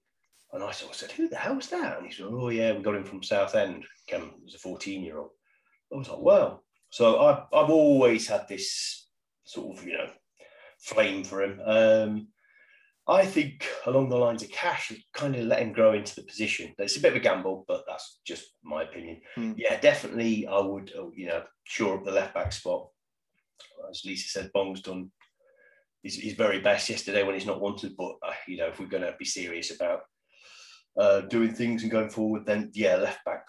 and 0.52 0.63
I 0.63 0.69
sort 0.69 0.91
of 0.91 0.97
said, 0.97 1.12
"Who 1.13 1.28
the 1.28 1.36
hell 1.36 1.56
was 1.56 1.69
that?" 1.69 1.97
And 1.97 2.06
he 2.06 2.13
said, 2.13 2.28
"Oh 2.30 2.49
yeah, 2.49 2.73
we 2.73 2.84
got 2.84 2.95
him 2.95 3.06
from 3.06 3.23
Southend. 3.23 3.84
Came 4.06 4.32
was 4.43 4.54
a 4.54 4.60
14 4.60 5.02
year 5.02 5.17
old." 5.17 5.32
I 5.91 5.97
was 5.97 6.08
like, 6.08 6.21
"Well," 6.21 6.63
so 6.91 7.19
I've 7.19 7.45
I've 7.52 7.71
always 7.71 8.28
had 8.28 8.47
this 8.47 9.08
sort 9.43 9.76
of 9.76 9.84
you 9.84 9.97
know 9.97 10.10
flame 10.78 11.23
for 11.23 11.41
him. 11.41 11.60
Um, 11.65 12.28
I 13.08 13.26
think 13.26 13.68
along 13.86 14.10
the 14.10 14.18
lines 14.18 14.44
of 14.44 14.52
Cash, 14.52 14.94
kind 15.13 15.36
of 15.36 15.46
let 15.46 15.62
him 15.62 15.74
grow 15.74 15.94
into 15.94 16.16
the 16.16 16.24
position. 16.24 16.74
It's 16.78 16.96
a 16.96 17.02
bit 17.02 17.12
of 17.12 17.18
a 17.18 17.20
gamble, 17.20 17.66
but 17.68 17.84
that's 17.88 18.20
just 18.26 18.54
my 18.63 18.84
opinion. 18.84 19.20
Mm. 19.38 19.56
Yeah, 19.58 19.78
definitely, 19.80 20.48
I 20.48 20.60
would, 20.60 20.92
uh, 20.98 21.10
you 21.13 21.28
know, 21.28 21.44
shore 21.66 21.98
up 21.98 22.06
the 22.06 22.12
left 22.12 22.34
back 22.34 22.54
spot. 22.54 22.88
As 23.89 24.04
Lisa 24.06 24.30
said, 24.30 24.52
Bong's 24.54 24.82
done 24.82 25.12
his, 26.02 26.16
his 26.16 26.34
very 26.34 26.60
best 26.60 26.89
yesterday 26.89 27.24
when 27.24 27.34
he's 27.34 27.46
not 27.46 27.60
wanted. 27.60 27.96
But 27.98 28.13
uh, 28.26 28.34
you 28.48 28.58
know, 28.58 28.68
if 28.68 28.80
we're 28.80 28.86
going 28.86 29.04
to 29.04 29.16
be 29.20 29.26
serious 29.26 29.76
about 29.76 30.02
uh, 30.98 31.22
doing 31.22 31.54
things 31.54 31.84
and 31.84 31.92
going 31.92 32.10
forward, 32.10 32.46
then 32.46 32.72
yeah, 32.74 32.96
left 32.96 33.24
back. 33.26 33.46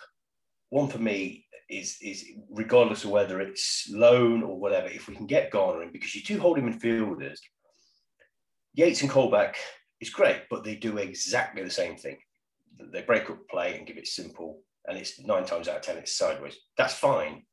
One 0.71 0.89
for 0.89 0.99
me 0.99 1.47
is 1.71 1.97
is 2.03 2.25
regardless 2.51 3.05
of 3.05 3.11
whether 3.11 3.41
it's 3.41 3.89
loan 3.91 4.43
or 4.43 4.59
whatever. 4.59 4.89
If 4.89 5.07
we 5.09 5.15
can 5.15 5.27
get 5.27 5.53
Garner 5.53 5.85
in, 5.85 5.93
because 5.93 6.15
you 6.15 6.23
two 6.23 6.41
holding 6.41 6.69
midfielders 6.69 7.39
Yates 8.75 9.03
and 9.03 9.11
Colback 9.11 9.55
is 10.01 10.11
great, 10.11 10.43
but 10.51 10.65
they 10.65 10.75
do 10.75 10.99
exactly 10.99 11.63
the 11.63 11.71
same 11.71 11.97
thing. 11.97 12.19
They 12.93 13.03
break 13.03 13.31
up 13.31 13.49
play 13.49 13.79
and 13.79 13.87
give 13.87 13.97
it 13.97 14.07
simple, 14.07 14.61
and 14.87 14.99
it's 14.99 15.21
nine 15.21 15.45
times 15.45 15.69
out 15.69 15.77
of 15.77 15.83
ten 15.83 15.97
it's 15.97 16.17
sideways. 16.17 16.57
That's 16.77 16.95
fine. 16.95 17.45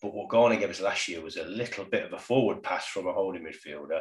But 0.00 0.14
what 0.14 0.28
Garner 0.28 0.56
gave 0.56 0.70
us 0.70 0.80
last 0.80 1.08
year 1.08 1.20
was 1.20 1.36
a 1.36 1.44
little 1.44 1.84
bit 1.84 2.04
of 2.04 2.12
a 2.12 2.18
forward 2.18 2.62
pass 2.62 2.86
from 2.86 3.08
a 3.08 3.12
holding 3.12 3.42
midfielder, 3.42 4.00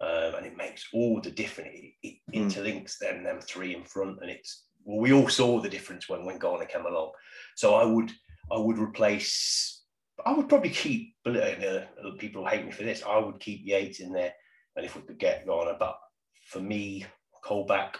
um, 0.00 0.34
and 0.34 0.44
it 0.46 0.56
makes 0.56 0.88
all 0.92 1.20
the 1.20 1.30
difference. 1.30 1.70
It, 1.72 1.94
it 2.02 2.14
mm. 2.34 2.44
interlinks 2.44 2.98
them, 2.98 3.22
them 3.22 3.40
three 3.40 3.76
in 3.76 3.84
front, 3.84 4.18
and 4.22 4.30
it's 4.30 4.64
well, 4.84 4.98
we 4.98 5.12
all 5.12 5.28
saw 5.28 5.60
the 5.60 5.68
difference 5.68 6.08
when 6.08 6.24
when 6.24 6.38
Garner 6.38 6.66
came 6.66 6.86
along. 6.86 7.12
So 7.54 7.76
I 7.76 7.84
would 7.84 8.10
I 8.50 8.58
would 8.58 8.78
replace. 8.78 9.84
I 10.26 10.32
would 10.32 10.48
probably 10.48 10.70
keep. 10.70 11.14
Uh, 11.24 11.82
people 12.18 12.44
hate 12.44 12.66
me 12.66 12.72
for 12.72 12.82
this. 12.82 13.04
I 13.08 13.18
would 13.18 13.38
keep 13.38 13.60
Yates 13.64 14.00
in 14.00 14.12
there 14.12 14.32
and 14.76 14.84
if 14.84 14.96
we 14.96 15.02
could 15.02 15.18
get 15.18 15.46
Garner. 15.46 15.76
But 15.78 15.98
for 16.46 16.60
me, 16.60 17.06
Colback, 17.44 17.96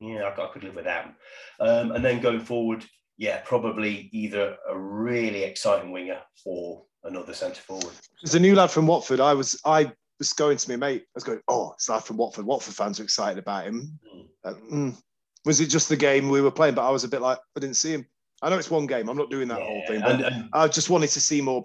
yeah, 0.00 0.30
I, 0.36 0.46
could 0.52 0.64
live 0.64 0.76
with 0.76 0.84
that. 0.84 1.12
Um, 1.60 1.92
and 1.92 2.04
then 2.04 2.20
going 2.20 2.40
forward, 2.40 2.84
yeah, 3.16 3.40
probably 3.44 4.08
either 4.12 4.56
a 4.68 4.78
really 4.78 5.42
exciting 5.42 5.90
winger 5.90 6.20
or 6.44 6.84
another 7.04 7.34
centre 7.34 7.62
forward. 7.62 7.94
There's 8.22 8.34
a 8.34 8.40
new 8.40 8.54
lad 8.54 8.70
from 8.70 8.86
Watford. 8.86 9.20
I 9.20 9.34
was 9.34 9.60
I 9.64 9.92
was 10.18 10.32
going 10.32 10.56
to 10.56 10.70
my 10.70 10.76
mate. 10.76 11.02
I 11.02 11.14
was 11.14 11.24
going, 11.24 11.40
oh, 11.48 11.72
it's 11.72 11.88
a 11.88 11.92
lad 11.92 12.04
from 12.04 12.16
Watford. 12.16 12.46
Watford 12.46 12.74
fans 12.74 13.00
are 13.00 13.04
excited 13.04 13.38
about 13.38 13.66
him. 13.66 13.98
Mm. 14.14 14.26
Uh, 14.44 14.54
mm. 14.72 14.96
Was 15.44 15.60
it 15.60 15.66
just 15.66 15.88
the 15.88 15.96
game 15.96 16.28
we 16.28 16.40
were 16.40 16.50
playing? 16.50 16.74
But 16.74 16.86
I 16.86 16.90
was 16.90 17.04
a 17.04 17.08
bit 17.08 17.22
like, 17.22 17.38
I 17.56 17.60
didn't 17.60 17.76
see 17.76 17.92
him. 17.92 18.06
I 18.42 18.50
know 18.50 18.58
it's 18.58 18.70
one 18.70 18.86
game. 18.86 19.08
I'm 19.08 19.16
not 19.16 19.30
doing 19.30 19.48
that 19.48 19.58
yeah, 19.58 19.66
whole 19.66 19.82
thing, 19.88 20.00
but 20.00 20.10
and, 20.10 20.22
and, 20.22 20.48
I 20.52 20.68
just 20.68 20.90
wanted 20.90 21.10
to 21.10 21.20
see 21.20 21.40
more. 21.40 21.64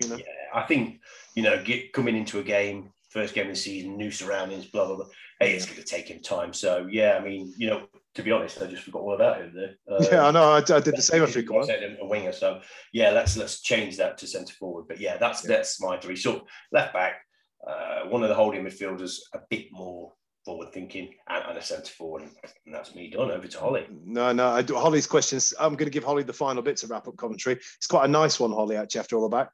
You 0.00 0.08
know, 0.08 0.16
yeah, 0.16 0.24
I 0.54 0.62
think 0.62 1.00
you 1.34 1.42
know, 1.42 1.62
get 1.62 1.92
coming 1.92 2.16
into 2.16 2.38
a 2.38 2.42
game, 2.42 2.92
first 3.16 3.34
game 3.34 3.46
of 3.46 3.54
the 3.54 3.58
season, 3.58 3.96
new 3.96 4.10
surroundings, 4.10 4.66
blah 4.66 4.86
blah 4.86 4.96
blah. 4.96 5.06
Hey, 5.40 5.54
it's 5.54 5.64
going 5.64 5.78
to 5.78 5.84
take 5.84 6.08
him 6.08 6.20
time. 6.20 6.52
So 6.52 6.86
yeah, 6.90 7.16
I 7.18 7.24
mean, 7.24 7.54
you 7.56 7.68
know, 7.68 7.88
to 8.14 8.22
be 8.22 8.30
honest, 8.30 8.60
I 8.60 8.66
just 8.66 8.82
forgot 8.82 9.02
all 9.02 9.14
about 9.14 9.40
him 9.40 9.54
there. 9.54 9.74
Uh, 9.90 10.04
yeah, 10.12 10.26
I 10.26 10.30
know. 10.30 10.52
I, 10.52 10.58
I 10.58 10.80
did 10.80 10.96
the 10.96 11.02
same. 11.02 11.22
I 11.22 11.26
forgot. 11.26 11.70
A 11.70 11.96
winger. 12.00 12.32
So 12.32 12.60
yeah, 12.92 13.10
let's 13.10 13.34
let's 13.38 13.62
change 13.62 13.96
that 13.96 14.18
to 14.18 14.26
centre 14.26 14.54
forward. 14.54 14.84
But 14.86 15.00
yeah, 15.00 15.16
that's 15.16 15.44
yeah. 15.44 15.56
that's 15.56 15.80
my 15.80 15.96
three. 15.96 16.16
So 16.16 16.46
left 16.72 16.92
back, 16.92 17.22
uh, 17.66 18.08
one 18.08 18.22
of 18.22 18.28
the 18.28 18.34
holding 18.34 18.64
midfielders, 18.64 19.20
a 19.32 19.38
bit 19.48 19.68
more 19.72 20.12
forward 20.44 20.72
thinking 20.72 21.14
and, 21.28 21.42
and 21.48 21.58
a 21.58 21.62
centre 21.62 21.92
forward. 21.92 22.22
And 22.22 22.74
that's 22.74 22.94
me 22.94 23.08
done. 23.08 23.30
Over 23.30 23.48
to 23.48 23.58
Holly. 23.58 23.86
No, 24.04 24.32
no. 24.32 24.48
I 24.48 24.60
do, 24.60 24.74
Holly's 24.74 25.06
questions. 25.06 25.54
I'm 25.58 25.72
going 25.72 25.86
to 25.86 25.90
give 25.90 26.04
Holly 26.04 26.22
the 26.22 26.34
final 26.34 26.62
bit 26.62 26.76
to 26.78 26.86
wrap 26.86 27.08
up 27.08 27.16
commentary. 27.16 27.56
It's 27.56 27.86
quite 27.86 28.04
a 28.04 28.08
nice 28.08 28.38
one, 28.38 28.52
Holly, 28.52 28.76
actually, 28.76 29.00
after 29.00 29.16
all 29.16 29.22
the 29.22 29.34
back 29.36 29.50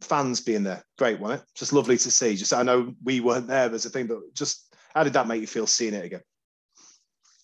fans 0.00 0.40
being 0.40 0.62
there, 0.62 0.84
great, 0.98 1.20
wasn't 1.20 1.42
it? 1.42 1.48
Just 1.54 1.72
lovely 1.72 1.98
to 1.98 2.10
see. 2.10 2.36
Just 2.36 2.52
I 2.52 2.62
know 2.62 2.94
we 3.04 3.20
weren't 3.20 3.46
there 3.46 3.72
as 3.72 3.86
a 3.86 3.90
thing, 3.90 4.06
but 4.06 4.18
just 4.34 4.74
how 4.94 5.04
did 5.04 5.12
that 5.14 5.28
make 5.28 5.40
you 5.40 5.46
feel 5.46 5.66
seeing 5.66 5.94
it 5.94 6.04
again? 6.04 6.22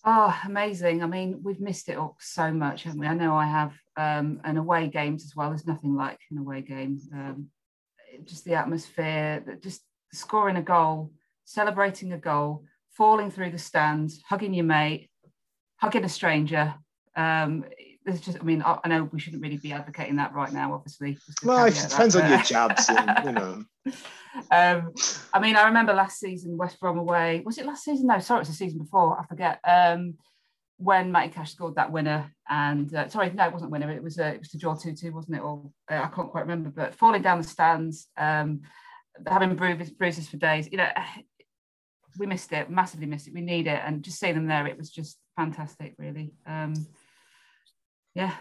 Oh, 0.05 0.37
amazing. 0.45 1.01
I 1.01 1.07
mean, 1.07 1.41
we've 1.43 1.61
missed 1.61 1.87
it 1.87 1.97
all 1.97 2.17
so 2.19 2.51
much, 2.51 2.83
haven't 2.83 2.99
we? 2.99 3.07
I 3.07 3.13
know 3.13 3.35
I 3.35 3.45
have 3.45 3.73
um, 3.95 4.41
and 4.43 4.57
away 4.57 4.87
games 4.87 5.23
as 5.23 5.35
well. 5.35 5.49
There's 5.49 5.67
nothing 5.67 5.95
like 5.95 6.19
an 6.29 6.39
away 6.39 6.61
game. 6.61 6.99
Um, 7.13 7.47
just 8.25 8.43
the 8.43 8.55
atmosphere, 8.55 9.43
just 9.61 9.81
scoring 10.11 10.57
a 10.57 10.61
goal, 10.61 11.11
celebrating 11.45 12.13
a 12.13 12.17
goal, 12.17 12.65
falling 12.91 13.31
through 13.31 13.51
the 13.51 13.57
stands, 13.57 14.21
hugging 14.27 14.53
your 14.53 14.65
mate, 14.65 15.09
hugging 15.77 16.03
a 16.03 16.09
stranger. 16.09 16.75
Um, 17.15 17.65
there's 18.05 18.21
just, 18.21 18.39
I 18.39 18.43
mean, 18.43 18.61
I, 18.61 18.79
I, 18.83 18.87
know 18.87 19.09
we 19.11 19.19
shouldn't 19.19 19.41
really 19.41 19.57
be 19.57 19.71
advocating 19.71 20.17
that 20.17 20.33
right 20.33 20.51
now, 20.51 20.73
obviously. 20.73 21.17
Well, 21.43 21.65
it 21.65 21.75
depends 21.75 22.15
that, 22.15 22.23
on 22.23 22.29
your 22.29 22.41
jabs, 22.41 22.89
and, 22.89 23.25
you 23.25 23.31
know. 23.31 23.63
Um, 24.49 24.93
I 25.31 25.39
mean, 25.39 25.55
I 25.55 25.65
remember 25.65 25.93
last 25.93 26.19
season, 26.19 26.57
West 26.57 26.79
Brom 26.79 26.97
away. 26.97 27.43
Was 27.45 27.59
it 27.59 27.67
last 27.67 27.83
season? 27.83 28.07
No, 28.07 28.17
sorry, 28.17 28.41
it's 28.41 28.49
the 28.49 28.55
season 28.55 28.79
before. 28.79 29.19
I 29.19 29.25
forget. 29.27 29.59
Um, 29.63 30.15
when 30.77 31.11
Matty 31.11 31.31
Cash 31.31 31.51
scored 31.51 31.75
that 31.75 31.91
winner, 31.91 32.33
and 32.49 32.93
uh, 32.93 33.07
sorry, 33.09 33.31
no, 33.31 33.45
it 33.45 33.53
wasn't 33.53 33.71
winner. 33.71 33.91
It 33.91 34.03
was 34.03 34.17
a, 34.17 34.33
it 34.33 34.39
was 34.39 34.49
to 34.49 34.57
draw 34.57 34.73
two 34.73 34.95
two, 34.95 35.11
wasn't 35.11 35.37
it? 35.37 35.41
Or 35.43 35.69
uh, 35.89 36.01
I 36.03 36.07
can't 36.07 36.31
quite 36.31 36.41
remember. 36.41 36.71
But 36.71 36.95
falling 36.95 37.21
down 37.21 37.41
the 37.41 37.47
stands, 37.47 38.07
um, 38.17 38.61
having 39.27 39.55
bruises, 39.55 39.91
bruises 39.91 40.27
for 40.27 40.37
days. 40.37 40.67
You 40.71 40.79
know, 40.79 40.89
we 42.17 42.25
missed 42.25 42.51
it, 42.53 42.69
massively 42.69 43.05
missed 43.05 43.27
it. 43.27 43.33
We 43.33 43.41
need 43.41 43.67
it, 43.67 43.81
and 43.85 44.03
just 44.03 44.19
seeing 44.19 44.35
them 44.35 44.47
there, 44.47 44.67
it 44.67 44.77
was 44.77 44.89
just 44.89 45.17
fantastic, 45.35 45.93
really. 45.97 46.33
Um, 46.45 46.73
yeah, 48.15 48.33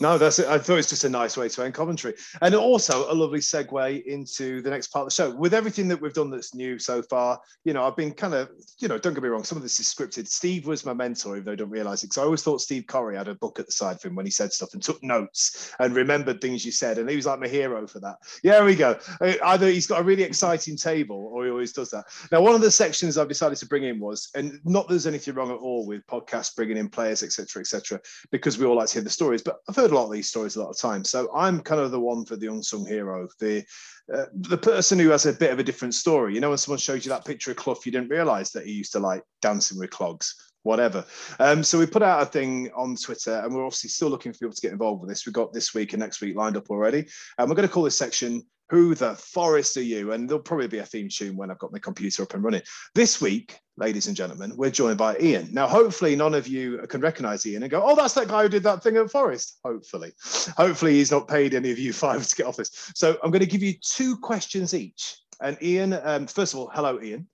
no, 0.00 0.18
that's 0.18 0.40
it. 0.40 0.46
I 0.46 0.58
thought 0.58 0.74
it 0.74 0.76
was 0.76 0.88
just 0.88 1.04
a 1.04 1.08
nice 1.08 1.36
way 1.36 1.48
to 1.48 1.62
end 1.62 1.74
commentary. 1.74 2.14
And 2.42 2.54
also 2.54 3.10
a 3.10 3.14
lovely 3.14 3.38
segue 3.38 4.04
into 4.04 4.60
the 4.62 4.70
next 4.70 4.88
part 4.88 5.04
of 5.04 5.10
the 5.10 5.14
show. 5.14 5.30
With 5.36 5.54
everything 5.54 5.86
that 5.88 6.00
we've 6.00 6.12
done 6.12 6.30
that's 6.30 6.54
new 6.54 6.78
so 6.80 7.00
far, 7.02 7.40
you 7.64 7.72
know, 7.72 7.84
I've 7.84 7.96
been 7.96 8.12
kind 8.12 8.34
of, 8.34 8.50
you 8.80 8.88
know, 8.88 8.98
don't 8.98 9.14
get 9.14 9.22
me 9.22 9.28
wrong, 9.28 9.44
some 9.44 9.56
of 9.56 9.62
this 9.62 9.78
is 9.78 9.86
scripted. 9.86 10.26
Steve 10.26 10.66
was 10.66 10.84
my 10.84 10.94
mentor, 10.94 11.36
even 11.36 11.44
though 11.44 11.52
I 11.52 11.56
don't 11.56 11.70
realize 11.70 12.02
it. 12.02 12.08
Because 12.08 12.18
I 12.18 12.24
always 12.24 12.42
thought 12.42 12.60
Steve 12.60 12.86
Corrie 12.88 13.16
had 13.16 13.28
a 13.28 13.36
book 13.36 13.60
at 13.60 13.66
the 13.66 13.72
side 13.72 13.96
of 13.96 14.02
him 14.02 14.16
when 14.16 14.26
he 14.26 14.32
said 14.32 14.52
stuff 14.52 14.74
and 14.74 14.82
took 14.82 15.02
notes 15.02 15.72
and 15.78 15.94
remembered 15.94 16.40
things 16.40 16.64
you 16.64 16.72
said. 16.72 16.98
And 16.98 17.08
he 17.08 17.14
was 17.14 17.26
like 17.26 17.38
my 17.38 17.48
hero 17.48 17.86
for 17.86 18.00
that. 18.00 18.16
Yeah, 18.42 18.64
we 18.64 18.74
go. 18.74 18.98
Either 19.44 19.68
he's 19.68 19.86
got 19.86 20.00
a 20.00 20.04
really 20.04 20.24
exciting 20.24 20.76
table 20.76 21.30
or 21.32 21.44
he 21.44 21.50
always 21.50 21.72
does 21.72 21.90
that. 21.90 22.06
Now, 22.32 22.40
one 22.40 22.56
of 22.56 22.60
the 22.60 22.70
sections 22.70 23.16
I've 23.16 23.28
decided 23.28 23.58
to 23.58 23.66
bring 23.66 23.84
in 23.84 24.00
was, 24.00 24.30
and 24.34 24.58
not 24.64 24.88
that 24.88 24.94
there's 24.94 25.06
anything 25.06 25.34
wrong 25.34 25.50
at 25.50 25.58
all 25.58 25.86
with 25.86 26.04
podcasts 26.06 26.54
bringing 26.56 26.76
in 26.76 26.88
players, 26.88 27.22
etc., 27.22 27.60
etc., 27.60 28.00
because 28.32 28.58
we 28.58 28.66
all 28.66 28.76
like 28.76 28.88
to 28.88 28.94
hear 28.94 29.02
the 29.02 29.10
stories, 29.10 29.42
but 29.42 29.60
I've 29.68 29.76
heard 29.76 29.83
a 29.90 29.94
lot 29.94 30.06
of 30.06 30.12
these 30.12 30.28
stories 30.28 30.56
a 30.56 30.62
lot 30.62 30.70
of 30.70 30.78
times. 30.78 31.10
So 31.10 31.30
I'm 31.34 31.60
kind 31.60 31.80
of 31.80 31.90
the 31.90 32.00
one 32.00 32.24
for 32.24 32.36
the 32.36 32.48
unsung 32.48 32.86
hero, 32.86 33.28
the 33.38 33.64
uh, 34.12 34.26
the 34.34 34.58
person 34.58 34.98
who 34.98 35.08
has 35.10 35.24
a 35.26 35.32
bit 35.32 35.50
of 35.50 35.58
a 35.58 35.64
different 35.64 35.94
story. 35.94 36.34
You 36.34 36.40
know, 36.40 36.50
when 36.50 36.58
someone 36.58 36.78
shows 36.78 37.04
you 37.04 37.10
that 37.10 37.24
picture 37.24 37.52
of 37.52 37.56
Clough, 37.56 37.80
you 37.84 37.92
didn't 37.92 38.10
realise 38.10 38.50
that 38.50 38.66
he 38.66 38.72
used 38.72 38.92
to 38.92 38.98
like 38.98 39.22
dancing 39.40 39.78
with 39.78 39.90
clogs 39.90 40.34
whatever. 40.64 41.04
Um, 41.38 41.62
so 41.62 41.78
we 41.78 41.86
put 41.86 42.02
out 42.02 42.22
a 42.22 42.26
thing 42.26 42.70
on 42.74 42.96
Twitter, 42.96 43.40
and 43.44 43.54
we're 43.54 43.64
obviously 43.64 43.90
still 43.90 44.08
looking 44.08 44.32
for 44.32 44.40
people 44.40 44.54
to 44.54 44.60
get 44.60 44.72
involved 44.72 45.00
with 45.00 45.10
this. 45.10 45.24
We've 45.24 45.32
got 45.32 45.52
this 45.52 45.74
week 45.74 45.92
and 45.92 46.00
next 46.00 46.20
week 46.20 46.36
lined 46.36 46.56
up 46.56 46.70
already, 46.70 47.06
and 47.38 47.48
we're 47.48 47.54
going 47.54 47.68
to 47.68 47.72
call 47.72 47.84
this 47.84 47.96
section 47.96 48.42
"Who 48.70 48.94
the 48.94 49.14
Forest 49.14 49.76
Are 49.76 49.82
You?" 49.82 50.12
And 50.12 50.28
there'll 50.28 50.42
probably 50.42 50.66
be 50.66 50.78
a 50.78 50.86
theme 50.86 51.08
tune 51.08 51.36
when 51.36 51.50
I've 51.50 51.58
got 51.58 51.72
my 51.72 51.78
computer 51.78 52.22
up 52.22 52.34
and 52.34 52.42
running. 52.42 52.62
This 52.94 53.20
week, 53.20 53.58
ladies 53.76 54.08
and 54.08 54.16
gentlemen, 54.16 54.56
we're 54.56 54.70
joined 54.70 54.98
by 54.98 55.16
Ian. 55.18 55.52
Now, 55.52 55.68
hopefully, 55.68 56.16
none 56.16 56.34
of 56.34 56.48
you 56.48 56.78
can 56.88 57.00
recognise 57.00 57.46
Ian 57.46 57.62
and 57.62 57.70
go, 57.70 57.82
"Oh, 57.84 57.94
that's 57.94 58.14
that 58.14 58.28
guy 58.28 58.42
who 58.42 58.48
did 58.48 58.64
that 58.64 58.82
thing 58.82 58.96
at 58.96 59.10
Forest." 59.10 59.60
Hopefully, 59.64 60.12
hopefully 60.56 60.94
he's 60.94 61.12
not 61.12 61.28
paid 61.28 61.54
any 61.54 61.70
of 61.70 61.78
you 61.78 61.92
five 62.04 62.26
to 62.26 62.34
get 62.34 62.46
off 62.46 62.56
this. 62.56 62.90
So 62.94 63.18
I'm 63.22 63.30
going 63.30 63.40
to 63.40 63.46
give 63.46 63.62
you 63.62 63.74
two 63.82 64.16
questions 64.16 64.74
each. 64.74 65.18
And 65.40 65.58
Ian, 65.62 65.98
um, 66.04 66.26
first 66.26 66.54
of 66.54 66.60
all, 66.60 66.70
hello, 66.72 67.00
Ian. 67.02 67.28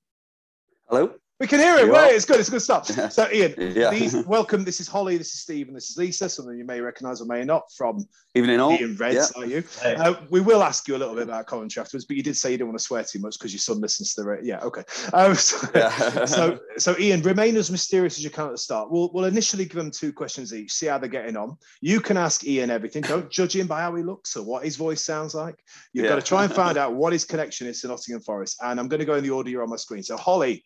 Hello. 0.88 1.14
We 1.40 1.46
can 1.46 1.58
hear 1.58 1.76
it. 1.78 1.86
You 1.86 1.92
Right, 1.92 2.12
it's 2.14 2.26
good. 2.26 2.38
It's 2.38 2.50
good 2.50 2.60
stuff. 2.60 2.86
So, 3.12 3.26
Ian, 3.32 3.54
Yeah. 3.74 3.90
these, 3.90 4.14
welcome. 4.26 4.62
This 4.62 4.78
is 4.78 4.86
Holly. 4.86 5.16
This 5.16 5.32
is 5.32 5.40
Steve, 5.40 5.68
and 5.68 5.76
this 5.76 5.88
is 5.88 5.96
Lisa. 5.96 6.28
Something 6.28 6.58
you 6.58 6.66
may 6.66 6.82
recognise 6.82 7.22
or 7.22 7.24
may 7.24 7.44
not 7.44 7.72
from 7.72 8.06
Evening 8.34 8.60
all. 8.60 8.72
Ian 8.72 8.94
Reds, 8.96 9.32
are 9.32 9.46
you? 9.46 9.64
Hey. 9.80 9.94
Uh, 9.94 10.14
we 10.28 10.40
will 10.40 10.62
ask 10.62 10.86
you 10.86 10.96
a 10.96 10.98
little 10.98 11.14
bit 11.14 11.22
about 11.24 11.46
commentary 11.46 11.82
afterwards, 11.82 12.04
but 12.04 12.16
you 12.18 12.22
did 12.22 12.36
say 12.36 12.50
you 12.52 12.58
didn't 12.58 12.68
want 12.68 12.78
to 12.78 12.84
swear 12.84 13.02
too 13.04 13.20
much 13.20 13.38
because 13.38 13.54
your 13.54 13.58
son 13.58 13.80
listens 13.80 14.14
to 14.14 14.20
the. 14.20 14.28
ra- 14.28 14.36
Yeah, 14.42 14.60
okay. 14.60 14.82
Um, 15.14 15.34
so, 15.48 15.66
Yeah. 15.74 16.24
so, 16.26 16.58
so, 16.76 16.94
Ian, 16.98 17.22
remain 17.22 17.56
as 17.56 17.70
mysterious 17.70 18.18
as 18.18 18.22
you 18.24 18.28
can 18.30 18.44
at 18.46 18.52
the 18.52 18.58
start. 18.58 18.90
We'll, 18.92 19.10
we'll 19.14 19.24
initially 19.24 19.64
give 19.64 19.76
them 19.76 19.90
two 19.90 20.12
questions 20.12 20.52
each, 20.52 20.72
see 20.72 20.86
how 20.86 20.98
they're 20.98 21.08
getting 21.08 21.38
on. 21.38 21.56
You 21.80 22.00
can 22.02 22.18
ask 22.18 22.44
Ian 22.44 22.68
everything. 22.70 23.00
Don't 23.02 23.30
judge 23.30 23.56
him 23.56 23.66
by 23.66 23.80
how 23.80 23.94
he 23.94 24.02
looks 24.02 24.36
or 24.36 24.44
what 24.44 24.64
his 24.64 24.76
voice 24.76 25.02
sounds 25.02 25.34
like. 25.34 25.56
You've 25.94 26.06
got 26.06 26.16
to 26.16 26.22
try 26.22 26.44
and 26.44 26.52
find 26.52 26.76
out 26.82 26.94
what 26.94 27.14
his 27.14 27.24
connection 27.24 27.66
is 27.66 27.80
to 27.80 27.88
Nottingham 27.88 28.20
Forest. 28.20 28.58
And 28.62 28.78
I'm 28.78 28.88
going 28.88 29.00
to 29.00 29.06
go 29.06 29.14
in 29.14 29.24
the 29.24 29.30
order 29.30 29.48
you're 29.48 29.62
on 29.62 29.70
my 29.70 29.76
screen. 29.76 30.02
So, 30.02 30.18
Holly, 30.18 30.62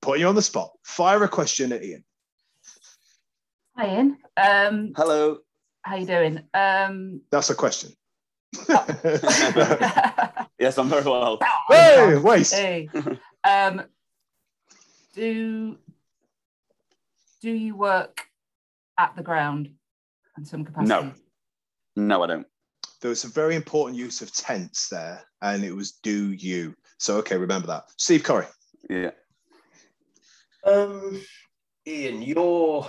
put 0.00 0.18
you 0.18 0.26
on 0.28 0.34
the 0.34 0.42
spot. 0.42 0.70
Fire 0.84 1.22
a 1.24 1.28
question 1.28 1.72
at 1.72 1.82
Ian. 1.84 2.04
hi 3.76 3.94
Ian. 3.94 4.18
Um, 4.36 4.92
Hello. 4.96 5.38
how 5.82 5.96
you 5.96 6.06
doing? 6.06 6.40
Um, 6.54 7.20
That's 7.30 7.50
a 7.50 7.54
question. 7.54 7.92
Yes, 10.58 10.78
I'm 10.78 10.88
very 10.88 11.04
well. 11.04 11.38
hey, 11.68 12.16
waste. 12.16 12.54
Hey. 12.54 12.88
Um, 13.44 13.82
do 15.14 15.78
do 17.40 17.50
you 17.52 17.76
work 17.76 18.26
at 18.98 19.14
the 19.14 19.22
ground 19.22 19.70
in 20.36 20.44
some 20.44 20.64
capacity? 20.64 20.88
No. 20.88 21.12
No, 21.94 22.24
I 22.24 22.26
don't. 22.26 22.46
There 23.00 23.10
was 23.10 23.22
a 23.22 23.28
very 23.28 23.54
important 23.54 23.96
use 23.96 24.20
of 24.20 24.32
tense 24.32 24.88
there, 24.88 25.22
and 25.42 25.62
it 25.62 25.70
was 25.72 25.92
do 26.02 26.32
you. 26.32 26.74
So, 26.98 27.18
okay, 27.18 27.36
remember 27.36 27.68
that. 27.68 27.84
Steve 27.98 28.24
Corrie. 28.24 28.46
Yeah. 28.90 29.12
Um, 30.66 31.22
Ian, 31.86 32.22
your 32.22 32.88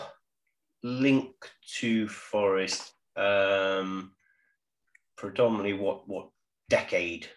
link 0.81 1.33
to 1.79 2.07
Forest, 2.07 2.91
um, 3.15 4.11
predominantly 5.15 5.73
what 5.73 6.07
what 6.07 6.29
decade 6.69 7.27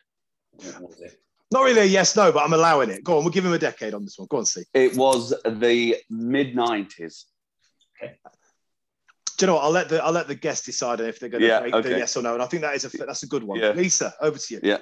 was 0.80 1.00
it? 1.00 1.20
Not 1.52 1.64
really 1.64 1.80
a 1.80 1.84
yes, 1.84 2.16
no, 2.16 2.32
but 2.32 2.42
I'm 2.42 2.52
allowing 2.52 2.90
it. 2.90 3.04
Go 3.04 3.18
on, 3.18 3.24
we'll 3.24 3.32
give 3.32 3.44
him 3.44 3.52
a 3.52 3.58
decade 3.58 3.92
on 3.92 4.04
this 4.04 4.18
one. 4.18 4.28
Go 4.30 4.38
on, 4.38 4.46
see. 4.46 4.62
It 4.72 4.96
was 4.96 5.30
the 5.44 5.96
mid 6.08 6.54
90s. 6.54 7.24
Do 8.00 8.06
you 9.40 9.46
know 9.46 9.54
what? 9.54 9.64
I'll 9.64 9.70
let 9.70 9.88
the 9.88 10.02
I'll 10.02 10.12
let 10.12 10.28
the 10.28 10.34
guest 10.34 10.64
decide 10.64 11.00
if 11.00 11.18
they're 11.18 11.28
going 11.28 11.42
to 11.42 11.48
Yeah, 11.48 11.60
make 11.60 11.82
the 11.82 11.90
yes 11.90 12.16
or 12.16 12.22
no. 12.22 12.34
And 12.34 12.42
I 12.42 12.46
think 12.46 12.62
that 12.62 12.74
is 12.74 12.84
a 12.84 12.96
that's 12.96 13.24
a 13.24 13.26
good 13.26 13.42
one. 13.42 13.58
Yeah. 13.58 13.72
Lisa, 13.72 14.14
over 14.20 14.38
to 14.38 14.54
you. 14.54 14.60
Yeah. 14.62 14.78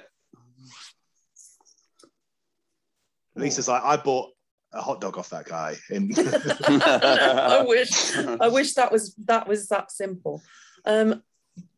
Lisa's 3.34 3.68
like, 3.68 3.82
I 3.84 3.96
bought 3.96 4.30
a 4.72 4.80
hot 4.82 5.00
dog 5.00 5.16
off 5.18 5.30
that 5.30 5.46
guy. 5.46 5.76
In 5.90 6.10
I 6.16 7.64
wish 7.66 8.16
I 8.16 8.48
wish 8.48 8.74
that 8.74 8.92
was 8.92 9.14
that 9.26 9.48
was 9.48 9.68
that 9.68 9.90
simple. 9.90 10.42
Um, 10.84 11.22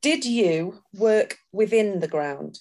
did 0.02 0.24
you 0.24 0.82
work 0.94 1.38
within 1.52 2.00
the 2.00 2.08
ground 2.08 2.58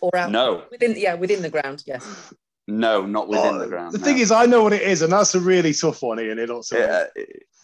or 0.00 0.16
out? 0.16 0.30
No, 0.30 0.64
Within 0.70 0.94
yeah, 0.96 1.14
within 1.14 1.42
the 1.42 1.50
ground. 1.50 1.82
Yes. 1.86 2.32
no, 2.66 3.06
not 3.06 3.28
within 3.28 3.54
Oh, 3.54 3.58
the 3.58 3.66
ground. 3.68 3.92
The 3.92 3.98
no. 3.98 4.04
thing 4.04 4.18
is, 4.18 4.30
I 4.32 4.46
know 4.46 4.62
what 4.62 4.72
it 4.72 4.82
is, 4.82 5.02
and 5.02 5.12
that's 5.12 5.34
a 5.34 5.40
really 5.40 5.72
tough 5.72 6.02
one, 6.02 6.18
Ian. 6.20 6.38
It 6.38 6.48
lots 6.48 6.72
of 6.72 6.78
ways. 6.78 6.88
Yeah, 6.88 7.04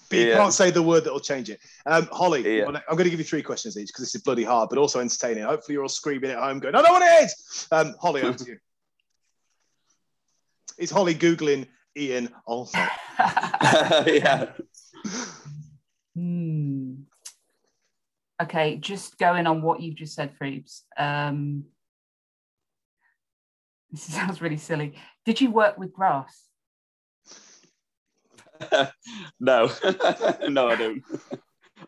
But 0.08 0.18
you 0.18 0.26
yeah. 0.28 0.37
can't 0.37 0.52
say 0.52 0.70
the 0.70 0.82
word 0.82 1.02
that 1.04 1.12
will 1.12 1.20
change 1.20 1.50
it. 1.50 1.58
Um, 1.87 2.08
Holly, 2.12 2.58
Yeah. 2.58 2.66
I'm 2.66 2.72
going 2.96 3.04
to 3.04 3.11
give 3.11 3.18
you 3.18 3.24
three 3.24 3.42
questions 3.42 3.76
each 3.76 3.88
because 3.88 4.04
this 4.04 4.14
is 4.14 4.22
bloody 4.22 4.44
hard, 4.44 4.68
but 4.68 4.78
also 4.78 5.00
entertaining. 5.00 5.42
Hopefully, 5.42 5.74
you're 5.74 5.82
all 5.82 5.88
screaming 5.88 6.30
at 6.30 6.38
home, 6.38 6.61
going, 6.61 6.74
"I 6.76 6.82
know 6.82 6.92
what 6.92 7.02
it 7.02 7.24
is." 7.24 7.66
Um, 7.72 7.94
Holly, 8.00 8.22
over 8.22 8.38
to 8.38 8.44
you. 8.44 8.58
Is 10.78 10.90
Holly 10.90 11.14
googling 11.14 11.66
Ian 11.96 12.30
also? 12.46 12.78
yeah. 13.18 14.46
Hmm. 16.14 16.94
Okay, 18.42 18.76
just 18.76 19.18
going 19.18 19.46
on 19.46 19.62
what 19.62 19.80
you've 19.80 19.94
just 19.94 20.14
said, 20.14 20.32
Freebs. 20.40 20.80
Um, 20.96 21.64
this 23.90 24.02
sounds 24.14 24.40
really 24.40 24.56
silly. 24.56 24.94
Did 25.24 25.40
you 25.40 25.50
work 25.50 25.78
with 25.78 25.92
grass? 25.92 26.48
no, 29.40 29.70
no, 30.48 30.68
I 30.68 30.76
don't. 30.76 31.02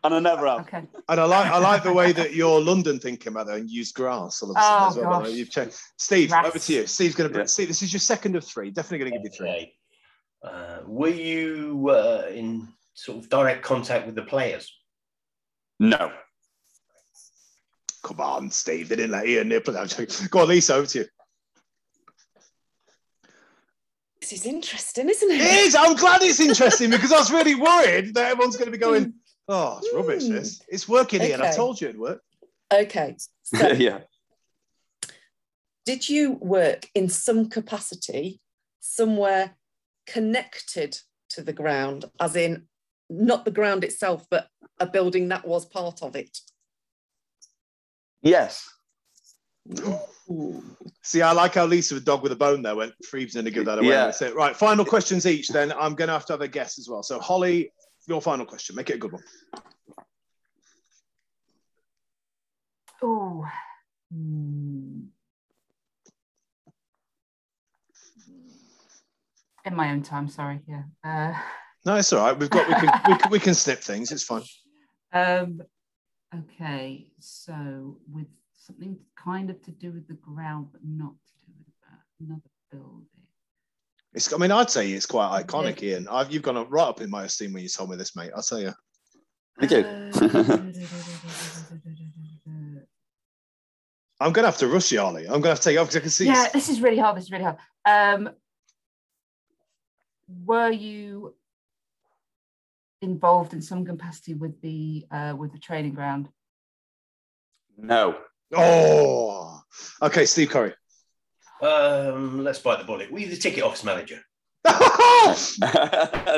And 0.03 0.13
I 0.13 0.19
never 0.19 0.47
have. 0.47 0.61
Okay. 0.61 0.83
And 1.09 1.19
I 1.19 1.23
like 1.25 1.51
I 1.51 1.57
like 1.57 1.83
the 1.83 1.93
way 1.93 2.11
that 2.11 2.33
you're 2.33 2.59
London 2.61 2.99
thinking 2.99 3.31
about 3.31 3.47
that 3.47 3.57
and 3.57 3.69
use 3.69 3.91
grass 3.91 4.41
all 4.41 4.51
of 4.51 4.57
a 4.57 4.61
sudden 4.61 4.83
Oh, 4.83 4.87
as 4.89 4.95
well. 4.97 5.19
gosh. 5.21 5.31
You've 5.31 5.49
changed. 5.49 5.75
Steve, 5.97 6.29
Grass. 6.29 6.45
over 6.45 6.59
to 6.59 6.73
you. 6.73 6.87
Steve's 6.87 7.15
going 7.15 7.31
to 7.31 7.39
Yeah. 7.39 7.45
Steve. 7.45 7.67
This 7.67 7.81
is 7.81 7.93
your 7.93 7.99
second 7.99 8.35
of 8.35 8.43
three. 8.43 8.71
Definitely 8.71 8.99
going 9.09 9.11
to 9.11 9.17
give 9.17 9.31
you 9.33 9.37
three. 9.37 9.73
Uh, 10.43 10.79
were 10.85 11.09
you 11.09 11.89
uh, 11.89 12.27
in 12.31 12.67
sort 12.93 13.17
of 13.17 13.29
direct 13.29 13.63
contact 13.63 14.05
with 14.05 14.15
the 14.15 14.21
players? 14.23 14.71
No. 15.79 16.11
Come 18.03 18.19
on, 18.21 18.51
Steve. 18.51 18.89
They 18.89 18.95
didn't 18.97 19.11
let 19.11 19.27
Ian 19.27 19.49
nip 19.49 19.67
it. 19.67 20.27
Go 20.29 20.41
on, 20.41 20.47
Lisa. 20.49 20.75
Over 20.75 20.85
to 20.87 20.99
you. 20.99 21.05
This 24.21 24.39
is 24.41 24.45
interesting, 24.45 25.09
isn't 25.09 25.31
it? 25.31 25.41
It 25.41 25.65
is. 25.67 25.75
I'm 25.75 25.95
glad 25.95 26.21
it's 26.23 26.39
interesting 26.39 26.89
because 26.89 27.11
I 27.11 27.17
was 27.17 27.31
really 27.31 27.55
worried 27.55 28.13
that 28.15 28.31
everyone's 28.31 28.55
going 28.57 28.65
to 28.65 28.71
be 28.71 28.77
going, 28.77 29.13
"Oh, 29.47 29.79
it's 29.81 29.93
rubbish." 29.93 30.23
Hmm. 30.23 30.33
This 30.33 30.61
it's 30.67 30.87
working, 30.87 31.21
Ian. 31.21 31.41
I 31.41 31.51
told 31.51 31.79
you 31.81 31.89
it'd. 31.89 32.19
Okay. 32.73 33.15
So 33.43 33.67
yeah. 33.73 33.99
did 35.85 36.07
you 36.07 36.33
work 36.33 36.89
in 36.95 37.09
some 37.09 37.49
capacity 37.49 38.41
somewhere 38.79 39.55
connected 40.07 40.97
to 41.29 41.41
the 41.41 41.53
ground, 41.53 42.05
as 42.19 42.35
in 42.35 42.67
not 43.09 43.45
the 43.45 43.51
ground 43.51 43.83
itself, 43.83 44.25
but 44.29 44.47
a 44.79 44.85
building 44.85 45.29
that 45.29 45.47
was 45.47 45.65
part 45.65 46.01
of 46.01 46.15
it? 46.15 46.37
Yes. 48.21 48.67
See, 51.03 51.21
I 51.21 51.33
like 51.33 51.53
how 51.53 51.65
Lisa, 51.65 51.93
with 51.93 52.05
dog 52.05 52.23
with 52.23 52.31
a 52.31 52.35
bone, 52.35 52.63
there 52.63 52.75
went. 52.75 52.93
Freeb's 53.05 53.35
going 53.35 53.45
to 53.45 53.51
give 53.51 53.65
that 53.65 53.77
away. 53.77 53.89
Yeah. 53.89 54.11
Right. 54.29 54.55
Final 54.55 54.85
questions 54.85 55.27
each. 55.27 55.49
Then 55.49 55.71
I'm 55.71 55.93
going 55.93 56.07
to 56.07 56.13
have 56.13 56.25
to 56.27 56.33
have 56.33 56.41
a 56.41 56.47
guess 56.47 56.79
as 56.79 56.89
well. 56.89 57.03
So, 57.03 57.19
Holly, 57.19 57.71
your 58.07 58.21
final 58.21 58.45
question. 58.45 58.75
Make 58.75 58.89
it 58.89 58.95
a 58.95 58.99
good 58.99 59.11
one. 59.11 59.23
Oh. 63.01 63.45
Hmm. 64.13 65.01
In 69.65 69.75
my 69.75 69.91
own 69.91 70.03
time, 70.03 70.27
sorry. 70.29 70.61
Yeah. 70.67 70.83
Uh, 71.03 71.33
No, 71.85 71.95
it's 71.95 72.13
all 72.13 72.23
right. 72.25 72.37
We've 72.37 72.49
got 72.49 72.67
we 72.67 72.75
can 72.75 73.01
we 73.07 73.17
can, 73.17 73.31
we 73.31 73.39
can 73.39 73.53
snip 73.55 73.79
things. 73.79 74.11
It's 74.11 74.23
fine. 74.23 74.43
Um, 75.13 75.61
okay, 76.35 77.07
so 77.21 77.99
with 78.11 78.27
something 78.51 78.97
kind 79.15 79.49
of 79.49 79.61
to 79.61 79.71
do 79.71 79.93
with 79.93 80.09
the 80.09 80.15
ground, 80.15 80.67
but 80.73 80.81
not 80.83 81.13
to 81.13 81.33
do 81.47 81.53
with 81.57 81.73
that, 81.83 82.01
another 82.19 82.51
building. 82.69 83.07
It's. 84.15 84.33
I 84.33 84.37
mean, 84.37 84.51
I'd 84.51 84.71
say 84.71 84.89
it's 84.91 85.05
quite 85.05 85.43
iconic, 85.43 85.83
Ian. 85.83 86.07
I've, 86.09 86.31
you've 86.31 86.41
gone 86.41 86.57
up 86.57 86.67
right 86.69 86.87
up 86.87 87.01
in 87.01 87.09
my 87.09 87.25
esteem 87.25 87.53
when 87.53 87.63
you 87.63 87.69
told 87.69 87.89
me 87.89 87.97
this, 87.97 88.15
mate. 88.15 88.31
I'll 88.35 88.41
tell 88.41 88.59
you. 88.59 88.73
Thank 89.59 89.71
you. 89.71 89.83
I'm 94.19 94.31
gonna 94.31 94.47
have 94.47 94.57
to 94.57 94.67
rush 94.67 94.91
you, 94.91 95.01
Ollie. 95.01 95.25
I'm 95.25 95.41
gonna 95.41 95.49
have 95.49 95.59
to 95.59 95.63
take 95.65 95.73
you 95.73 95.81
off 95.81 95.87
because 95.87 95.97
I 95.97 95.99
can 95.99 96.09
see. 96.09 96.25
yeah, 96.25 96.47
this 96.51 96.69
is 96.69 96.81
really 96.81 96.97
hard. 96.97 97.17
This 97.17 97.25
is 97.25 97.31
really 97.31 97.43
hard. 97.43 97.57
Um, 97.85 98.29
were 100.45 100.71
you 100.71 101.35
involved 103.01 103.53
in 103.53 103.61
some 103.61 103.85
capacity 103.85 104.33
with 104.33 104.59
the 104.61 105.05
uh, 105.11 105.35
with 105.37 105.51
the 105.51 105.59
training 105.59 105.93
ground? 105.93 106.29
No. 107.77 108.17
Oh, 108.55 109.59
okay, 110.01 110.25
Steve 110.25 110.49
Curry. 110.49 110.73
Um, 111.61 112.43
let's 112.43 112.59
bite 112.59 112.79
the 112.79 112.85
bullet. 112.85 113.11
Were 113.11 113.19
you 113.19 113.29
the 113.29 113.37
ticket 113.37 113.63
office 113.63 113.83
manager? 113.83 114.21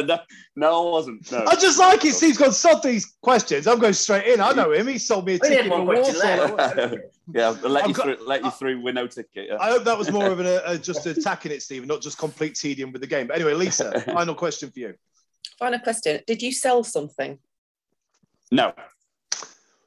No, 0.05 0.20
no, 0.55 0.88
I 0.88 0.91
wasn't. 0.91 1.32
No. 1.32 1.43
I 1.47 1.55
just 1.55 1.80
like 1.80 2.03
it. 2.05 2.13
Steve's 2.13 2.38
gone 2.38 2.51
sod 2.51 2.84
these 2.84 3.15
questions. 3.22 3.68
I'm 3.68 3.80
going 3.80 3.93
straight 3.93 4.28
in. 4.28 4.39
I 4.39 4.51
know 4.53 4.72
him. 4.72 4.88
He 4.88 4.97
sold 4.97 5.26
me 5.26 5.36
a 5.36 5.39
ticket 5.39 5.70
one 5.70 5.86
for 5.86 5.93
question 5.95 6.15
Warsaw. 6.30 6.55
left. 6.55 6.95
yeah, 7.34 7.47
I'll 7.47 7.70
let 7.70 7.84
I've 7.84 7.89
you 7.89 7.95
got- 7.95 8.03
through. 8.05 8.18
Let 8.28 8.43
you 8.43 8.51
through 8.51 8.82
with 8.82 8.95
no 8.95 9.07
ticket. 9.07 9.47
Yeah. 9.49 9.57
I 9.59 9.70
hope 9.72 9.84
that 9.86 9.97
was 9.97 10.11
more 10.11 10.28
of 10.28 10.39
an, 10.39 10.45
uh, 10.45 10.78
just 10.78 11.05
attacking 11.05 11.51
it, 11.51 11.61
Steve, 11.61 11.86
not 11.86 12.01
just 12.01 12.18
complete 12.18 12.55
tedium 12.55 12.91
with 12.91 13.01
the 13.01 13.07
game. 13.07 13.28
But 13.28 13.36
anyway, 13.38 13.53
Lisa, 13.53 13.99
final 14.05 14.36
question 14.36 14.72
for 14.72 14.80
you. 14.80 14.93
Final 15.59 15.80
question. 15.80 16.22
Did 16.28 16.41
you 16.41 16.51
sell 16.51 16.84
something? 16.84 17.39
No. 18.51 18.74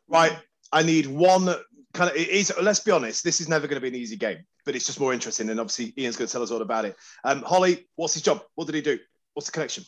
Right, 0.08 0.36
I 0.72 0.82
need 0.82 1.06
one 1.06 1.54
kind 1.94 2.10
of. 2.10 2.16
It 2.16 2.28
is. 2.28 2.52
Let's 2.60 2.80
be 2.80 2.90
honest. 2.90 3.24
This 3.24 3.40
is 3.40 3.48
never 3.48 3.66
going 3.66 3.76
to 3.76 3.80
be 3.80 3.88
an 3.88 3.94
easy 3.94 4.16
game, 4.16 4.44
but 4.70 4.76
it's 4.76 4.86
just 4.86 5.00
more 5.00 5.12
interesting. 5.12 5.50
And 5.50 5.58
obviously, 5.58 5.92
Ian's 5.98 6.14
going 6.16 6.28
to 6.28 6.32
tell 6.32 6.44
us 6.44 6.52
all 6.52 6.62
about 6.62 6.84
it. 6.84 6.94
Um, 7.24 7.42
Holly, 7.42 7.88
what's 7.96 8.14
his 8.14 8.22
job? 8.22 8.40
What 8.54 8.66
did 8.66 8.76
he 8.76 8.80
do? 8.82 9.00
What's 9.34 9.46
the 9.46 9.52
connection? 9.52 9.82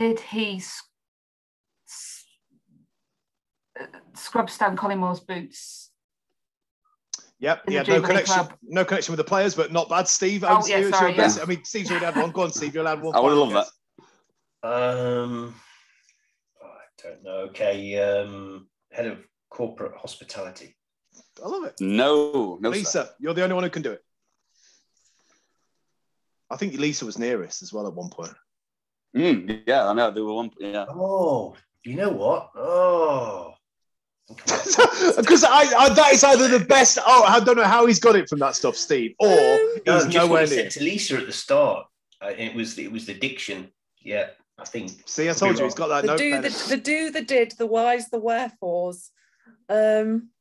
Did 0.00 0.18
he 0.18 0.56
s- 0.56 0.82
s- 1.88 2.24
uh, 3.80 3.84
scrub 4.14 4.50
Stan 4.50 4.76
Collymore's 4.76 5.20
boots? 5.20 5.92
Yep, 7.38 7.62
In 7.66 7.70
he 7.70 7.76
had 7.76 7.86
no 7.86 8.00
connection. 8.02 8.34
Club. 8.34 8.52
No 8.64 8.84
connection 8.84 9.12
with 9.12 9.18
the 9.18 9.24
players, 9.30 9.54
but 9.54 9.70
not 9.70 9.88
bad. 9.88 10.08
Steve, 10.08 10.42
Oh, 10.42 10.54
over 10.56 10.62
to 10.62 10.70
yeah, 10.70 10.78
you. 10.78 10.90
Sorry, 10.90 11.14
your 11.14 11.24
yeah. 11.24 11.36
I 11.40 11.44
mean, 11.46 11.62
Steve's 11.62 11.88
already 11.92 12.06
had 12.06 12.16
one. 12.16 12.32
Go 12.32 12.42
on, 12.42 12.50
Steve. 12.52 12.74
You'll 12.74 12.86
have 12.86 13.00
one. 13.00 13.14
I 13.14 13.20
would 13.20 13.32
love 13.32 13.52
that. 14.62 14.68
Um, 14.68 15.54
I 16.60 17.00
don't 17.00 17.22
know. 17.22 17.36
Okay, 17.50 17.96
um, 17.96 18.66
head 18.90 19.06
of 19.06 19.18
corporate 19.50 19.96
hospitality. 19.96 20.74
I 21.44 21.48
love 21.48 21.64
it. 21.64 21.74
No. 21.80 22.58
No. 22.60 22.70
sir. 22.72 22.78
Lisa, 22.78 23.10
you're 23.18 23.34
the 23.34 23.42
only 23.42 23.54
one 23.54 23.64
who 23.64 23.70
can 23.70 23.82
do 23.82 23.92
it. 23.92 24.02
I 26.50 26.56
think 26.56 26.74
Lisa 26.74 27.04
was 27.06 27.18
nearest 27.18 27.62
as 27.62 27.72
well 27.72 27.86
at 27.86 27.94
one 27.94 28.10
point. 28.10 28.32
Mm, 29.16 29.62
yeah, 29.66 29.88
I 29.88 29.92
know. 29.92 30.10
There 30.10 30.24
were 30.24 30.34
one. 30.34 30.50
Yeah. 30.58 30.86
Oh, 30.88 31.54
you 31.84 31.94
know 31.96 32.10
what? 32.10 32.50
Oh, 32.56 33.54
Because 35.16 35.44
I, 35.44 35.62
I, 35.76 35.88
that 35.94 36.12
is 36.12 36.22
either 36.22 36.46
the 36.48 36.64
best. 36.64 36.98
Oh, 37.04 37.24
I 37.24 37.40
don't 37.40 37.56
know 37.56 37.64
how 37.64 37.86
he's 37.86 37.98
got 37.98 38.14
it 38.16 38.28
from 38.28 38.38
that 38.40 38.54
stuff, 38.54 38.76
Steve, 38.76 39.14
or 39.18 39.28
Um, 39.28 39.36
no, 39.86 39.94
he's 39.94 40.04
just 40.04 40.16
nowhere 40.16 40.46
near. 40.46 40.68
to 40.70 40.82
Lisa 40.84 41.18
at 41.18 41.26
the 41.26 41.32
start. 41.32 41.86
Uh, 42.22 42.28
it 42.36 42.54
was 42.54 42.78
it 42.78 42.92
was 42.92 43.06
the 43.06 43.14
diction. 43.14 43.70
Yeah, 44.02 44.28
I 44.58 44.64
think. 44.64 44.92
See, 45.06 45.28
I 45.28 45.32
told 45.32 45.58
you 45.58 45.64
he's 45.64 45.74
got 45.74 45.88
that 45.88 46.02
The 46.02 46.06
note. 46.08 46.18
do, 46.18 46.40
the, 46.42 46.66
the 46.68 46.76
do, 46.76 47.10
the 47.10 47.22
did, 47.22 47.52
the 47.58 47.66
whys, 47.66 48.08
the 48.10 48.20
wherefores. 48.20 49.10
Um, 49.68 50.28
I 50.28 50.39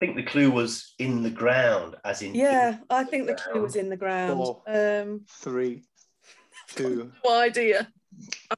think 0.00 0.16
the 0.16 0.22
clue 0.22 0.50
was 0.50 0.94
in 0.98 1.22
the 1.22 1.30
ground, 1.30 1.94
as 2.04 2.22
in 2.22 2.34
yeah, 2.34 2.78
I 2.88 3.04
think 3.04 3.26
the 3.26 3.34
clue 3.34 3.60
was 3.60 3.76
in 3.76 3.90
the 3.90 3.96
ground. 3.96 4.36
Four. 4.38 4.62
Um, 4.66 5.20
Three, 5.28 5.84
two. 6.74 7.12
no 7.24 7.40
idea. 7.40 7.86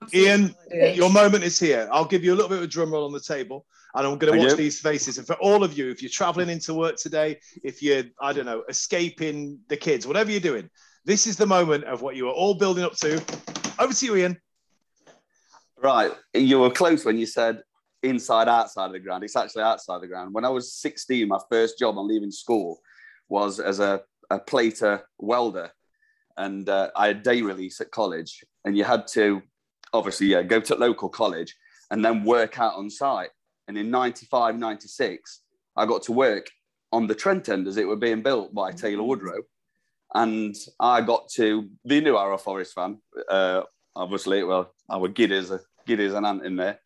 Absolutely 0.00 0.28
Ian, 0.28 0.42
no 0.42 0.78
idea. 0.78 0.94
your 0.94 1.10
moment 1.10 1.44
is 1.44 1.58
here. 1.58 1.88
I'll 1.92 2.06
give 2.06 2.24
you 2.24 2.32
a 2.32 2.36
little 2.36 2.48
bit 2.48 2.58
of 2.58 2.64
a 2.64 2.68
drum 2.68 2.92
roll 2.92 3.04
on 3.04 3.12
the 3.12 3.20
table, 3.20 3.66
and 3.94 4.06
I'm 4.06 4.18
going 4.18 4.32
to 4.32 4.38
Thank 4.38 4.42
watch 4.42 4.50
you. 4.52 4.56
these 4.56 4.80
faces. 4.80 5.18
And 5.18 5.26
for 5.26 5.34
all 5.34 5.64
of 5.64 5.76
you, 5.76 5.90
if 5.90 6.00
you're 6.00 6.10
traveling 6.10 6.48
into 6.48 6.74
work 6.74 6.96
today, 6.96 7.40
if 7.64 7.82
you're, 7.82 8.04
I 8.20 8.32
don't 8.32 8.46
know, 8.46 8.62
escaping 8.68 9.58
the 9.68 9.76
kids, 9.76 10.06
whatever 10.06 10.30
you're 10.30 10.40
doing, 10.40 10.70
this 11.04 11.26
is 11.26 11.36
the 11.36 11.46
moment 11.46 11.84
of 11.84 12.02
what 12.02 12.14
you 12.14 12.28
are 12.28 12.32
all 12.32 12.54
building 12.54 12.84
up 12.84 12.94
to. 12.98 13.20
Over 13.80 13.92
to 13.92 14.06
you, 14.06 14.16
Ian. 14.16 14.40
Right. 15.76 16.12
You 16.32 16.60
were 16.60 16.70
close 16.70 17.04
when 17.04 17.18
you 17.18 17.26
said 17.26 17.62
inside, 18.02 18.48
outside 18.48 18.86
of 18.86 18.92
the 18.92 18.98
ground. 18.98 19.24
It's 19.24 19.36
actually 19.36 19.62
outside 19.62 20.00
the 20.00 20.08
ground. 20.08 20.34
When 20.34 20.44
I 20.44 20.48
was 20.48 20.74
16, 20.74 21.28
my 21.28 21.38
first 21.50 21.78
job 21.78 21.98
on 21.98 22.08
leaving 22.08 22.30
school 22.30 22.80
was 23.28 23.60
as 23.60 23.80
a, 23.80 24.02
a 24.30 24.38
plater 24.38 25.02
welder. 25.18 25.70
And 26.36 26.68
uh, 26.68 26.90
I 26.96 27.08
had 27.08 27.22
day 27.22 27.42
release 27.42 27.80
at 27.80 27.90
college. 27.90 28.44
And 28.64 28.76
you 28.76 28.84
had 28.84 29.06
to, 29.08 29.42
obviously, 29.92 30.28
yeah, 30.28 30.42
go 30.42 30.60
to 30.60 30.74
local 30.74 31.08
college 31.08 31.54
and 31.90 32.04
then 32.04 32.24
work 32.24 32.58
out 32.58 32.74
on 32.74 32.90
site. 32.90 33.30
And 33.68 33.78
in 33.78 33.90
95, 33.90 34.58
96, 34.58 35.40
I 35.76 35.86
got 35.86 36.02
to 36.04 36.12
work 36.12 36.48
on 36.92 37.06
the 37.06 37.14
Trent 37.14 37.48
end 37.48 37.66
as 37.66 37.76
it 37.76 37.86
were 37.86 37.96
being 37.96 38.22
built 38.22 38.54
by 38.54 38.72
Taylor 38.72 39.02
Woodrow. 39.02 39.42
And 40.14 40.54
I 40.78 41.00
got 41.00 41.28
to, 41.34 41.68
they 41.84 42.00
knew 42.00 42.16
I 42.16 42.28
was 42.28 42.40
a 42.40 42.44
Forest 42.44 42.74
fan. 42.74 42.98
Uh, 43.28 43.62
obviously, 43.96 44.42
well, 44.44 44.74
I 44.88 44.96
was 44.96 45.12
giddy 45.14 45.36
as 45.36 45.50
a 45.50 45.60
giddy 45.86 46.04
as 46.04 46.14
an 46.14 46.24
ant 46.24 46.44
in 46.44 46.56
there. 46.56 46.78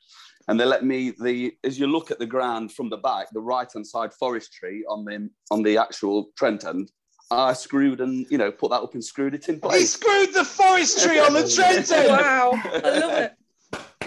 And 0.48 0.60
they 0.60 0.64
let 0.64 0.84
me 0.84 1.12
the 1.20 1.54
as 1.64 1.78
you 1.78 1.86
look 1.88 2.10
at 2.10 2.18
the 2.18 2.26
ground 2.26 2.72
from 2.72 2.88
the 2.88 2.96
back, 2.98 3.28
the 3.32 3.40
right 3.40 3.70
hand 3.72 3.86
side 3.86 4.12
forestry 4.14 4.84
on 4.88 5.04
the 5.04 5.28
on 5.50 5.62
the 5.62 5.76
actual 5.78 6.30
Trent 6.36 6.64
end, 6.64 6.92
I 7.30 7.52
screwed 7.52 8.00
and 8.00 8.26
you 8.30 8.38
know 8.38 8.52
put 8.52 8.70
that 8.70 8.80
up 8.82 8.94
and 8.94 9.04
screwed 9.04 9.34
it 9.34 9.48
in 9.48 9.58
place. 9.58 9.72
He 9.74 9.78
place. 9.78 9.92
screwed 9.92 10.34
the 10.34 10.44
forestry 10.44 11.18
on 11.18 11.32
the 11.32 11.48
Trent 11.54 11.90
end. 11.90 12.08
Wow, 12.10 12.52
I 12.64 12.98
love 12.98 13.12
it. 13.18 13.32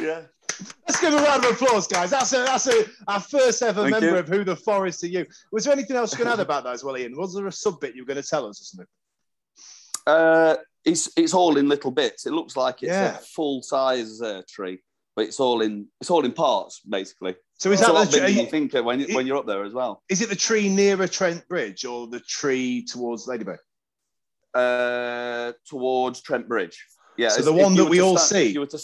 Yeah. 0.02 0.22
Let's 0.88 1.00
give 1.00 1.14
a 1.14 1.18
round 1.18 1.46
of 1.46 1.52
applause, 1.52 1.88
guys. 1.88 2.10
That's 2.10 2.34
a 2.34 2.38
that's 2.38 2.68
a 2.68 2.86
our 3.08 3.20
first 3.20 3.62
ever 3.62 3.82
Thank 3.84 3.92
member 3.92 4.08
you. 4.08 4.16
of 4.18 4.28
Who 4.28 4.44
the 4.46 4.56
Forest 4.56 5.04
Are 5.04 5.08
You. 5.08 5.26
Was 5.52 5.66
there 5.66 5.74
anything 5.74 5.96
else 5.98 6.12
you 6.14 6.18
can 6.24 6.28
add 6.28 6.40
about 6.40 6.64
that 6.64 6.74
as 6.74 6.84
well, 6.84 6.98
Ian? 6.98 7.18
Was 7.18 7.34
there 7.36 7.48
a 7.48 7.52
sub 7.52 7.80
bit 7.82 7.96
you 7.96 8.02
were 8.04 8.08
going 8.08 8.22
to 8.22 8.28
tell 8.28 8.46
us 8.46 8.60
or 8.62 8.64
something? 8.64 8.88
Uh, 10.08 10.56
it's 10.86 11.10
it's 11.18 11.34
all 11.34 11.58
in 11.58 11.68
little 11.70 11.92
bits. 11.92 12.26
It 12.26 12.32
looks 12.32 12.56
like 12.58 12.82
it's 12.82 12.90
Yeah. 12.92 13.16
a 13.18 13.20
full 13.20 13.62
size 13.62 14.22
uh, 14.22 14.42
tree, 14.50 14.82
but 15.20 15.26
it's 15.28 15.40
all 15.42 15.60
in 15.60 15.86
it's 16.00 16.10
all 16.10 16.24
in 16.24 16.32
parts 16.32 16.80
basically. 16.98 17.36
So 17.58 17.72
is 17.74 17.82
that 17.82 17.94
lot 17.94 18.08
the, 18.08 18.14
bigger 18.22 18.30
you- 18.30 18.44
you 18.44 18.48
think 18.50 18.74
uh, 18.74 18.82
when 18.82 19.02
you, 19.02 19.14
when 19.14 19.28
you're 19.28 19.36
up 19.36 19.46
there 19.46 19.64
as 19.66 19.74
well. 19.74 20.02
is 20.08 20.22
it 20.22 20.30
the 20.30 20.36
tree 20.48 20.70
nearer 20.70 21.08
Trent 21.08 21.46
Bridge 21.50 21.84
or 21.84 22.08
the 22.08 22.22
tree 22.22 22.86
towards 22.86 23.28
Lady 23.28 23.44
Bay? 23.44 23.58
uh, 24.54 25.52
towards 25.68 26.22
Trent 26.22 26.48
Bridge. 26.48 26.78
Yeah, 27.18 27.30
So 27.30 27.42
the 27.42 27.52
one 27.54 27.76
that 27.76 27.86
we 27.86 28.02
all 28.02 28.18
stand- 28.18 28.46
see? 28.46 28.54
you 28.54 28.62
were 28.62 28.66
to 28.68 28.80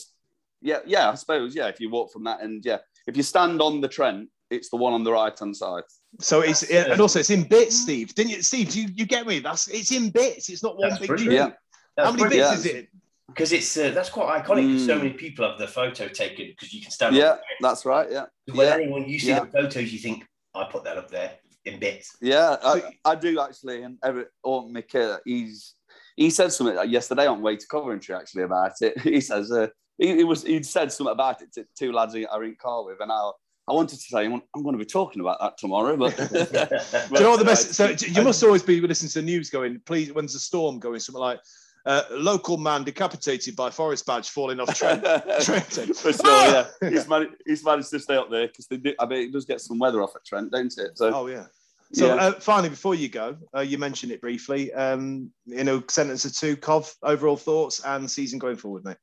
yeah, 0.62 0.80
yeah, 0.86 1.10
I 1.12 1.16
suppose. 1.16 1.56
Yeah, 1.56 1.68
if 1.68 1.80
you 1.80 1.90
walk 1.90 2.12
from 2.12 2.24
that 2.26 2.42
end, 2.42 2.64
yeah, 2.66 2.80
if 3.08 3.16
you 3.16 3.24
stand 3.24 3.62
on 3.62 3.80
the 3.82 3.88
Trent, 3.88 4.28
it's 4.50 4.70
the 4.70 4.78
one 4.78 4.94
on 4.94 5.04
the 5.06 5.12
right 5.12 5.38
hand 5.40 5.56
side. 5.56 5.84
So 6.20 6.42
it's 6.42 6.62
That's, 6.62 6.88
uh, 6.90 6.92
and 6.92 7.02
also 7.02 7.20
it's 7.20 7.30
in 7.30 7.44
bits, 7.44 7.76
Steve. 7.82 8.14
Didn't 8.16 8.32
you, 8.32 8.42
Steve? 8.42 8.70
Do 8.72 8.82
you, 8.82 8.90
you 8.94 9.06
get 9.06 9.26
me? 9.28 9.40
That's 9.40 9.68
it's 9.70 9.92
in 9.92 10.10
bits. 10.10 10.50
It's 10.50 10.64
not 10.64 10.78
one 10.78 10.90
That's 10.90 11.02
big 11.02 11.10
tree. 11.10 11.34
Yeah, 11.36 11.52
How 11.98 12.12
many 12.12 12.24
bits 12.24 12.36
Yeah. 12.36 12.54
is 12.54 12.66
it? 12.66 12.88
Because 13.28 13.52
it's 13.52 13.76
uh, 13.78 13.92
that's 13.92 14.10
quite 14.10 14.44
iconic. 14.44 14.72
'cause 14.72 14.86
so 14.86 14.96
Mm. 14.96 15.04
many 15.04 15.14
people 15.14 15.48
have 15.50 15.58
the 15.58 15.68
photo 15.68 16.08
taken 16.08 16.48
because 16.48 16.74
you 16.74 16.82
can 16.82 16.92
stand. 16.92 17.16
yeah, 17.16 17.32
on 17.32 17.38
that's 17.62 17.86
right. 17.86 18.10
Yeah, 18.12 18.26
When 18.54 18.68
yeah. 18.68 18.74
anyone 18.76 19.08
you 19.10 19.20
see 19.20 19.28
Yeah. 19.30 19.42
the 19.46 19.52
photos, 19.52 19.92
you 19.92 20.00
think 20.00 20.26
I 20.54 20.66
put 20.72 20.84
that 20.86 20.98
up 20.98 21.10
there 21.10 21.40
in 21.66 21.80
bits. 21.80 22.16
yeah. 22.22 22.58
I, 22.64 22.94
I 23.04 23.16
do 23.16 23.40
actually, 23.40 23.82
and 23.84 23.98
every 24.04 24.26
or 24.44 24.64
Mick, 24.68 25.20
he's 25.26 25.74
he 26.16 26.30
said 26.30 26.52
something 26.54 26.90
yesterday 26.90 27.28
on 27.28 27.42
way 27.42 27.58
to 27.58 27.68
Coventry 27.68 28.16
actually 28.16 28.44
about 28.44 28.74
it. 28.82 28.98
He 29.02 29.20
says 29.22 29.52
uh, 29.52 29.68
he, 29.98 30.18
he 30.18 30.24
was 30.24 30.44
he'd 30.44 30.66
said 30.66 30.92
something 30.92 31.12
about 31.12 31.42
it 31.42 31.52
to 31.54 31.66
two 31.78 31.92
lads 31.92 32.16
I 32.16 32.20
in 32.44 32.56
car 32.56 32.86
with, 32.86 33.00
and 33.02 33.12
I 33.12 33.32
I 33.68 33.74
wanted 33.74 33.96
to 33.98 34.06
say 34.06 34.26
I'm 34.26 34.42
going 34.54 34.74
to 34.74 34.78
be 34.78 34.86
talking 34.86 35.22
about 35.22 35.40
that 35.42 35.58
tomorrow, 35.58 35.98
but 35.98 36.16
Do 36.30 36.30
you 36.32 37.20
know 37.22 37.32
what 37.32 37.40
the 37.40 37.46
best? 37.46 37.74
So 37.74 37.88
you 38.08 38.22
must 38.22 38.44
always 38.44 38.62
be 38.64 38.80
listening 38.80 39.10
to 39.10 39.20
the 39.22 39.26
news, 39.26 39.50
going, 39.50 39.82
"Please, 39.86 40.14
when's 40.14 40.34
the 40.34 40.40
storm 40.40 40.78
going?" 40.80 41.00
Something 41.00 41.22
like, 41.22 41.40
uh, 41.86 42.04
"Local 42.12 42.58
man 42.58 42.84
decapitated 42.84 43.56
by 43.56 43.70
forest 43.70 44.06
badge 44.06 44.30
falling 44.30 44.60
off 44.60 44.76
Trent." 44.78 45.04
Trenton. 45.42 45.94
For 45.94 46.12
sure, 46.14 46.22
Ah! 46.26 46.70
yeah. 46.82 46.90
He's, 46.90 47.08
managed, 47.08 47.34
he's 47.46 47.64
managed 47.64 47.90
to 47.92 48.00
stay 48.00 48.16
up 48.16 48.30
there 48.30 48.48
because 48.48 48.68
they 48.68 48.78
do, 48.78 48.94
I 49.00 49.06
mean, 49.06 49.28
it 49.30 49.32
does 49.34 49.46
get 49.46 49.62
some 49.62 49.78
weather 49.80 50.02
off 50.02 50.16
at 50.16 50.26
Trent, 50.26 50.52
don't 50.52 50.74
it? 50.78 50.98
So, 50.98 51.12
Oh 51.14 51.28
yeah. 51.28 51.46
So 51.94 52.08
yeah. 52.08 52.16
uh, 52.16 52.32
finally, 52.34 52.70
before 52.70 52.96
you 52.96 53.08
go, 53.10 53.38
uh, 53.56 53.60
you 53.62 53.78
mentioned 53.78 54.12
it 54.12 54.20
briefly. 54.20 54.74
Um, 54.74 55.32
in 55.48 55.68
a 55.70 55.84
sentence 55.88 56.26
or 56.26 56.32
two, 56.32 56.58
Cov, 56.58 56.92
overall 57.04 57.38
thoughts 57.38 57.80
and 57.86 58.10
season 58.10 58.40
going 58.40 58.58
forward, 58.58 58.84
mate. 58.84 58.98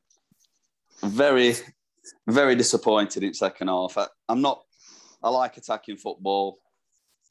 very, 1.05 1.55
very 2.27 2.55
disappointed 2.57 3.23
in 3.23 3.35
second 3.35 3.69
half. 3.69 3.97
I, 3.97 4.09
I'm 4.29 4.43
not, 4.43 4.63
I 5.23 5.31
like 5.31 5.57
attacking 5.57 5.97
football. 5.97 6.59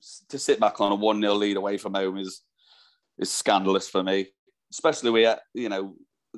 S- 0.02 0.24
To 0.30 0.40
sit 0.40 0.60
back 0.60 0.80
on 0.80 0.94
a 0.94 0.96
1 0.96 1.22
0 1.22 1.34
lead 1.34 1.58
away 1.58 1.78
from 1.78 1.94
home 1.96 2.18
is 2.18 2.42
is 3.20 3.32
scandalous 3.32 3.88
for 3.90 4.02
me, 4.02 4.28
especially 4.72 5.12
we, 5.12 5.26
uh, 5.26 5.36
you 5.54 5.70
know, 5.70 5.96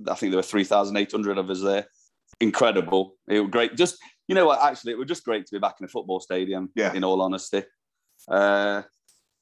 I 0.10 0.16
think 0.16 0.32
there 0.32 0.38
were 0.38 0.44
3,800 0.44 1.38
of 1.38 1.50
us 1.50 1.62
there. 1.62 1.86
Incredible. 2.40 3.16
It 3.28 3.40
was 3.40 3.52
great. 3.52 3.76
Just, 3.76 3.98
you 4.28 4.36
know 4.36 4.46
what, 4.48 4.62
actually, 4.62 4.94
it 4.94 4.98
was 4.98 5.08
just 5.08 5.24
great 5.24 5.46
to 5.46 5.52
be 5.56 5.60
back 5.60 5.76
in 5.80 5.86
a 5.86 5.88
football 5.90 6.20
stadium, 6.20 6.70
Yeah. 6.76 6.94
in 6.94 7.04
all 7.04 7.22
honesty. 7.22 7.64
Uh, 8.28 8.82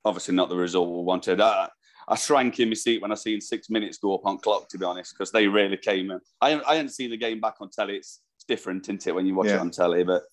obviously, 0.03 0.35
not 0.35 0.49
the 0.49 0.55
result 0.55 0.89
we 0.89 1.03
wanted. 1.03 1.39
I, 1.41 1.69
I 2.07 2.15
shrank 2.15 2.59
in 2.59 2.69
my 2.69 2.73
seat 2.75 3.01
when 3.01 3.11
I 3.11 3.15
seen 3.15 3.39
six 3.39 3.69
minutes 3.69 3.97
go 3.99 4.15
up 4.15 4.25
on 4.25 4.39
clock, 4.39 4.67
to 4.69 4.77
be 4.77 4.85
honest, 4.85 5.13
because 5.13 5.31
they 5.31 5.47
really 5.47 5.77
came 5.77 6.11
in. 6.11 6.19
I, 6.41 6.59
I 6.67 6.75
hadn't 6.75 6.89
seen 6.91 7.11
the 7.11 7.17
game 7.17 7.39
back 7.39 7.55
on 7.61 7.69
telly. 7.69 7.97
It's, 7.97 8.21
it's 8.37 8.43
different, 8.45 8.83
isn't 8.85 9.07
it, 9.07 9.15
when 9.15 9.25
you 9.25 9.35
watch 9.35 9.47
Yeah. 9.47 9.55
it 9.55 9.59
on 9.61 9.71
telly? 9.71 10.03
But 10.03 10.23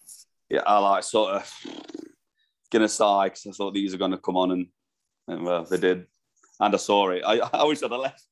yeah, 0.48 0.62
I 0.66 0.78
like 0.78 1.04
sort 1.04 1.34
of 1.34 1.52
gonna 2.72 2.88
sigh 2.88 3.26
because 3.28 3.46
I 3.46 3.52
thought 3.52 3.74
these 3.74 3.94
are 3.94 3.98
going 3.98 4.10
to 4.12 4.18
come 4.18 4.36
on, 4.36 4.50
and, 4.50 4.66
and 5.28 5.44
well, 5.44 5.64
they 5.64 5.76
did. 5.78 6.06
And 6.60 6.74
I 6.74 6.78
saw 6.78 7.10
it. 7.10 7.22
I, 7.24 7.38
I 7.52 7.64
wish 7.64 7.82
I'd 7.82 7.90
have 7.92 8.00
left. 8.00 8.24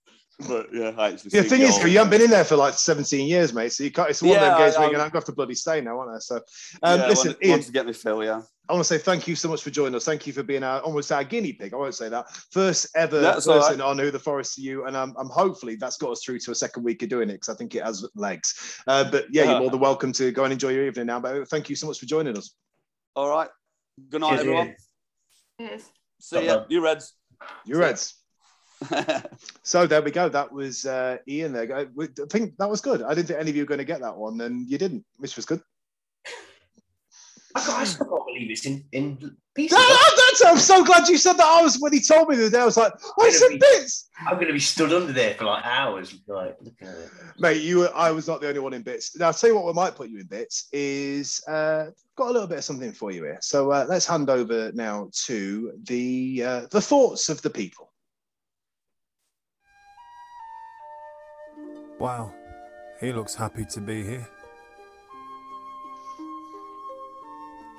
But 0.46 0.68
yeah, 0.70 0.92
I 0.98 1.08
actually 1.12 1.30
the 1.30 1.42
thing 1.44 1.62
is, 1.62 1.78
you 1.82 1.96
haven't 1.96 2.10
been 2.10 2.20
in 2.20 2.28
there 2.30 2.44
for 2.44 2.56
like 2.56 2.74
17 2.74 3.26
years, 3.26 3.54
mate. 3.54 3.72
So 3.72 3.84
you 3.84 3.90
can't, 3.90 4.10
it's 4.10 4.20
one 4.20 4.32
of 4.32 4.42
Yeah, 4.42 4.50
them 4.50 4.58
games 4.58 4.76
I- 4.76 4.80
where 4.80 4.90
you're 4.90 4.96
I- 4.96 5.02
going 5.04 5.10
to 5.10 5.16
have 5.16 5.24
to 5.24 5.32
bloody 5.32 5.54
stay 5.54 5.80
now, 5.80 5.98
aren't 5.98 6.14
I? 6.14 6.18
So, 6.18 6.36
um, 6.82 7.00
yeah, 7.00 7.08
listen, 7.08 7.28
wanted, 7.30 7.42
Ian, 7.44 7.50
wanted 7.52 7.66
to 7.66 7.72
get 7.72 7.86
me 7.86 7.92
fill, 7.94 8.22
yeah. 8.22 8.42
I 8.68 8.72
want 8.74 8.84
to 8.84 8.88
say 8.88 8.98
thank 8.98 9.26
you 9.26 9.34
so 9.34 9.48
much 9.48 9.62
for 9.62 9.70
joining 9.70 9.94
us. 9.94 10.04
Thank 10.04 10.26
you 10.26 10.34
for 10.34 10.42
being 10.42 10.62
our 10.62 10.80
almost 10.80 11.10
our 11.10 11.24
guinea 11.24 11.52
pig. 11.54 11.72
I 11.72 11.76
won't 11.76 11.94
say 11.94 12.08
that. 12.10 12.28
First 12.50 12.88
ever 12.96 13.20
That's 13.20 13.46
all 13.46 13.60
person 13.60 13.80
on 13.80 13.96
Who 13.98 14.10
the 14.10 14.18
Forest 14.18 14.56
to 14.56 14.60
You. 14.60 14.84
And 14.86 14.94
I'm, 14.96 15.14
I'm 15.16 15.28
hopefully 15.28 15.76
that's 15.76 15.96
got 15.96 16.10
us 16.10 16.22
through 16.22 16.40
to 16.40 16.50
a 16.50 16.54
second 16.54 16.82
week 16.82 17.02
of 17.04 17.08
doing 17.08 17.30
it 17.30 17.34
because 17.34 17.48
I 17.48 17.54
think 17.54 17.74
it 17.76 17.84
has 17.84 18.06
legs. 18.16 18.82
Uh, 18.86 19.08
but 19.10 19.26
yeah, 19.30 19.44
you're 19.44 19.60
more 19.60 19.70
than 19.70 19.80
welcome 19.80 20.12
to 20.14 20.32
go 20.32 20.42
and 20.44 20.52
enjoy 20.52 20.70
your 20.70 20.84
evening 20.86 21.06
now. 21.06 21.20
But 21.20 21.48
thank 21.48 21.70
you 21.70 21.76
so 21.76 21.86
much 21.86 21.98
for 22.00 22.06
joining 22.06 22.36
us. 22.36 22.50
All 23.14 23.28
right. 23.30 23.48
Good 24.10 24.20
night, 24.20 24.28
Cheers, 24.30 24.40
everyone. 24.40 24.66
Ian. 24.66 25.68
Cheers. 25.70 25.82
See 26.20 26.44
ya. 26.46 26.64
You 26.68 26.82
Reds. 26.84 27.12
You 27.64 27.78
Reds. 27.78 28.14
So 29.62 29.86
there 29.86 30.02
we 30.02 30.10
go. 30.10 30.28
That 30.28 30.52
was 30.52 30.84
uh, 30.86 31.16
Ian 31.28 31.52
there. 31.52 31.76
I 31.76 31.80
I 31.82 32.06
think 32.30 32.56
that 32.58 32.68
was 32.68 32.80
good. 32.80 33.02
I 33.02 33.14
didn't 33.14 33.28
think 33.28 33.40
any 33.40 33.50
of 33.50 33.56
you 33.56 33.62
were 33.62 33.66
going 33.68 33.78
to 33.78 33.84
get 33.84 34.00
that 34.00 34.16
one, 34.16 34.40
and 34.40 34.68
you 34.70 34.78
didn't, 34.78 35.04
which 35.18 35.36
was 35.36 35.46
good. 35.46 35.60
I, 37.54 37.60
can't- 37.60 37.78
I 37.78 37.84
still 37.84 38.06
can't 38.06 38.26
believe 38.26 38.50
it's 38.50 38.66
in, 38.66 38.84
in 38.92 39.18
No, 39.20 39.30
pieces. 39.54 39.78
that's, 39.78 40.44
I'm 40.44 40.58
so 40.58 40.84
glad 40.84 41.08
you 41.08 41.16
said 41.16 41.34
that. 41.34 41.46
I 41.46 41.62
was 41.62 41.78
when 41.80 41.92
he 41.94 42.00
told 42.00 42.28
me 42.28 42.36
the 42.36 42.42
other 42.46 42.50
day. 42.50 42.60
I 42.60 42.64
was 42.66 42.76
like, 42.76 42.92
I 43.18 43.30
said 43.30 43.58
bits, 43.58 44.10
I'm 44.28 44.34
going 44.34 44.48
to 44.48 44.52
be 44.52 44.58
stood 44.58 44.92
under 44.92 45.10
there 45.12 45.32
for 45.34 45.44
like 45.46 45.64
hours. 45.64 46.14
Like, 46.26 46.58
look 46.60 46.74
at 46.82 46.88
it. 46.88 47.10
mate. 47.38 47.62
You, 47.62 47.78
were, 47.78 47.90
I 47.94 48.10
was 48.10 48.28
not 48.28 48.42
the 48.42 48.48
only 48.48 48.60
one 48.60 48.74
in 48.74 48.82
bits. 48.82 49.16
Now, 49.16 49.28
I'll 49.28 49.32
tell 49.32 49.48
you 49.48 49.56
what, 49.56 49.64
we 49.64 49.72
might 49.72 49.94
put 49.94 50.10
you 50.10 50.20
in 50.20 50.26
bits 50.26 50.68
is 50.72 51.42
uh, 51.48 51.86
got 52.14 52.28
a 52.28 52.32
little 52.32 52.46
bit 52.46 52.58
of 52.58 52.64
something 52.64 52.92
for 52.92 53.10
you 53.10 53.22
here. 53.24 53.38
So 53.40 53.70
uh, 53.72 53.86
let's 53.88 54.06
hand 54.06 54.28
over 54.28 54.70
now 54.74 55.08
to 55.24 55.72
the 55.84 56.42
uh, 56.44 56.66
the 56.70 56.80
thoughts 56.82 57.30
of 57.30 57.40
the 57.40 57.48
people. 57.50 57.90
Wow, 61.98 62.34
he 63.00 63.12
looks 63.12 63.34
happy 63.34 63.64
to 63.64 63.80
be 63.80 64.04
here. 64.04 64.28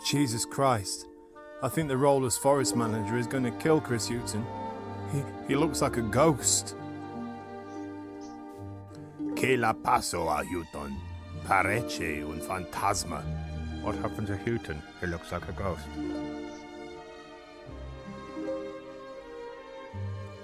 Jesus 0.05 0.45
Christ, 0.45 1.07
I 1.61 1.69
think 1.69 1.87
the 1.87 1.97
role 1.97 2.25
as 2.25 2.37
forest 2.37 2.75
manager 2.75 3.17
is 3.17 3.27
going 3.27 3.43
to 3.43 3.51
kill 3.51 3.79
Chris 3.79 4.07
Hughton. 4.07 4.45
He, 5.11 5.23
he 5.49 5.55
looks 5.55 5.81
like 5.81 5.97
a 5.97 6.01
ghost. 6.01 6.75
¿Qué 9.35 9.59
la 9.59 9.73
pasó 9.73 10.29
a 10.29 10.43
Hughton? 10.43 10.97
Parece 11.45 12.23
un 12.27 12.39
fantasma. 12.39 13.23
What 13.83 13.95
happened 13.95 14.27
to 14.27 14.37
Hughton? 14.37 14.81
He 14.99 15.07
looks 15.07 15.31
like 15.31 15.47
a 15.47 15.51
ghost. 15.51 15.85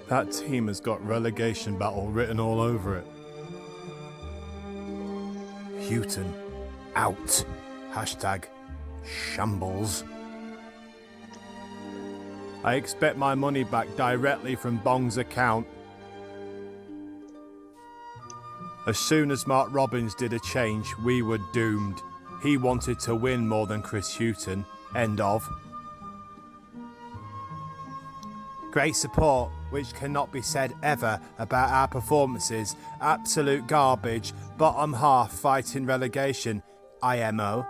That 0.09 0.31
team 0.31 0.67
has 0.67 0.79
got 0.79 1.03
relegation 1.05 1.77
battle 1.77 2.07
written 2.07 2.39
all 2.39 2.61
over 2.61 2.97
it. 2.97 3.07
Hughton, 5.87 6.33
out. 6.95 7.45
Hashtag 7.91 8.45
shambles. 9.05 10.03
I 12.63 12.75
expect 12.75 13.17
my 13.17 13.35
money 13.35 13.63
back 13.63 13.93
directly 13.95 14.55
from 14.55 14.77
Bong's 14.77 15.17
account. 15.17 15.67
As 18.87 18.97
soon 18.97 19.31
as 19.31 19.45
Mark 19.45 19.69
Robins 19.71 20.15
did 20.15 20.33
a 20.33 20.39
change, 20.39 20.87
we 21.03 21.21
were 21.21 21.39
doomed. 21.53 22.01
He 22.41 22.57
wanted 22.57 22.99
to 23.01 23.15
win 23.15 23.47
more 23.47 23.67
than 23.67 23.81
Chris 23.81 24.15
Hughton. 24.15 24.65
End 24.95 25.21
of. 25.21 25.47
Great 28.71 28.95
support, 28.95 29.51
which 29.73 29.93
cannot 29.95 30.31
be 30.31 30.41
said 30.41 30.71
ever 30.83 31.19
about 31.39 31.69
our 31.71 31.87
performances. 31.87 32.75
Absolute 33.01 33.67
garbage. 33.67 34.31
Bottom 34.57 34.93
half 34.93 35.31
fighting 35.31 35.85
relegation. 35.85 36.61
IMO. 37.01 37.65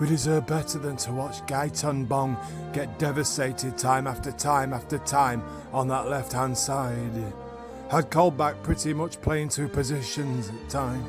We 0.00 0.06
deserve 0.08 0.46
better 0.46 0.78
than 0.78 0.96
to 0.98 1.12
watch 1.12 1.40
Gaetan 1.46 2.08
Bong 2.08 2.36
get 2.72 2.98
devastated 2.98 3.76
time 3.76 4.06
after 4.06 4.32
time 4.32 4.72
after 4.72 4.98
time 4.98 5.42
on 5.72 5.88
that 5.88 6.08
left 6.08 6.32
hand 6.32 6.56
side. 6.56 7.32
Had 7.90 8.10
Colback 8.10 8.62
pretty 8.62 8.94
much 8.94 9.20
playing 9.20 9.50
two 9.50 9.68
positions 9.68 10.48
at 10.48 10.68
time. 10.68 11.04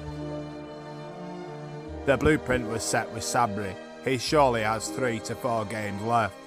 The 2.05 2.17
blueprint 2.17 2.67
was 2.67 2.83
set 2.83 3.11
with 3.13 3.23
Sabri. 3.23 3.75
He 4.03 4.17
surely 4.17 4.63
has 4.63 4.89
three 4.89 5.19
to 5.19 5.35
four 5.35 5.65
games 5.65 6.01
left. 6.01 6.38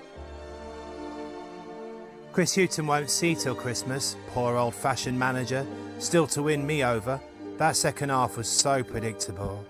Chris 2.33 2.55
Hughton 2.55 2.87
won't 2.87 3.11
see 3.11 3.35
till 3.35 3.55
Christmas, 3.55 4.17
poor 4.29 4.57
old 4.57 4.75
fashioned 4.75 5.19
manager. 5.19 5.67
Still 5.99 6.27
to 6.29 6.43
win 6.43 6.67
me 6.67 6.83
over. 6.83 7.21
That 7.59 7.77
second 7.77 8.09
half 8.09 8.39
was 8.39 8.49
so 8.49 8.83
predictable. 8.83 9.65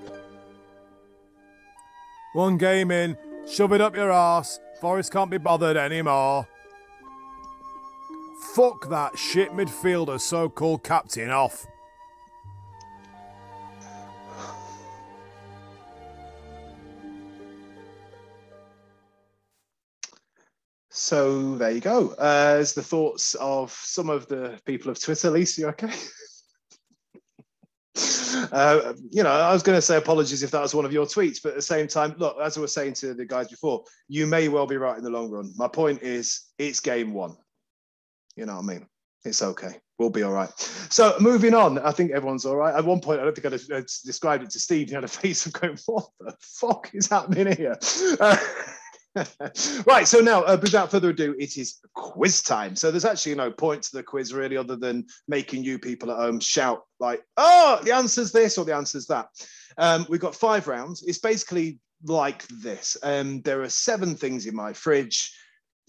One 2.35 2.57
game 2.59 2.93
in, 2.93 3.19
shove 3.51 3.73
it 3.73 3.81
up 3.81 3.97
your 3.97 4.13
arse. 4.13 4.61
Forest 4.81 5.13
can't 5.13 5.31
be 5.31 5.39
bothered 5.39 5.77
anymore. 5.77 6.47
Fuck 8.55 8.89
that 8.91 9.19
shit 9.19 9.51
midfielder, 9.51 10.21
so 10.21 10.49
called 10.49 10.85
captain 10.85 11.31
off. 11.31 11.67
So 21.03 21.57
there 21.57 21.73
you 21.73 21.81
go. 21.81 22.15
Uh, 22.17 22.59
as 22.61 22.75
the 22.75 22.83
thoughts 22.83 23.35
of 23.35 23.73
some 23.73 24.09
of 24.09 24.29
the 24.29 24.57
people 24.65 24.89
of 24.89 25.03
Twitter. 25.03 25.31
Lisa, 25.31 25.61
you 25.61 25.69
okay? 25.69 25.93
Uh, 28.51 28.95
you 29.11 29.23
know, 29.23 29.31
I 29.31 29.53
was 29.53 29.63
going 29.63 29.77
to 29.77 29.83
say 29.83 29.99
apologies 29.99 30.43
if 30.43 30.51
that 30.51 30.63
was 30.63 30.75
one 30.75 30.87
of 30.87 30.93
your 30.93 31.05
tweets, 31.05 31.39
but 31.43 31.51
at 31.51 31.57
the 31.57 31.63
same 31.63 31.87
time, 31.87 32.15
look, 32.17 32.39
as 32.43 32.57
I 32.57 32.63
was 32.63 32.73
saying 32.73 32.95
to 32.95 33.13
the 33.13 33.27
guys 33.27 33.49
before, 33.49 33.85
you 34.09 34.27
may 34.27 34.49
well 34.49 34.67
be 34.67 34.79
right 34.79 34.97
in 34.97 35.05
the 35.05 35.11
long 35.11 35.31
run. 35.31 35.53
My 35.57 35.69
point 35.69 36.03
is, 36.03 36.47
it's 36.59 36.81
game 36.81 37.13
one. 37.13 37.37
You 38.35 38.47
know 38.47 38.55
what 38.57 38.65
I 38.65 38.67
mean? 38.67 38.87
It's 39.27 39.43
okay. 39.43 39.79
We'll 39.99 40.09
be 40.09 40.23
all 40.23 40.33
right. 40.33 40.51
So 40.59 41.15
moving 41.21 41.53
on, 41.53 41.79
I 41.81 41.93
think 41.93 42.13
everyone's 42.13 42.47
all 42.47 42.57
right. 42.57 42.75
At 42.75 42.87
one 42.87 43.01
point, 43.01 43.21
I 43.21 43.25
don't 43.25 43.37
think 43.37 43.53
I'd 43.71 43.87
described 44.05 44.45
it 44.45 44.51
to 44.51 44.59
Steve. 44.59 44.89
He 44.89 44.95
had 44.95 45.05
a 45.05 45.09
face 45.23 45.45
of 45.45 45.53
going, 45.53 45.79
"What 45.85 46.07
the 46.19 46.35
fuck 46.41 46.91
is 46.95 47.09
happening 47.09 47.55
here?" 47.55 47.77
Uh, 48.19 48.37
right. 49.87 50.09
So 50.09 50.21
now, 50.21 50.43
uh, 50.43 50.59
without 50.61 50.91
further 50.91 51.11
ado, 51.11 51.35
it 51.39 51.57
is 51.59 51.81
quiz 51.95 52.43
time. 52.43 52.75
So 52.77 52.91
there's 52.91 53.05
actually 53.05 53.35
no 53.35 53.51
point 53.51 53.83
to 53.85 53.97
the 53.97 54.03
quiz 54.03 54.33
really, 54.33 54.57
other 54.57 54.77
than 54.77 55.07
making 55.29 55.65
you 55.65 55.79
people 55.79 56.11
at 56.11 56.17
home 56.17 56.41
shout 56.41 56.83
like, 56.99 57.23
"Oh, 57.37 57.81
the 57.83 57.93
answer's 57.93 58.33
this" 58.33 58.57
or 58.57 58.65
"The 58.65 58.75
answer's 58.75 59.07
that." 59.07 59.27
Um, 59.77 60.07
we've 60.09 60.21
got 60.21 60.35
five 60.35 60.67
rounds. 60.67 61.03
It's 61.03 61.19
basically 61.19 61.79
like 62.05 62.47
this. 62.49 62.97
Um, 63.03 63.43
there 63.43 63.63
are 63.63 63.69
seven 63.69 64.15
things 64.15 64.47
in 64.47 64.57
my 64.57 64.73
fridge. 64.73 65.37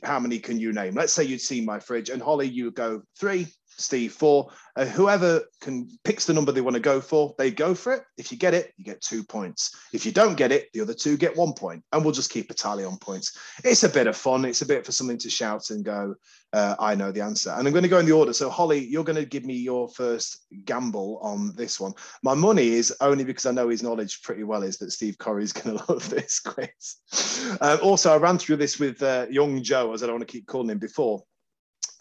How 0.03 0.19
many 0.19 0.39
can 0.39 0.59
you 0.59 0.73
name? 0.73 0.95
Let's 0.95 1.13
say 1.13 1.23
you'd 1.23 1.39
seen 1.41 1.65
my 1.65 1.79
fridge, 1.79 2.09
and 2.09 2.21
Holly, 2.21 2.47
you 2.47 2.71
go 2.71 3.03
three. 3.17 3.47
Steve 3.77 4.13
for. 4.13 4.49
Uh, 4.75 4.85
whoever 4.85 5.41
can 5.61 5.87
picks 6.03 6.25
the 6.25 6.33
number 6.33 6.51
they 6.51 6.61
want 6.61 6.73
to 6.73 6.79
go 6.79 6.99
for, 6.99 7.35
they 7.37 7.51
go 7.51 7.75
for 7.75 7.93
it. 7.93 8.03
If 8.17 8.31
you 8.31 8.37
get 8.37 8.55
it, 8.55 8.73
you 8.77 8.83
get 8.83 9.01
two 9.01 9.23
points. 9.23 9.75
If 9.93 10.05
you 10.05 10.11
don't 10.11 10.35
get 10.35 10.51
it, 10.51 10.69
the 10.73 10.81
other 10.81 10.95
two 10.95 11.15
get 11.15 11.37
one 11.37 11.53
point, 11.53 11.83
and 11.91 12.03
we'll 12.03 12.13
just 12.13 12.31
keep 12.31 12.49
a 12.49 12.55
tally 12.55 12.83
on 12.83 12.97
points. 12.97 13.37
It's 13.63 13.83
a 13.83 13.89
bit 13.89 14.07
of 14.07 14.17
fun. 14.17 14.45
It's 14.45 14.63
a 14.63 14.65
bit 14.65 14.85
for 14.85 14.91
something 14.91 15.19
to 15.19 15.29
shout 15.29 15.69
and 15.69 15.85
go. 15.85 16.15
Uh, 16.53 16.75
I 16.79 16.95
know 16.95 17.11
the 17.11 17.21
answer, 17.21 17.51
and 17.51 17.67
I'm 17.67 17.73
going 17.73 17.83
to 17.83 17.89
go 17.89 17.99
in 17.99 18.05
the 18.05 18.11
order. 18.13 18.33
So 18.33 18.49
Holly, 18.49 18.79
you're 18.79 19.03
going 19.03 19.15
to 19.15 19.25
give 19.25 19.45
me 19.45 19.55
your 19.55 19.89
first 19.89 20.45
gamble 20.65 21.19
on 21.21 21.53
this 21.55 21.79
one. 21.79 21.93
My 22.23 22.33
money 22.33 22.69
is 22.69 22.95
only 23.01 23.23
because 23.23 23.45
I 23.45 23.51
know 23.51 23.69
his 23.69 23.83
knowledge 23.83 24.21
pretty 24.21 24.43
well 24.43 24.63
is 24.63 24.77
that 24.77 24.91
Steve 24.91 25.17
Corey 25.17 25.43
is 25.43 25.53
going 25.53 25.77
to 25.77 25.91
love 25.91 26.09
this 26.09 26.39
quiz. 26.39 27.57
Uh, 27.61 27.77
also, 27.81 28.11
I 28.11 28.17
ran 28.17 28.37
through 28.39 28.57
this 28.57 28.79
with 28.79 29.01
uh, 29.03 29.27
young 29.29 29.61
Joe, 29.61 29.93
as 29.93 30.01
I 30.01 30.07
don't 30.07 30.15
want 30.15 30.27
to 30.27 30.31
keep 30.31 30.47
calling 30.47 30.69
him 30.69 30.79
before 30.79 31.23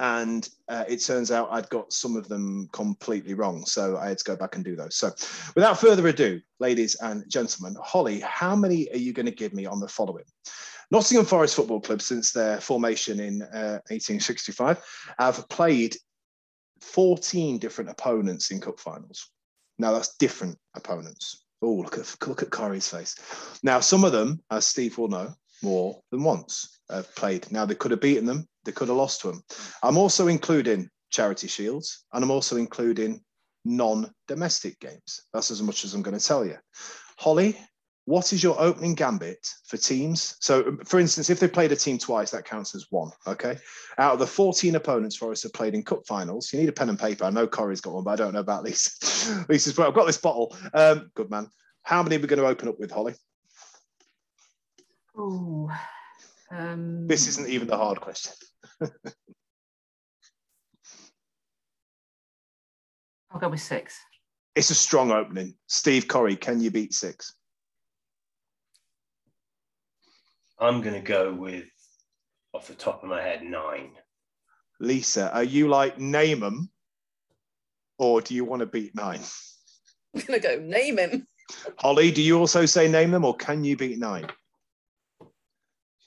and 0.02 0.48
uh, 0.68 0.84
it 0.88 0.96
turns 0.96 1.30
out 1.30 1.48
I'd 1.52 1.68
got 1.70 1.92
some 1.92 2.16
of 2.16 2.28
them 2.28 2.68
completely 2.72 3.34
wrong. 3.34 3.64
So 3.64 3.96
I 3.96 4.08
had 4.08 4.18
to 4.18 4.24
go 4.24 4.34
back 4.34 4.56
and 4.56 4.64
do 4.64 4.74
those. 4.74 4.96
So 4.96 5.12
without 5.54 5.78
further 5.78 6.08
ado, 6.08 6.40
ladies 6.58 6.96
and 6.96 7.22
gentlemen, 7.30 7.76
Holly, 7.80 8.18
how 8.18 8.56
many 8.56 8.90
are 8.90 8.98
you 8.98 9.12
going 9.12 9.26
to 9.26 9.32
give 9.32 9.54
me 9.54 9.64
on 9.64 9.78
the 9.78 9.86
following? 9.86 10.24
Nottingham 10.90 11.24
Forest 11.24 11.54
Football 11.54 11.80
Club, 11.80 12.02
since 12.02 12.32
their 12.32 12.60
formation 12.60 13.20
in 13.20 13.42
uh, 13.42 13.78
1865, 13.90 14.84
have 15.20 15.48
played 15.48 15.96
14 16.80 17.58
different 17.58 17.88
opponents 17.88 18.50
in 18.50 18.60
cup 18.60 18.80
finals. 18.80 19.30
Now 19.78 19.92
that's 19.92 20.16
different 20.16 20.58
opponents. 20.74 21.44
Oh, 21.62 21.74
look 21.74 21.96
at 21.96 22.12
look 22.26 22.42
at 22.42 22.50
Corey's 22.50 22.88
face. 22.88 23.14
Now 23.62 23.78
some 23.78 24.02
of 24.02 24.10
them, 24.10 24.42
as 24.50 24.66
Steve 24.66 24.98
will 24.98 25.06
know, 25.06 25.32
more 25.62 26.00
than 26.10 26.24
once 26.24 26.80
have 26.90 27.14
played. 27.14 27.50
Now 27.52 27.64
they 27.64 27.76
could 27.76 27.92
have 27.92 28.00
beaten 28.00 28.26
them, 28.26 28.48
they 28.64 28.72
could 28.72 28.88
have 28.88 28.96
lost 28.96 29.20
to 29.22 29.28
them. 29.28 29.42
I'm 29.82 29.96
also 29.96 30.28
including 30.28 30.88
charity 31.10 31.48
shields, 31.48 32.04
and 32.12 32.24
I'm 32.24 32.30
also 32.30 32.56
including 32.56 33.22
non-domestic 33.64 34.80
games. 34.80 35.22
That's 35.32 35.50
as 35.50 35.62
much 35.62 35.84
as 35.84 35.94
I'm 35.94 36.02
going 36.02 36.18
to 36.18 36.24
tell 36.24 36.44
you. 36.44 36.56
Holly, 37.18 37.56
what 38.04 38.32
is 38.32 38.42
your 38.42 38.60
opening 38.60 38.94
gambit 38.94 39.46
for 39.66 39.76
teams? 39.76 40.36
So, 40.40 40.76
for 40.84 40.98
instance, 40.98 41.30
if 41.30 41.38
they 41.38 41.46
played 41.46 41.70
a 41.70 41.76
team 41.76 41.98
twice, 41.98 42.32
that 42.32 42.44
counts 42.44 42.74
as 42.74 42.86
one. 42.90 43.10
Okay. 43.26 43.56
Out 43.98 44.14
of 44.14 44.18
the 44.18 44.26
14 44.26 44.74
opponents 44.74 45.16
Forest 45.16 45.44
have 45.44 45.52
played 45.52 45.74
in 45.74 45.84
cup 45.84 46.04
finals, 46.06 46.52
you 46.52 46.58
need 46.58 46.68
a 46.68 46.72
pen 46.72 46.88
and 46.88 46.98
paper. 46.98 47.24
I 47.24 47.30
know 47.30 47.46
Corey's 47.46 47.80
got 47.80 47.94
one, 47.94 48.04
but 48.04 48.12
I 48.12 48.16
don't 48.16 48.32
know 48.32 48.40
about 48.40 48.64
Lisa. 48.64 49.44
Lisa's, 49.48 49.76
well, 49.78 49.86
I've 49.86 49.94
got 49.94 50.06
this 50.06 50.18
bottle. 50.18 50.56
Um, 50.74 51.10
good 51.14 51.30
man. 51.30 51.48
How 51.84 52.02
many 52.02 52.16
are 52.16 52.20
we 52.20 52.26
going 52.26 52.40
to 52.40 52.46
open 52.46 52.68
up 52.68 52.78
with, 52.80 52.90
Holly? 52.90 53.14
Oh, 55.16 55.70
um, 56.50 57.06
This 57.06 57.28
isn't 57.28 57.48
even 57.48 57.68
the 57.68 57.76
hard 57.76 58.00
question. 58.00 58.32
I'll 63.30 63.40
go 63.40 63.48
with 63.48 63.60
six. 63.60 63.98
It's 64.54 64.70
a 64.70 64.74
strong 64.74 65.10
opening. 65.10 65.54
Steve 65.66 66.06
Corey, 66.08 66.36
can 66.36 66.60
you 66.60 66.70
beat 66.70 66.92
six? 66.92 67.34
I'm 70.58 70.82
going 70.82 70.94
to 70.94 71.00
go 71.00 71.32
with, 71.32 71.64
off 72.52 72.68
the 72.68 72.74
top 72.74 73.02
of 73.02 73.08
my 73.08 73.22
head, 73.22 73.42
nine. 73.42 73.92
Lisa, 74.80 75.32
are 75.32 75.44
you 75.44 75.68
like 75.68 75.98
name 75.98 76.40
them, 76.40 76.68
or 77.98 78.20
do 78.20 78.34
you 78.34 78.44
want 78.44 78.60
to 78.60 78.66
beat 78.66 78.94
nine? 78.94 79.20
I'm 80.14 80.22
gonna 80.22 80.40
go 80.40 80.58
name 80.58 80.98
him. 80.98 81.26
Holly, 81.78 82.10
do 82.10 82.20
you 82.20 82.38
also 82.38 82.66
say 82.66 82.88
name 82.90 83.12
them, 83.12 83.24
or 83.24 83.34
can 83.36 83.62
you 83.62 83.76
beat 83.76 83.98
nine? 83.98 84.26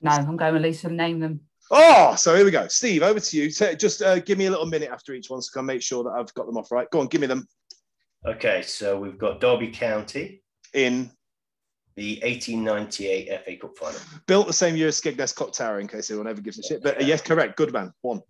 No, 0.01 0.11
I'm 0.11 0.35
going 0.35 0.53
with 0.53 0.61
Lisa. 0.61 0.89
Name 0.89 1.21
them. 1.21 1.39
Oh, 1.71 2.15
so 2.15 2.35
here 2.35 2.45
we 2.45 2.51
go. 2.51 2.67
Steve, 2.67 3.01
over 3.01 3.19
to 3.19 3.37
you. 3.37 3.49
Just 3.49 4.01
uh, 4.01 4.19
give 4.19 4.37
me 4.37 4.45
a 4.45 4.51
little 4.51 4.67
minute 4.67 4.89
after 4.91 5.13
each 5.13 5.29
one 5.29 5.41
so 5.41 5.49
I 5.53 5.59
can 5.59 5.65
make 5.65 5.81
sure 5.81 6.03
that 6.03 6.11
I've 6.11 6.33
got 6.35 6.45
them 6.45 6.57
off 6.57 6.71
right. 6.71 6.89
Go 6.91 6.99
on, 6.99 7.07
give 7.07 7.21
me 7.21 7.27
them 7.27 7.47
Okay, 8.27 8.63
so 8.63 8.99
we've 8.99 9.19
got 9.19 9.39
Derby 9.39 9.67
County, 9.67 10.41
in. 10.73 11.11
the 11.95 12.19
1898 12.23 13.45
FA 13.45 13.55
Cup 13.57 13.77
final. 13.77 13.99
Built 14.25 14.47
the 14.47 14.53
same 14.53 14.75
year 14.75 14.87
as 14.87 14.99
Skegness 14.99 15.33
Clock 15.33 15.53
Tower, 15.53 15.79
in 15.79 15.87
case 15.87 16.09
anyone 16.09 16.27
ever 16.27 16.41
gives 16.41 16.57
a 16.57 16.63
shit. 16.63 16.81
But 16.81 16.99
uh, 17.01 17.05
yes, 17.05 17.21
correct. 17.21 17.55
Good 17.55 17.71
man. 17.71 17.93
One. 18.01 18.21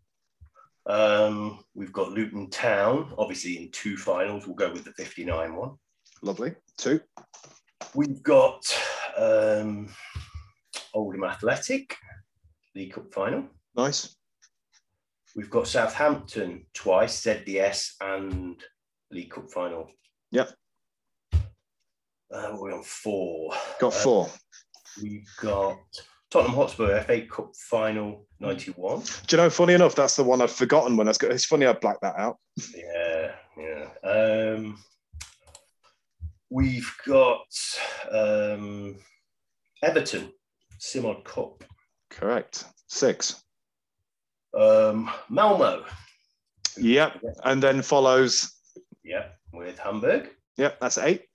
Um, 0.87 1.63
we've 1.75 1.93
got 1.93 2.11
Luton 2.11 2.49
Town, 2.49 3.13
obviously 3.17 3.57
in 3.57 3.71
two 3.71 3.95
finals. 3.95 4.45
We'll 4.45 4.55
go 4.55 4.71
with 4.71 4.83
the 4.83 4.91
59 4.91 5.55
one. 5.55 5.71
Lovely. 6.21 6.53
Two. 6.77 6.99
We've 7.93 8.21
got 8.21 8.65
um, 9.17 9.87
Oldham 10.93 11.23
Athletic, 11.23 11.95
League 12.75 12.93
Cup 12.93 13.13
final. 13.13 13.45
Nice. 13.75 14.15
We've 15.35 15.49
got 15.49 15.67
Southampton 15.67 16.65
twice, 16.73 17.21
ZDS 17.25 17.93
and 18.01 18.61
League 19.11 19.31
Cup 19.31 19.49
final. 19.51 19.89
Yep. 20.31 20.51
Uh, 21.33 22.55
we're 22.59 22.73
on 22.75 22.83
four. 22.83 23.53
Got 23.79 23.93
Uh, 23.93 23.97
four. 23.97 24.29
We've 25.01 25.27
got 25.41 25.77
Tottenham 26.31 26.55
Hotspur 26.55 27.01
FA 27.03 27.21
Cup 27.27 27.55
final 27.69 28.27
91. 28.39 29.01
Do 29.27 29.35
you 29.35 29.43
know, 29.43 29.49
funny 29.49 29.73
enough, 29.73 29.95
that's 29.95 30.15
the 30.15 30.23
one 30.23 30.41
I've 30.41 30.51
forgotten 30.51 30.95
when 30.97 31.07
I 31.07 31.11
was 31.11 31.17
go- 31.17 31.29
It's 31.29 31.45
funny 31.45 31.65
I 31.65 31.73
blacked 31.73 32.01
that 32.01 32.15
out. 32.17 32.37
Yeah, 32.73 33.35
yeah. 33.57 33.89
Um, 34.09 34.81
we've 36.49 36.91
got 37.05 37.45
um, 38.11 38.97
Everton 39.83 40.31
Simod 40.79 41.23
Cup. 41.25 41.63
Correct. 42.15 42.65
Six. 42.87 43.43
Um, 44.57 45.11
Malmo. 45.29 45.85
Yep. 46.77 47.21
And 47.43 47.61
then 47.61 47.81
follows. 47.81 48.51
Yep. 49.03 49.37
with 49.53 49.77
Hamburg. 49.77 50.29
Yep, 50.57 50.79
that's 50.79 50.97
eight. 50.97 51.25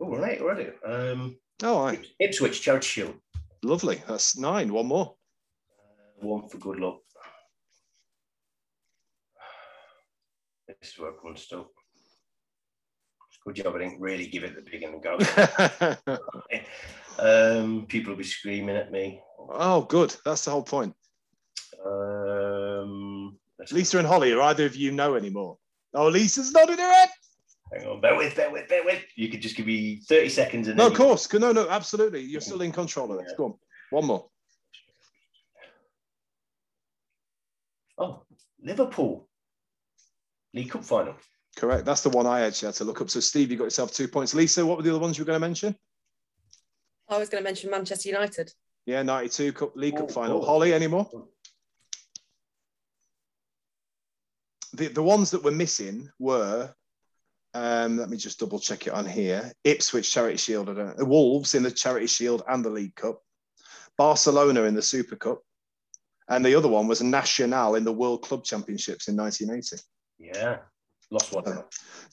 Oh, 0.00 0.06
we're 0.06 0.26
eight 0.26 0.40
already. 0.40 0.70
Um, 0.86 1.36
Oh, 1.62 1.76
all 1.76 1.84
right. 1.86 2.04
Ipswich 2.18 2.60
Charity 2.60 2.86
Shield. 2.86 3.14
Lovely. 3.62 4.02
That's 4.08 4.36
nine. 4.36 4.72
One 4.72 4.86
more. 4.86 5.14
One 6.20 6.48
for 6.48 6.58
good 6.58 6.80
luck. 6.80 6.98
This 10.66 10.92
is 10.92 10.98
work 10.98 11.22
one 11.22 11.36
still. 11.36 11.70
Good 13.44 13.56
job. 13.56 13.74
I 13.76 13.78
didn't 13.80 14.00
really 14.00 14.26
give 14.26 14.44
it 14.44 14.54
the 14.56 14.62
big 14.62 14.82
and 14.82 15.02
go. 15.02 15.18
um, 17.18 17.86
people 17.88 18.12
will 18.12 18.18
be 18.18 18.24
screaming 18.24 18.76
at 18.76 18.90
me. 18.92 19.20
oh, 19.50 19.82
good. 19.82 20.14
That's 20.24 20.44
the 20.44 20.50
whole 20.50 20.62
point. 20.62 20.94
Um, 21.84 23.38
Lisa 23.70 23.98
and 23.98 24.06
Holly, 24.06 24.32
are 24.32 24.40
either 24.42 24.66
of 24.66 24.76
you 24.76 24.92
know 24.92 25.14
anymore? 25.14 25.58
Oh, 25.94 26.08
Lisa's 26.08 26.52
nodding 26.52 26.78
her 26.78 26.92
head. 26.92 27.08
Hang 27.72 27.86
on, 27.86 28.00
bear 28.00 28.16
with, 28.16 28.36
bear 28.36 28.50
with, 28.50 28.68
bear 28.68 28.84
with. 28.84 29.02
You 29.16 29.28
could 29.30 29.40
just 29.40 29.56
give 29.56 29.66
me 29.66 30.00
30 30.08 30.28
seconds 30.28 30.68
and 30.68 30.76
No, 30.76 30.84
then 30.84 30.92
of 30.92 30.98
course. 30.98 31.32
No, 31.32 31.52
no, 31.52 31.68
absolutely. 31.68 32.20
You're 32.20 32.40
still 32.40 32.60
in 32.60 32.72
control 32.72 33.12
of 33.12 33.24
this. 33.24 33.32
Go 33.36 33.44
on. 33.46 33.54
One 33.90 34.06
more. 34.06 34.26
Oh, 37.98 38.22
Liverpool. 38.62 39.28
League 40.54 40.70
Cup 40.70 40.84
final. 40.84 41.14
Correct. 41.56 41.84
That's 41.84 42.02
the 42.02 42.10
one 42.10 42.26
I 42.26 42.42
actually 42.42 42.66
had 42.66 42.74
to 42.76 42.84
look 42.84 43.00
up. 43.00 43.10
So, 43.10 43.20
Steve, 43.20 43.50
you 43.50 43.56
got 43.56 43.64
yourself 43.64 43.92
two 43.92 44.08
points. 44.08 44.34
Lisa, 44.34 44.64
what 44.64 44.76
were 44.76 44.82
the 44.82 44.90
other 44.90 44.98
ones 44.98 45.16
you 45.16 45.24
were 45.24 45.26
going 45.26 45.40
to 45.40 45.46
mention? 45.46 45.76
I 47.12 47.18
was 47.18 47.28
going 47.28 47.42
to 47.42 47.48
mention 47.48 47.70
Manchester 47.70 48.08
United. 48.08 48.52
Yeah, 48.86 49.02
92 49.02 49.52
Cup 49.52 49.76
League 49.76 49.96
Cup 49.96 50.06
Oh, 50.10 50.12
final. 50.12 50.42
oh. 50.42 50.46
Holly, 50.46 50.72
any 50.72 50.86
more? 50.86 51.08
The, 54.74 54.88
the 54.88 55.02
ones 55.02 55.30
that 55.32 55.44
were 55.44 55.50
missing 55.50 56.08
were, 56.18 56.74
um, 57.54 57.98
let 57.98 58.08
me 58.08 58.16
just 58.16 58.40
double 58.40 58.58
check 58.58 58.86
it 58.86 58.92
on 58.94 59.04
here 59.06 59.52
Ipswich 59.64 60.10
Charity 60.10 60.38
Shield, 60.38 60.70
I 60.70 60.74
don't 60.74 60.98
know, 60.98 61.04
Wolves 61.04 61.54
in 61.54 61.62
the 61.62 61.70
Charity 61.70 62.06
Shield 62.06 62.42
and 62.48 62.64
the 62.64 62.70
League 62.70 62.94
Cup, 62.94 63.20
Barcelona 63.98 64.62
in 64.62 64.74
the 64.74 64.80
Super 64.82 65.16
Cup, 65.16 65.40
and 66.28 66.42
the 66.44 66.54
other 66.54 66.68
one 66.68 66.88
was 66.88 67.02
Nacional 67.02 67.74
in 67.74 67.84
the 67.84 67.92
World 67.92 68.22
Club 68.22 68.44
Championships 68.44 69.08
in 69.08 69.16
1980. 69.16 69.82
Yeah, 70.18 70.58
lost 71.12 71.32
one. 71.32 71.64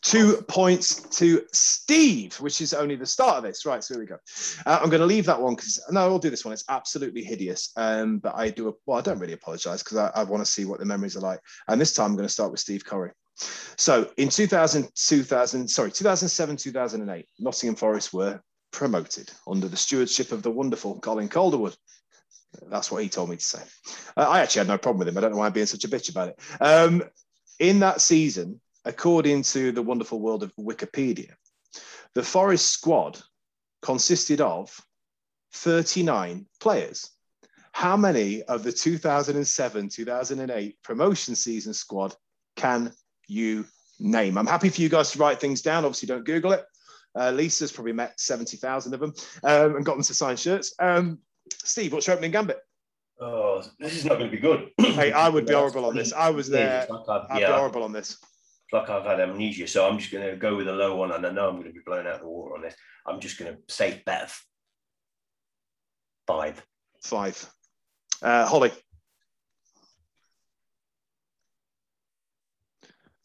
Two 0.02 0.42
points 0.48 1.02
to 1.18 1.44
Steve, 1.52 2.36
which 2.36 2.62
is 2.62 2.74
only 2.74 2.96
the 2.96 3.06
start 3.06 3.38
of 3.38 3.44
this. 3.44 3.66
Right, 3.66 3.84
so 3.84 3.96
here 3.96 4.02
we 4.02 4.08
go. 4.08 4.18
Uh, 4.66 4.80
I'm 4.82 4.90
going 4.90 5.02
to 5.02 5.06
leave 5.06 5.26
that 5.26 5.42
one 5.42 5.56
because 5.56 5.82
no, 5.90 6.02
I'll 6.02 6.20
do 6.20 6.30
this 6.30 6.46
one. 6.46 6.54
It's 6.54 6.66
absolutely 6.70 7.24
hideous. 7.24 7.72
Um, 7.76 8.20
but 8.20 8.36
I 8.36 8.50
do. 8.50 8.76
Well, 8.86 8.98
I 8.98 9.02
don't 9.02 9.20
really 9.20 9.34
apologise 9.34 9.84
because 9.84 9.98
I, 9.98 10.12
I 10.16 10.24
want 10.24 10.46
to 10.46 10.52
see 10.52 10.66
what 10.66 10.80
the 10.80 10.86
memories 10.86 11.18
are 11.18 11.22
like. 11.22 11.40
And 11.68 11.80
this 11.80 11.94
time 11.94 12.12
I'm 12.12 12.16
going 12.16 12.28
to 12.28 12.34
start 12.34 12.52
with 12.52 12.60
Steve 12.60 12.86
Curry. 12.86 13.12
So 13.78 14.10
in 14.18 14.30
2000, 14.30 14.90
2000, 14.96 15.68
sorry, 15.70 15.92
2007, 15.92 16.58
2008, 16.58 17.26
Nottingham 17.40 17.76
Forest 17.76 18.14
were 18.14 18.42
promoted 18.72 19.32
under 19.48 19.68
the 19.68 19.78
stewardship 19.78 20.32
of 20.32 20.44
the 20.44 20.52
wonderful 20.52 21.00
Colin 21.00 21.30
Calderwood. 21.30 21.76
That's 22.70 22.92
what 22.92 23.04
he 23.04 23.10
told 23.10 23.30
me 23.30 23.38
to 23.38 23.44
say. 23.44 23.62
Uh, 24.18 24.28
I 24.28 24.42
actually 24.42 24.60
had 24.60 24.68
no 24.68 24.78
problem 24.78 25.00
with 25.00 25.08
him. 25.08 25.18
I 25.18 25.22
don't 25.22 25.32
know 25.32 25.38
why 25.38 25.46
I'm 25.46 25.54
being 25.54 25.66
such 25.66 25.86
a 25.86 25.88
bitch 25.88 26.10
about 26.10 26.30
it. 26.30 26.40
Um, 26.60 27.04
in 27.60 27.80
that 27.80 28.02
season, 28.02 28.60
according 28.90 29.44
to 29.44 29.72
the 29.72 29.84
wonderful 29.84 30.20
world 30.20 30.42
of 30.42 30.52
Wikipedia, 30.56 31.34
the 32.16 32.24
Forest 32.24 32.70
squad 32.70 33.22
consisted 33.84 34.42
of 34.42 34.76
39 35.54 36.48
players. 36.60 37.12
How 37.72 37.96
many 37.96 38.42
of 38.44 38.64
the 38.64 38.72
2007 38.72 39.90
2008 39.90 40.78
promotion 40.84 41.36
season 41.36 41.74
squad 41.74 42.16
can 42.56 42.92
you 43.28 43.64
name? 44.00 44.40
I'm 44.40 44.48
happy 44.48 44.70
for 44.70 44.82
you 44.82 44.90
guys 44.90 45.12
to 45.12 45.20
write 45.20 45.40
things 45.40 45.62
down. 45.62 45.86
Obviously, 45.86 46.08
don't 46.08 46.26
Google 46.26 46.54
it. 46.54 46.66
Uh, 47.16 47.30
Lisa's 47.30 47.72
probably 47.72 47.94
met 47.94 48.20
70,000 48.20 48.94
of 48.96 49.00
them 49.00 49.14
um, 49.44 49.76
and 49.76 49.86
got 49.86 49.94
them 49.96 50.04
to 50.04 50.14
sign 50.16 50.36
shirts. 50.36 50.74
Um, 50.80 51.20
Steve, 51.64 51.94
what's 51.94 52.08
your 52.08 52.16
opening 52.16 52.32
gambit? 52.32 52.60
Oh, 53.22 53.62
this 53.80 53.96
is 53.98 54.06
not 54.06 54.18
going 54.18 54.32
to 54.32 54.36
be 54.36 54.42
good. 54.42 54.72
Hey, 54.78 55.12
I 55.12 55.30
would 55.30 55.46
be 55.46 55.54
horrible 55.54 55.86
on 55.86 55.96
this. 55.96 56.12
I 56.12 56.30
was 56.32 56.50
there. 56.50 56.88
I'd 57.30 57.40
be 57.40 57.44
horrible 57.46 57.84
on 57.84 57.92
this. 57.92 58.18
It's 58.72 58.74
like 58.74 58.90
I've 58.90 59.06
had 59.06 59.20
amnesia, 59.20 59.68
so 59.68 59.90
I'm 59.90 59.98
just 59.98 60.12
going 60.12 60.30
to 60.30 60.36
go 60.36 60.56
with 60.56 60.68
a 60.68 60.72
low 60.72 60.96
one, 60.96 61.12
and 61.12 61.26
I 61.26 61.32
know 61.32 61.50
I'm 61.50 61.56
going 61.56 61.68
to 61.68 61.74
be 61.74 61.80
blown 61.84 62.06
out 62.06 62.16
of 62.16 62.22
the 62.22 62.28
water 62.28 62.56
on 62.56 62.62
this. 62.62 62.76
I'm 63.08 63.20
just 63.20 63.40
going 63.40 63.56
to 63.56 63.60
say 63.74 64.04
bet 64.06 64.32
five. 66.28 66.64
Five. 67.02 67.50
Uh, 68.22 68.46
Holly. 68.46 68.72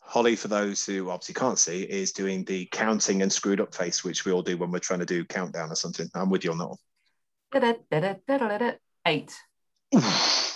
Holly, 0.01 0.37
for 0.37 0.49
those 0.49 0.87
who 0.87 1.11
obviously 1.11 1.35
can't 1.35 1.59
see, 1.59 1.83
is 1.83 2.13
doing 2.13 2.45
the 2.45 2.67
counting 2.73 3.21
and 3.21 3.31
screwed 3.31 3.61
up 3.61 3.75
face, 3.75 4.03
which 4.03 4.25
we 4.25 4.33
all 4.33 4.43
do 4.43 4.57
when 4.57 4.71
we're 4.71 4.79
trying 4.79 5.01
to 5.01 5.07
do 5.07 5.27
countdown 5.27 5.71
or 5.71 5.75
something. 5.75 6.09
I'm 6.15 6.31
with 6.31 6.45
you 6.45 6.53
on 6.53 6.59
that 6.59 6.69
one. 6.69 6.79
Eight. 9.07 9.35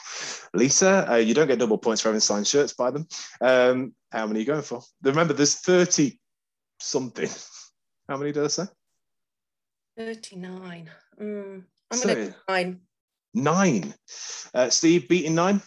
Lisa, 0.54 1.10
uh, 1.12 1.16
you 1.16 1.34
don't 1.34 1.46
get 1.46 1.58
double 1.58 1.78
points 1.78 2.00
for 2.02 2.08
having 2.08 2.20
signed 2.20 2.46
shirts 2.46 2.72
by 2.72 2.90
them. 2.90 3.06
Um, 3.40 3.94
how 4.10 4.26
many 4.26 4.38
are 4.38 4.40
you 4.40 4.46
going 4.46 4.62
for? 4.62 4.82
Remember, 5.02 5.34
there's 5.34 5.56
30 5.56 6.18
something. 6.80 7.28
How 8.08 8.16
many 8.16 8.32
did 8.32 8.42
I 8.44 8.46
say? 8.46 8.64
39. 9.98 10.90
Mm, 11.20 11.62
I'm 11.90 11.98
So- 11.98 12.14
going 12.14 12.28
to 12.28 12.34
nine. 12.48 12.80
Nine. 13.34 13.94
Uh, 14.54 14.70
Steve, 14.70 15.08
beating 15.08 15.34
nine? 15.34 15.60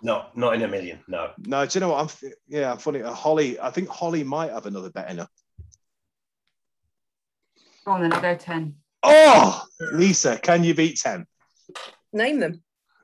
No, 0.00 0.26
not 0.34 0.54
in 0.54 0.62
a 0.62 0.68
million. 0.68 1.00
No. 1.06 1.32
No, 1.38 1.66
do 1.66 1.76
you 1.76 1.80
know 1.80 1.90
what? 1.90 2.00
I'm 2.22 2.30
yeah, 2.48 2.72
I'm 2.72 2.78
funny. 2.78 3.02
Uh, 3.02 3.12
Holly, 3.12 3.60
I 3.60 3.70
think 3.70 3.88
Holly 3.88 4.24
might 4.24 4.50
have 4.50 4.64
another 4.66 4.90
bet 4.90 5.10
in 5.10 5.18
her. 5.18 5.28
Go 7.84 7.92
on 7.92 8.02
then, 8.02 8.12
I'll 8.12 8.20
go 8.22 8.34
10. 8.34 8.74
Oh, 9.02 9.64
Lisa, 9.92 10.38
can 10.38 10.64
you 10.64 10.74
beat 10.74 10.98
10? 10.98 11.26
Name 12.12 12.40
them. 12.40 12.62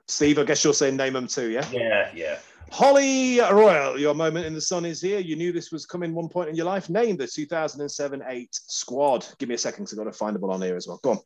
Steve, 0.08 0.38
I 0.38 0.44
guess 0.44 0.64
you're 0.64 0.74
saying 0.74 0.96
name 0.96 1.12
them 1.12 1.26
too, 1.26 1.50
yeah? 1.50 1.68
Yeah, 1.70 2.10
yeah. 2.14 2.38
Holly 2.70 3.40
Royal, 3.40 3.98
your 3.98 4.14
moment 4.14 4.46
in 4.46 4.54
the 4.54 4.60
sun 4.60 4.84
is 4.84 5.00
here. 5.00 5.18
You 5.20 5.36
knew 5.36 5.52
this 5.52 5.70
was 5.72 5.86
coming 5.86 6.14
one 6.14 6.28
point 6.28 6.48
in 6.50 6.54
your 6.54 6.66
life. 6.66 6.90
Name 6.90 7.16
the 7.16 7.26
2007 7.26 8.22
8 8.26 8.48
squad. 8.52 9.26
Give 9.38 9.48
me 9.48 9.54
a 9.54 9.58
second 9.58 9.84
because 9.84 9.98
I've 9.98 10.04
got 10.04 10.12
to 10.12 10.18
find 10.18 10.34
the 10.34 10.38
ball 10.40 10.52
on 10.52 10.62
here 10.62 10.76
as 10.76 10.86
well. 10.86 11.00
Go 11.02 11.10
on. 11.12 11.18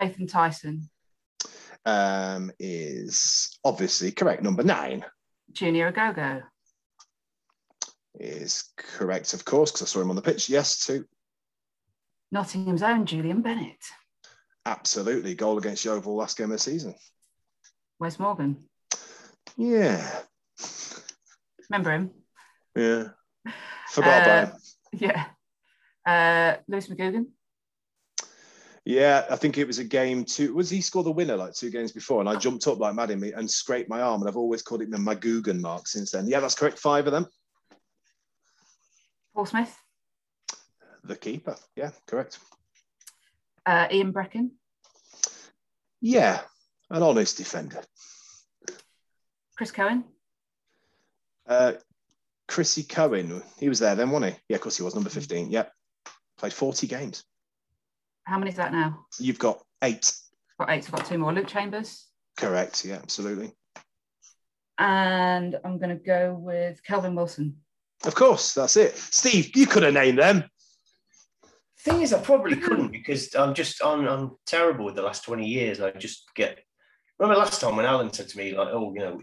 Nathan 0.00 0.26
Tyson, 0.26 0.88
Um, 1.84 2.50
is 2.58 3.58
obviously 3.64 4.10
correct. 4.10 4.42
Number 4.42 4.64
nine 4.64 5.04
Junior 5.52 5.92
Agogo, 5.92 6.42
is 8.18 8.64
correct, 8.76 9.34
of 9.34 9.44
course, 9.44 9.70
because 9.70 9.82
I 9.82 9.86
saw 9.86 10.00
him 10.00 10.10
on 10.10 10.16
the 10.16 10.22
pitch. 10.22 10.48
Yes, 10.48 10.84
two. 10.84 11.04
Nottingham's 12.32 12.82
own 12.82 13.06
Julian 13.06 13.42
Bennett, 13.42 13.78
Absolutely. 14.66 15.34
Goal 15.36 15.58
against 15.58 15.84
Yeovil 15.84 16.16
last 16.16 16.36
game 16.38 16.46
of 16.46 16.52
the 16.52 16.58
season. 16.58 16.94
Wes 18.04 18.18
Morgan. 18.18 18.62
Yeah. 19.56 20.20
Remember 21.70 21.90
him? 21.90 22.10
Yeah. 22.76 23.08
Forgot 23.88 24.22
about 24.22 24.28
Uh, 24.28 24.46
him. 24.46 24.56
Yeah. 24.92 25.24
Uh, 26.06 26.60
Lewis 26.68 26.88
McGugan, 26.88 27.28
Yeah, 28.84 29.24
I 29.30 29.36
think 29.36 29.56
it 29.56 29.66
was 29.66 29.78
a 29.78 29.84
game 29.84 30.26
two. 30.26 30.52
Was 30.52 30.68
he 30.68 30.82
scored 30.82 31.06
the 31.06 31.12
winner 31.12 31.34
like 31.34 31.54
two 31.54 31.70
games 31.70 31.92
before? 31.92 32.20
And 32.20 32.28
I 32.28 32.36
jumped 32.36 32.66
up 32.66 32.78
like 32.78 32.94
mad 32.94 33.10
in 33.10 33.20
me 33.20 33.32
and 33.32 33.50
scraped 33.50 33.88
my 33.88 34.02
arm. 34.02 34.20
And 34.20 34.28
I've 34.28 34.36
always 34.36 34.60
called 34.60 34.82
it 34.82 34.90
the 34.90 34.98
Magoogan 34.98 35.62
mark 35.62 35.88
since 35.88 36.10
then. 36.10 36.26
Yeah, 36.28 36.40
that's 36.40 36.54
correct. 36.54 36.78
Five 36.78 37.06
of 37.06 37.12
them. 37.14 37.26
Paul 39.34 39.46
Smith, 39.46 39.74
The 41.04 41.16
keeper. 41.16 41.56
Yeah, 41.74 41.92
correct. 42.06 42.38
uh, 43.64 43.88
Ian 43.90 44.12
Breckin, 44.12 44.50
Yeah, 46.02 46.42
an 46.90 47.02
honest 47.02 47.36
defender. 47.36 47.82
Chris 49.56 49.70
Cohen, 49.70 50.04
Uh, 51.46 51.72
Chrissy 52.48 52.82
Cohen, 52.82 53.42
he 53.58 53.68
was 53.68 53.78
there 53.78 53.94
then, 53.94 54.10
wasn't 54.10 54.34
he? 54.34 54.40
Yeah, 54.48 54.56
of 54.56 54.60
course 54.62 54.76
he 54.76 54.82
was, 54.82 54.94
number 54.94 55.10
15. 55.10 55.50
Yep. 55.50 55.72
Played 56.38 56.52
40 56.52 56.86
games. 56.86 57.24
how 58.24 58.38
many 58.38 58.50
is 58.50 58.56
that 58.56 58.72
now? 58.72 59.06
You've 59.18 59.38
got 59.38 59.62
eight. 59.82 60.12
Got 60.58 60.70
eight, 60.70 60.84
so 60.84 60.90
I've 60.92 60.98
got 61.00 61.06
two 61.06 61.18
more. 61.18 61.32
Luke 61.32 61.46
Chambers, 61.46 62.06
Correct. 62.36 62.84
Yeah, 62.84 62.96
absolutely. 62.96 63.52
and 64.78 65.56
I'm 65.64 65.78
going 65.78 65.96
to 65.96 66.04
go 66.04 66.34
with 66.34 66.82
Kelvin 66.84 67.14
Wilson. 67.14 67.56
Of 68.04 68.14
course, 68.14 68.54
that's 68.54 68.76
it. 68.76 68.96
Steve, 68.96 69.56
you 69.56 69.66
could 69.66 69.84
have 69.84 69.94
named 69.94 70.18
them. 70.18 70.44
Thing 71.80 72.02
is, 72.02 72.12
I 72.12 72.20
probably 72.20 72.56
couldn't 72.66 72.90
because 72.90 73.34
I'm 73.34 73.54
just 73.54 73.82
I'm, 73.84 74.06
I'm 74.08 74.32
terrible 74.46 74.84
with 74.84 74.96
the 74.96 75.02
last 75.02 75.24
20 75.24 75.46
years. 75.46 75.80
I 75.80 75.90
just 75.92 76.24
get. 76.34 76.58
Remember 77.18 77.38
last 77.38 77.60
time 77.60 77.76
when 77.76 77.86
Alan 77.86 78.12
said 78.12 78.28
to 78.28 78.38
me 78.38 78.56
like, 78.56 78.68
"Oh, 78.70 78.92
you 78.92 79.00
know, 79.00 79.20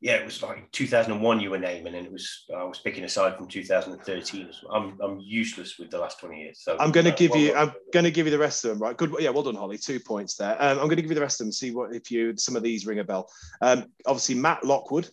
yeah, 0.00 0.14
it 0.14 0.24
was 0.24 0.42
like 0.42 0.70
2001 0.72 1.40
you 1.40 1.50
were 1.50 1.58
naming, 1.58 1.94
and 1.94 2.06
it 2.06 2.12
was 2.12 2.44
I 2.56 2.64
was 2.64 2.78
picking 2.78 3.04
aside 3.04 3.36
from 3.36 3.46
2013." 3.46 4.50
I'm 4.72 4.98
I'm 5.00 5.20
useless 5.20 5.78
with 5.78 5.90
the 5.90 5.98
last 5.98 6.18
20 6.20 6.40
years. 6.40 6.60
So 6.62 6.76
I'm 6.80 6.90
going 6.90 7.06
to 7.06 7.12
uh, 7.12 7.16
give 7.16 7.30
well 7.32 7.40
you. 7.40 7.54
I'm 7.54 7.72
going 7.92 8.04
to 8.04 8.10
give 8.10 8.26
you 8.26 8.32
the 8.32 8.38
rest 8.38 8.64
of 8.64 8.70
them. 8.70 8.78
Right. 8.80 8.96
Good. 8.96 9.14
Yeah. 9.20 9.30
Well 9.30 9.44
done, 9.44 9.54
Holly. 9.54 9.78
Two 9.78 10.00
points 10.00 10.36
there. 10.36 10.56
Um, 10.60 10.78
I'm 10.78 10.86
going 10.86 10.96
to 10.96 11.02
give 11.02 11.10
you 11.10 11.14
the 11.14 11.20
rest 11.20 11.40
of 11.40 11.46
them. 11.46 11.52
See 11.52 11.70
what 11.70 11.94
if 11.94 12.10
you 12.10 12.34
some 12.36 12.56
of 12.56 12.62
these 12.62 12.86
ring 12.86 12.98
a 12.98 13.04
bell. 13.04 13.30
Um, 13.62 13.86
obviously, 14.06 14.34
Matt 14.34 14.64
Lockwood, 14.64 15.08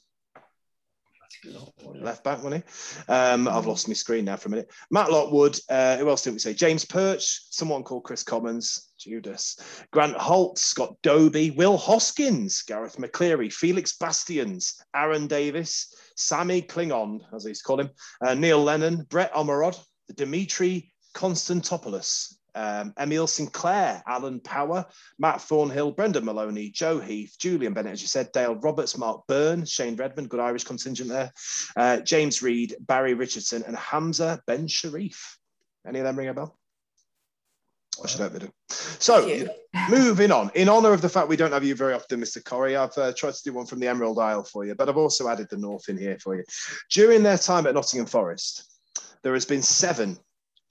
left 1.84 2.24
back, 2.24 2.40
he? 2.42 2.64
Um, 3.12 3.48
I've 3.48 3.66
lost 3.66 3.88
my 3.88 3.94
screen 3.94 4.26
now 4.26 4.38
for 4.38 4.48
a 4.48 4.52
minute. 4.52 4.72
Matt 4.92 5.12
Lockwood. 5.12 5.60
Uh, 5.70 5.98
who 5.98 6.10
else 6.10 6.24
did 6.24 6.34
we 6.34 6.40
say? 6.40 6.54
James 6.54 6.86
Perch. 6.86 7.42
Someone 7.50 7.84
called 7.84 8.04
Kris 8.04 8.24
Commons. 8.24 8.92
Judas. 9.00 9.58
Grant 9.92 10.16
Holt. 10.16 10.58
Scott 10.58 10.96
Dobie. 11.04 11.52
Will 11.52 11.78
Hoskins. 11.78 12.64
Garath 12.68 12.98
McCleary. 12.98 13.52
Felix 13.52 13.98
Bastians. 13.98 14.82
Aaron 14.96 15.28
Davis. 15.28 15.94
Sammy 16.16 16.62
Clingan, 16.62 17.22
as 17.36 17.46
he's 17.46 17.62
called 17.62 17.82
him. 17.82 17.90
Uh, 18.26 18.34
Neil 18.34 18.64
Lennon. 18.64 19.06
Brett 19.10 19.34
Ormerod. 19.34 19.78
Dimitri 20.16 20.94
Konstantopoulos. 21.14 22.37
Um, 22.58 22.92
Emil 22.98 23.28
Sinclair, 23.28 24.02
Alan 24.08 24.40
Power, 24.40 24.84
Matt 25.20 25.42
Thornhill, 25.42 25.92
Brendan 25.92 26.26
Moloney, 26.26 26.72
Joe 26.72 27.00
Heath, 27.00 27.36
Julian 27.38 27.74
Bennett, 27.74 27.94
as 27.94 28.02
you 28.02 28.08
said, 28.08 28.32
Dale 28.32 28.56
Roberts, 28.56 28.98
Mark 28.98 29.28
Byrne, 29.28 29.64
Shane 29.64 29.96
Redmond, 29.96 30.30
good 30.30 30.40
Irish 30.40 30.64
contingent 30.64 31.10
there, 31.10 31.32
uh, 31.76 31.98
James 31.98 32.42
Reed, 32.42 32.76
Barry 32.80 33.14
Richardson, 33.14 33.64
and 33.68 33.76
Hamza 33.76 34.42
Bencherif. 34.48 35.38
Any 35.88 36.00
of 36.00 36.06
them 36.06 36.18
ring 36.18 36.30
a 36.30 36.34
bell? 36.34 36.58
I 38.04 38.08
should 38.08 38.22
hope 38.22 38.34
they 38.34 38.40
do. 38.40 38.52
So, 38.70 39.48
moving 39.90 40.32
on. 40.32 40.50
In 40.56 40.68
honor 40.68 40.94
of 40.94 41.02
the 41.02 41.10
fact 41.10 41.30
we 41.30 41.38
don't 41.38 41.54
have 41.54 41.64
you 41.64 41.76
very 41.76 41.94
often, 41.94 42.20
Mr. 42.20 42.44
Corey, 42.44 42.76
I've 42.76 42.98
uh, 42.98 43.14
tried 43.14 43.36
to 43.36 43.44
do 43.44 43.54
one 43.54 43.68
from 43.68 43.80
the 43.80 43.88
Emerald 43.88 44.18
Isle 44.18 44.44
for 44.44 44.66
you, 44.66 44.74
but 44.74 44.90
I've 44.90 44.98
also 44.98 45.28
added 45.28 45.48
the 45.52 45.58
North 45.58 45.90
in 45.90 45.98
here 45.98 46.18
for 46.18 46.36
you. 46.36 46.44
During 46.90 47.22
their 47.22 47.38
time 47.38 47.68
at 47.68 47.76
Nottingham 47.76 48.08
Forest, 48.08 48.80
there 49.22 49.34
has 49.34 49.46
been 49.46 49.62
seven 49.62 50.18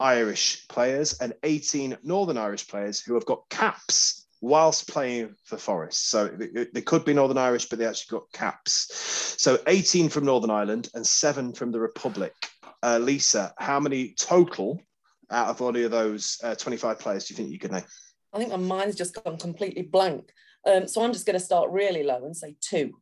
Irish 0.00 0.66
players 0.68 1.18
and 1.18 1.32
18 1.42 1.96
Northern 2.02 2.36
Irish 2.36 2.68
players 2.68 3.00
who 3.00 3.14
have 3.14 3.26
got 3.26 3.48
caps 3.48 4.26
whilst 4.40 4.88
playing 4.88 5.34
for 5.44 5.56
Forest. 5.56 6.10
So 6.10 6.28
they, 6.28 6.66
they 6.72 6.82
could 6.82 7.04
be 7.04 7.14
Northern 7.14 7.38
Irish, 7.38 7.68
but 7.68 7.78
they 7.78 7.86
actually 7.86 8.18
got 8.18 8.32
caps. 8.32 8.92
So 9.38 9.58
18 9.66 10.08
from 10.08 10.24
Northern 10.24 10.50
Ireland 10.50 10.88
and 10.94 11.06
seven 11.06 11.52
from 11.52 11.72
the 11.72 11.80
Republic. 11.80 12.34
Uh, 12.82 12.98
Lisa, 12.98 13.54
how 13.58 13.80
many 13.80 14.14
total 14.18 14.80
out 15.30 15.48
of 15.48 15.60
any 15.62 15.84
of 15.84 15.90
those 15.90 16.38
uh, 16.44 16.54
25 16.54 16.98
players 16.98 17.26
do 17.26 17.32
you 17.32 17.36
think 17.36 17.50
you 17.50 17.58
could 17.58 17.72
name? 17.72 17.82
I 18.32 18.38
think 18.38 18.50
my 18.50 18.56
mind's 18.56 18.96
just 18.96 19.22
gone 19.24 19.38
completely 19.38 19.82
blank. 19.82 20.30
Um, 20.66 20.86
so 20.86 21.02
I'm 21.02 21.12
just 21.12 21.26
going 21.26 21.38
to 21.38 21.44
start 21.44 21.70
really 21.70 22.02
low 22.02 22.24
and 22.24 22.36
say 22.36 22.56
two. 22.60 22.92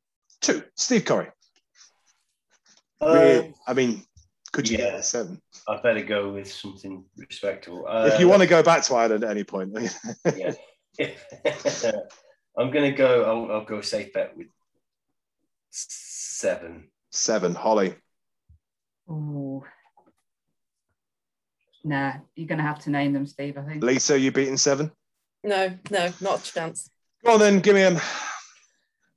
Two. 0.41 0.63
Steve 0.77 1.05
Corey. 1.05 1.29
Uh, 3.01 3.13
Really? 3.13 3.55
I 3.67 3.75
mean, 3.75 4.03
could 4.55 4.69
you 4.69 4.79
yeah. 4.79 4.85
get 4.85 5.01
a 5.01 5.03
seven? 5.03 5.43
I 5.69 5.81
better 5.83 6.05
go 6.05 6.33
with 6.33 6.51
something 6.51 7.05
respectable. 7.17 7.87
if 7.89 8.21
you 8.21 8.29
want 8.29 8.41
to 8.41 8.47
go 8.47 8.63
back 8.63 8.85
to 8.85 8.95
Ireland 8.95 9.25
at 9.25 9.31
any 9.31 9.43
point. 9.43 9.77
yeah. 10.37 10.53
I'm 12.57 12.71
gonna 12.71 12.93
go. 12.93 13.25
I'll, 13.25 13.53
I'll 13.53 13.65
go 13.65 13.81
safe 13.81 14.13
bet 14.13 14.37
with 14.37 14.47
seven. 15.71 16.89
seven. 17.11 17.53
Holly. 17.53 17.97
Oh. 19.09 19.65
Nah, 21.83 22.13
you're 22.37 22.47
going 22.47 22.59
to 22.59 22.65
have 22.65 22.79
to 22.85 22.91
name 22.91 23.13
them, 23.13 23.27
Steve, 23.27 23.59
I 23.59 23.63
think. 23.63 23.83
Lisa, 23.83 24.19
you 24.19 24.33
beating 24.33 24.57
seven? 24.57 24.91
No, 25.43 25.77
no, 25.91 26.11
not 26.23 26.49
a 26.49 26.53
chance. 26.53 26.89
Go 27.23 27.35
on 27.35 27.41
then, 27.41 27.61
give 27.61 27.75
me 27.75 27.83
him. 27.83 27.99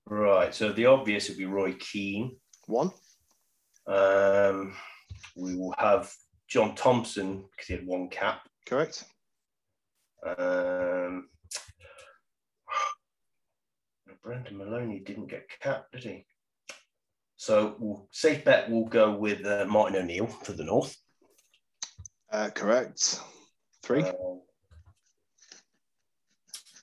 Right. 0.06 0.54
So 0.54 0.74
the 0.74 0.88
obvious 0.88 1.30
would 1.30 1.38
be 1.38 1.46
Roy 1.46 1.76
Keane. 1.80 2.36
One. 2.66 2.92
Um, 3.88 4.74
we 5.36 5.56
will 5.56 5.74
have 5.78 6.12
John 6.48 6.76
Thompson 6.76 7.46
because 7.52 7.68
he 7.68 7.74
had 7.76 7.86
one 7.86 8.10
cap. 8.10 8.42
Correct. 8.66 9.04
Um, 10.26 11.30
Brendan 14.24 14.58
Moloney 14.58 15.00
didn't 15.00 15.30
get 15.30 15.48
capped, 15.62 15.92
did 15.94 16.04
he? 16.04 16.26
So 17.38 17.76
we'll 17.80 18.08
safe 18.12 18.44
bet. 18.44 18.70
We'll 18.70 18.86
go 18.86 19.12
with 19.12 19.46
uh, 19.46 19.66
Martin 19.68 19.98
O'Neill 19.98 20.28
for 20.28 20.54
the 20.54 20.64
north. 20.64 20.98
Uh, 22.32 22.50
correct. 22.54 23.22
Three. 23.84 24.04
Um, 24.04 24.42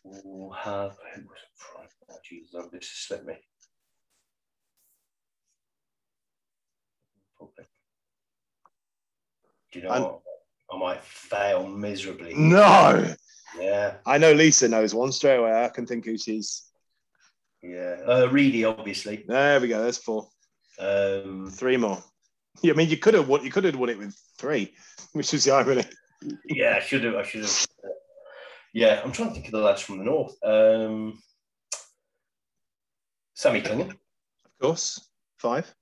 we'll 0.04 0.52
have 0.52 0.96
who 1.14 1.22
was 1.22 1.38
in 1.42 1.56
front? 1.56 1.90
Oh, 2.10 2.16
Jesus, 2.24 2.54
oh, 2.54 2.68
this 2.72 2.88
has 2.88 2.90
slipped 2.90 3.26
me. 3.26 3.34
Probably. 7.36 7.64
Do 9.74 9.80
you 9.80 9.84
know 9.86 9.90
I'm- 9.90 10.02
what? 10.02 10.20
I 10.72 10.78
might 10.78 11.02
fail 11.04 11.66
miserably. 11.68 12.32
no. 12.34 13.14
Yeah, 13.60 13.96
I 14.04 14.18
know 14.18 14.32
Lisa 14.32 14.66
knows 14.68 14.94
one 14.94 15.12
straight 15.12 15.36
away. 15.36 15.52
I 15.64 15.68
can 15.68 15.86
think 15.86 16.04
who 16.06 16.16
she's. 16.18 16.64
yeah. 17.62 17.96
Uh, 18.06 18.28
Reedy, 18.32 18.64
obviously. 18.64 19.24
There 19.28 19.60
we 19.60 19.68
go. 19.68 19.80
There's 19.82 19.98
four. 19.98 20.28
Um, 20.80 21.48
Three 21.50 21.76
more. 21.76 22.02
Yeah, 22.62 22.72
I 22.72 22.76
mean, 22.76 22.88
you 22.88 22.96
could 22.96 23.14
have 23.14 23.28
won. 23.28 23.44
You 23.44 23.50
could 23.52 23.62
have 23.64 23.76
won 23.76 23.90
it 23.90 23.98
with 23.98 24.16
three, 24.38 24.74
which 25.12 25.32
is 25.34 25.44
the 25.44 25.52
irony. 25.52 25.84
yeah, 26.48 26.76
I 26.78 26.80
should 26.80 27.04
have. 27.04 27.14
I 27.14 27.22
should 27.22 27.42
have. 27.42 27.66
uh, 27.84 27.88
yeah, 28.72 29.00
I'm 29.04 29.12
trying 29.12 29.28
to 29.28 29.34
think 29.34 29.46
of 29.46 29.52
the 29.52 29.58
lads 29.60 29.82
from 29.82 29.98
the 29.98 30.04
north. 30.04 30.34
Um, 30.42 31.22
Sammy 33.34 33.60
Clingan. 33.62 33.96
course. 34.60 35.08
five. 35.36 35.72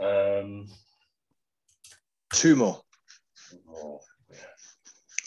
Um, 0.00 0.66
Two 2.32 2.56
more. 2.56 2.80
oh, 3.70 4.00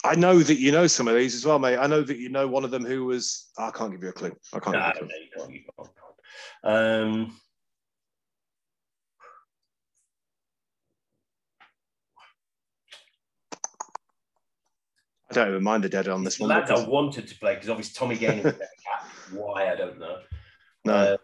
I 0.04 0.14
know 0.14 0.38
that 0.38 0.58
you 0.58 0.72
know 0.72 0.86
some 0.86 1.08
of 1.08 1.14
these 1.14 1.34
as 1.34 1.44
well, 1.46 1.58
mate. 1.58 1.78
I 1.78 1.86
know 1.86 2.02
that 2.02 2.16
you 2.16 2.28
know 2.28 2.46
one 2.48 2.64
of 2.64 2.70
them 2.70 2.84
who 2.84 3.04
was. 3.04 3.50
I 3.58 3.70
can't 3.70 3.90
give 3.92 4.02
you 4.02 4.08
a 4.08 4.12
clue. 4.12 4.36
I 4.52 4.58
can't. 4.58 4.76
no, 4.76 4.92
give 4.94 5.02
no, 5.02 5.08
you 5.08 5.42
a 5.42 5.46
clue. 5.46 5.54
you 5.54 5.54
can't, 5.54 5.54
you 5.54 5.60
can't, 5.76 5.88
you 5.88 5.94
can't. 6.64 6.74
Um, 6.74 7.36
I 15.30 15.34
don't 15.34 15.48
even 15.48 15.62
mind 15.62 15.82
the 15.82 15.88
dead 15.88 16.08
on 16.08 16.24
this 16.24 16.38
one. 16.38 16.50
lads 16.50 16.70
I 16.70 16.86
wanted 16.86 17.26
to 17.26 17.38
play 17.38 17.54
because 17.54 17.70
obviously 17.70 17.94
Tommy 17.98 18.16
Gaynor 18.16 18.42
was 18.42 18.58
their 18.58 18.68
cap. 18.84 19.08
Why 19.32 19.70
I 19.72 19.76
don't 19.76 19.98
know. 19.98 20.18
no. 20.84 21.12
Um, 21.12 21.18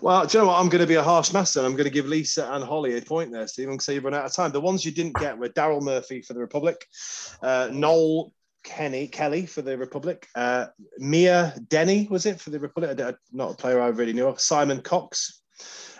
Well, 0.00 0.26
do 0.26 0.36
you 0.38 0.44
know 0.44 0.48
what? 0.48 0.60
I'm 0.60 0.68
going 0.68 0.80
to 0.80 0.86
be 0.86 0.94
a 0.94 1.02
harsh 1.02 1.32
master. 1.32 1.60
and 1.60 1.66
I'm 1.66 1.74
going 1.74 1.84
to 1.84 1.90
give 1.90 2.06
Lisa 2.06 2.52
and 2.52 2.64
Holly 2.64 2.96
a 2.96 3.02
point 3.02 3.32
there, 3.32 3.46
Stephen, 3.46 3.78
so 3.78 3.92
you've 3.92 4.04
run 4.04 4.14
out 4.14 4.26
of 4.26 4.32
time. 4.32 4.52
The 4.52 4.60
ones 4.60 4.84
you 4.84 4.92
didn't 4.92 5.16
get 5.16 5.38
were 5.38 5.48
Daryl 5.48 5.82
Murphy 5.82 6.22
for 6.22 6.34
the 6.34 6.40
Republic, 6.40 6.86
uh, 7.42 7.68
Noel 7.72 8.32
Kenny 8.66 9.06
Kelly 9.06 9.46
for 9.46 9.62
the 9.62 9.78
Republic, 9.78 10.26
uh, 10.34 10.66
Mia 10.98 11.54
Denny 11.68 12.08
was 12.10 12.26
it 12.26 12.40
for 12.40 12.50
the 12.50 12.58
Republic? 12.58 12.98
Not 13.32 13.52
a 13.52 13.56
player 13.56 13.80
I 13.80 13.88
really 13.88 14.12
knew 14.12 14.26
of. 14.26 14.40
Simon 14.40 14.80
Cox, 14.82 15.40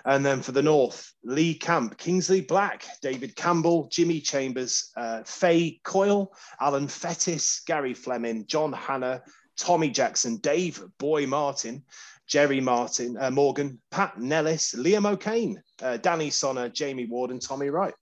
and 0.05 0.27
then 0.27 0.43
for 0.43 0.53
the 0.53 0.63
North, 0.63 1.13
Lee 1.25 1.55
Camp, 1.55 1.97
Kingsley 1.97 2.41
Black, 2.41 2.85
David 3.03 3.37
Campbell, 3.37 3.89
Jimmy 3.91 4.21
Chambers, 4.21 4.93
uh, 4.97 5.23
Fay 5.25 5.81
Coyle, 5.85 6.33
Alan 6.61 6.89
Fettis, 6.89 7.65
Gary 7.67 7.95
Fleming, 7.95 8.47
John 8.47 8.73
Hanna, 8.73 9.23
Tommy 9.57 9.91
Jackson, 9.91 10.37
Dave 10.39 10.83
Boy 10.99 11.27
Martin, 11.27 11.85
Jerry 12.29 12.61
Martin, 12.61 13.17
uh, 13.21 13.31
Morgan, 13.31 13.81
Pat 13.91 14.19
Nellis, 14.19 14.75
Liam 14.75 15.07
O'Kane, 15.11 15.63
uh, 15.83 15.97
Danny 15.99 16.29
Sonner, 16.31 16.73
Jamie 16.73 17.07
Ward, 17.07 17.31
and 17.31 17.41
Tommy 17.41 17.71
Wright. 17.71 17.95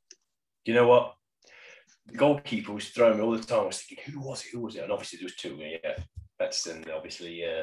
you 0.65 0.75
know 0.75 0.87
what? 0.87 1.15
The 2.07 2.17
goalkeeper 2.19 2.73
was 2.73 2.89
throwing 2.91 3.19
me 3.19 3.23
all 3.25 3.33
the 3.33 3.39
time. 3.43 3.61
I 3.61 3.67
was 3.67 3.81
thinking, 3.83 4.13
who 4.13 4.21
was 4.21 4.43
it? 4.45 4.49
Who 4.53 4.61
was 4.61 4.77
it? 4.77 4.83
And 4.83 4.93
obviously 4.93 5.19
there 5.19 5.27
was 5.27 5.37
two. 5.37 5.57
Yeah, 5.57 5.97
Betson, 6.41 6.87
obviously 6.95 7.45
uh, 7.45 7.63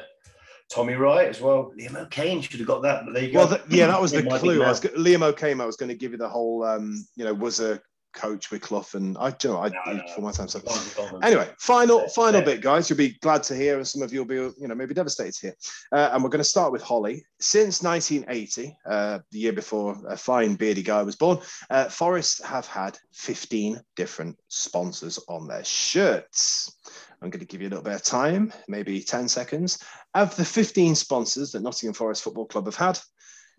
Tommy 0.68 0.94
Wright 0.94 1.28
as 1.28 1.40
well. 1.40 1.72
Liam 1.78 1.94
O'Kane 1.96 2.40
should 2.40 2.58
have 2.58 2.66
got 2.66 2.82
that, 2.82 3.04
but 3.04 3.14
there 3.14 3.24
you 3.24 3.36
Well, 3.38 3.48
go. 3.48 3.56
th- 3.56 3.68
yeah, 3.70 3.86
that 3.86 4.00
was 4.00 4.10
the 4.12 4.22
clue. 4.24 4.62
I 4.62 4.68
was, 4.68 4.80
Liam 4.80 5.22
O'Kane, 5.22 5.60
I 5.60 5.66
was 5.66 5.76
going 5.76 5.90
to 5.90 5.94
give 5.94 6.10
you 6.12 6.18
the 6.18 6.28
whole, 6.28 6.64
um, 6.64 7.06
you 7.14 7.24
know, 7.24 7.34
was 7.34 7.60
a 7.60 7.80
coach 8.12 8.50
with 8.50 8.62
and 8.94 9.16
I, 9.18 9.30
do 9.30 9.48
you 9.48 9.54
know, 9.54 9.60
I 9.60 9.68
No, 9.68 9.92
no. 9.92 10.02
for 10.14 10.20
my 10.20 10.32
time. 10.32 10.48
So 10.48 10.60
Go 10.60 10.70
on, 10.70 11.10
go. 11.10 11.18
Anyway, 11.22 11.48
final 11.58 12.08
final 12.08 12.40
Yeah. 12.40 12.46
bit, 12.46 12.60
guys. 12.60 12.88
You'll 12.88 12.96
be 12.98 13.18
glad 13.20 13.42
to 13.44 13.56
hear, 13.56 13.76
and 13.76 13.86
some 13.86 14.02
of 14.02 14.12
you 14.12 14.20
will 14.20 14.26
be, 14.26 14.34
you 14.60 14.68
know, 14.68 14.74
maybe 14.74 14.94
devastated 14.94 15.34
here. 15.40 15.54
Uh, 15.92 16.10
and 16.12 16.22
we're 16.22 16.30
going 16.30 16.38
to 16.42 16.44
start 16.48 16.72
with 16.72 16.82
Holly. 16.82 17.24
Since 17.40 17.82
1980, 17.82 18.76
uh, 18.88 19.18
the 19.30 19.38
year 19.38 19.52
before 19.52 19.96
a 20.08 20.16
fine 20.16 20.54
beardy 20.54 20.82
guy 20.82 21.02
was 21.02 21.16
born, 21.16 21.38
uh, 21.70 21.88
Forest 21.88 22.44
have 22.44 22.66
had 22.66 22.98
15 23.12 23.80
different 23.96 24.38
sponsors 24.48 25.18
on 25.28 25.46
their 25.48 25.64
shirts. 25.64 26.76
I'm 27.20 27.30
going 27.30 27.40
to 27.40 27.46
give 27.46 27.60
you 27.62 27.68
a 27.68 27.70
little 27.70 27.84
bit 27.84 27.94
of 27.94 28.02
time, 28.02 28.52
maybe 28.68 29.00
10 29.00 29.28
seconds. 29.28 29.78
Of 30.14 30.34
the 30.36 30.44
15 30.44 30.94
sponsors 30.94 31.52
that 31.52 31.62
Nottingham 31.62 31.94
Forest 31.94 32.22
Football 32.24 32.46
Club 32.46 32.66
have 32.66 32.74
had, 32.76 32.98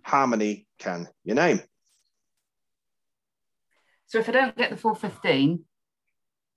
how 0.01 0.25
many 0.25 0.67
can 0.79 1.07
you 1.23 1.33
name? 1.33 1.61
So 4.13 4.19
if 4.19 4.29
I 4.29 4.31
don't 4.31 4.55
get 4.55 4.69
the 4.69 4.77
full 4.77 4.93
15, 4.93 5.65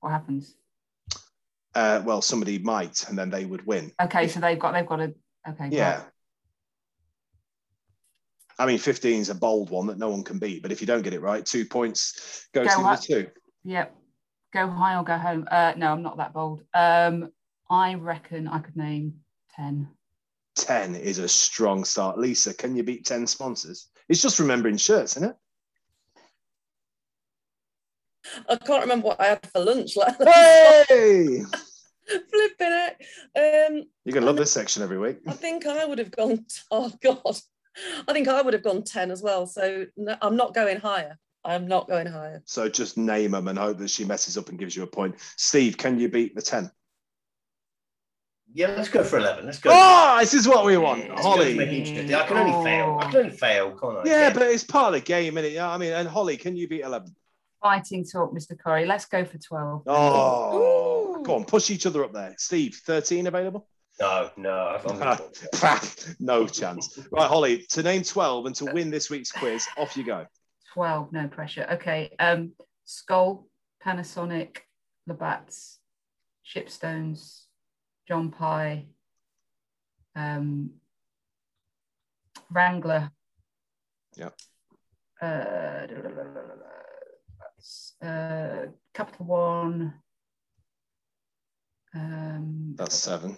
what 0.01 0.11
happens? 0.11 0.57
Uh, 1.75 2.03
well, 2.05 2.21
somebody 2.21 2.59
might, 2.59 3.09
and 3.09 3.19
then 3.19 3.31
they 3.31 3.47
would 3.47 3.67
win. 3.67 3.93
Okay, 3.99 4.29
so 4.29 4.41
they've 4.41 4.59
got 4.59 4.75
they've 4.75 4.85
got 4.85 5.01
a 5.01 5.15
okay. 5.49 5.71
Yeah. 5.71 5.95
right. 5.95 6.05
I 8.59 8.67
mean, 8.67 8.77
15 8.77 9.23
is 9.23 9.31
a 9.31 9.35
bold 9.35 9.71
one 9.71 9.87
that 9.87 9.97
no 9.97 10.11
one 10.11 10.23
can 10.23 10.39
beat, 10.39 10.61
but 10.61 10.71
if 10.71 10.83
you 10.83 10.87
don't 10.87 11.01
get 11.01 11.15
it 11.15 11.23
right, 11.23 11.47
two 11.47 11.65
points 11.65 12.47
goes 12.53 12.67
Go 12.67 12.77
to 12.77 13.01
the 13.01 13.23
two. 13.23 13.31
Yep. 13.65 13.97
Go 14.53 14.69
high 14.69 14.99
or 14.99 15.05
go 15.05 15.17
home. 15.17 15.49
Uh 15.51 15.73
no, 15.79 15.93
I'm 15.93 16.03
not 16.03 16.19
that 16.19 16.35
bold. 16.35 16.63
Um 16.75 17.31
I 17.71 17.95
reckon 17.95 18.49
I 18.49 18.59
could 18.59 18.77
name 18.77 19.15
10. 19.55 19.89
10 20.57 20.95
is 20.95 21.21
a 21.21 21.29
strong 21.29 21.87
start. 21.87 22.19
Lisa, 22.19 22.53
can 22.53 22.77
you 22.77 22.83
beat 22.83 23.07
10 23.07 23.27
sponsors? 23.27 23.89
It's 24.11 24.21
just 24.21 24.41
remembering 24.41 24.77
shirts, 24.77 25.17
isn't 25.17 25.31
it? 25.31 25.37
I 28.49 28.57
can't 28.57 28.83
remember 28.83 29.09
what 29.09 29.21
I 29.21 29.27
had 29.27 29.47
for 29.51 29.61
lunch. 29.61 29.97
Like, 29.97 30.17
Hey! 30.89 31.43
flipping 32.07 32.57
it. 32.59 32.97
Um, 33.37 33.85
You're 34.05 34.15
going 34.15 34.23
to 34.23 34.27
love 34.27 34.37
this 34.37 34.53
section 34.53 34.83
every 34.83 34.99
week. 34.99 35.19
I 35.27 35.33
think 35.33 35.67
I 35.67 35.85
would 35.85 35.99
have 35.99 36.11
gone. 36.11 36.45
Oh 36.71 36.93
God, 37.03 37.37
I 38.09 38.13
think 38.13 38.29
I 38.29 38.43
would 38.43 38.55
have 38.55 38.63
gone 38.63 38.83
ten 38.83 39.11
as 39.11 39.23
well. 39.23 39.47
So 39.47 39.87
no, 39.97 40.17
I'm 40.23 40.37
not 40.37 40.55
going 40.55 40.79
higher. 40.79 41.19
I'm 41.45 41.69
not 41.69 41.89
going 41.89 42.07
higher. 42.07 42.43
So 42.45 42.69
just 42.69 42.97
name 42.97 43.31
them 43.31 43.47
and 43.47 43.59
hope 43.59 43.79
that 43.79 43.91
she 43.91 44.05
messes 44.05 44.37
up 44.37 44.49
and 44.49 44.59
gives 44.59 44.75
you 44.75 44.83
a 44.83 44.87
point. 44.87 45.15
Steve, 45.37 45.77
can 45.77 45.99
you 46.01 46.09
beat 46.09 46.35
the 46.35 46.43
10? 46.43 46.71
Yeah, 48.53 48.69
let's 48.69 48.89
go 48.89 49.05
for 49.05 49.19
11. 49.19 49.47
Let's 49.47 49.59
go. 49.59 49.71
Oh, 49.73 50.17
this 50.19 50.35
is 50.35 50.49
what 50.49 50.65
we 50.65 50.77
want. 50.77 51.09
Let's 51.09 51.23
go 51.23 51.37
to 51.37 51.55
make 51.55 51.69
it 51.69 52.09
Holly. 52.09 52.15
I 52.15 52.27
can 52.27 52.37
only 52.37 52.65
fail. 52.65 52.99
I 53.01 53.11
can 53.11 53.21
only 53.21 53.37
fail, 53.37 53.79
can't 53.81 53.99
I? 53.99 54.03
Yeah, 54.05 54.33
but 54.33 54.43
it's 54.43 54.65
part 54.65 54.95
of 54.95 55.01
the 55.01 55.07
game, 55.07 55.35
innit? 55.35 55.53
Yeah, 55.53 55.71
I 55.71 55.79
mean, 55.79 55.93
and 55.93 56.09
Holly, 56.09 56.37
can 56.37 56.57
you 56.57 56.67
beat 56.67 56.81
11? 56.81 57.15
Fighting 57.63 58.05
talk, 58.05 58.33
Mr. 58.33 58.57
Corey. 58.59 58.87
Let's 58.87 59.07
go 59.07 59.25
for 59.25 59.39
12. 59.39 59.83
Oh, 59.87 61.23
go 61.23 61.35
on, 61.37 61.45
push 61.45 61.71
each 61.71 61.87
other 61.87 62.05
up 62.05 62.13
there. 62.13 62.35
Steve, 62.39 62.75
13 62.85 63.27
available? 63.27 63.67
No, 64.01 64.31
no. 64.37 64.79
I'm 64.87 65.19
no 66.21 66.47
chance. 66.47 66.99
Right, 67.11 67.29
Holly, 67.29 67.65
to 67.71 67.83
name 67.83 68.03
12 68.03 68.47
and 68.47 68.55
to 68.57 68.67
win 68.67 68.91
this 68.91 69.09
week's 69.09 69.33
quiz, 69.33 69.67
off 69.79 69.97
you 69.97 70.05
go. 70.05 70.27
12, 70.75 71.13
no 71.13 71.29
pressure. 71.29 71.67
Okay. 71.73 72.15
Um 72.19 72.53
Skol, 72.87 73.45
Panasonic, 73.85 74.59
Labatt's, 75.09 75.79
Shipstones, 76.45 77.47
John 78.07 78.31
Pye, 78.31 78.87
um 80.15 80.73
Wrangler. 82.51 83.11
Yep. 84.17 84.35
Uh, 85.21 85.87
uh, 88.03 88.67
Capital 88.95 89.27
One. 89.27 89.95
Um, 91.95 92.75
That's 92.77 92.95
seven. 92.95 93.37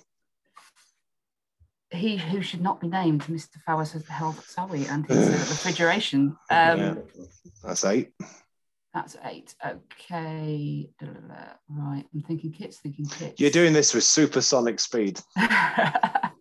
he 1.91 2.16
who 2.16 2.43
should 2.43 2.61
not 2.61 2.81
be 2.81 2.89
named, 2.89 3.22
Mr. 3.24 3.61
Fowers 3.64 3.93
has 3.93 4.07
held 4.09 4.35
Zoe 4.45 4.87
and 4.87 5.07
his 5.07 5.29
uh, 5.29 5.31
refrigeration. 5.51 6.37
Um, 6.51 6.79
Yeah. 6.79 6.95
That's 7.62 7.85
eight. 7.85 8.12
That's 8.95 9.16
eight. 9.24 9.55
Okay. 9.64 10.91
Right. 11.68 12.05
I'm 12.12 12.22
thinking 12.22 12.51
kits, 12.53 12.79
thinking 12.79 13.07
kits. 13.07 13.39
You're 13.41 13.51
doing 13.51 13.72
this 13.72 13.95
with 13.95 14.03
supersonic 14.05 14.81
speed. 14.81 15.20
They're 15.37 16.33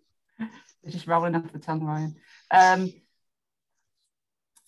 just 0.89 1.07
rolling 1.07 1.35
off 1.35 1.51
the 1.51 1.59
tongue, 1.59 1.83
Ryan. 1.83 2.15
Um, 2.49 2.93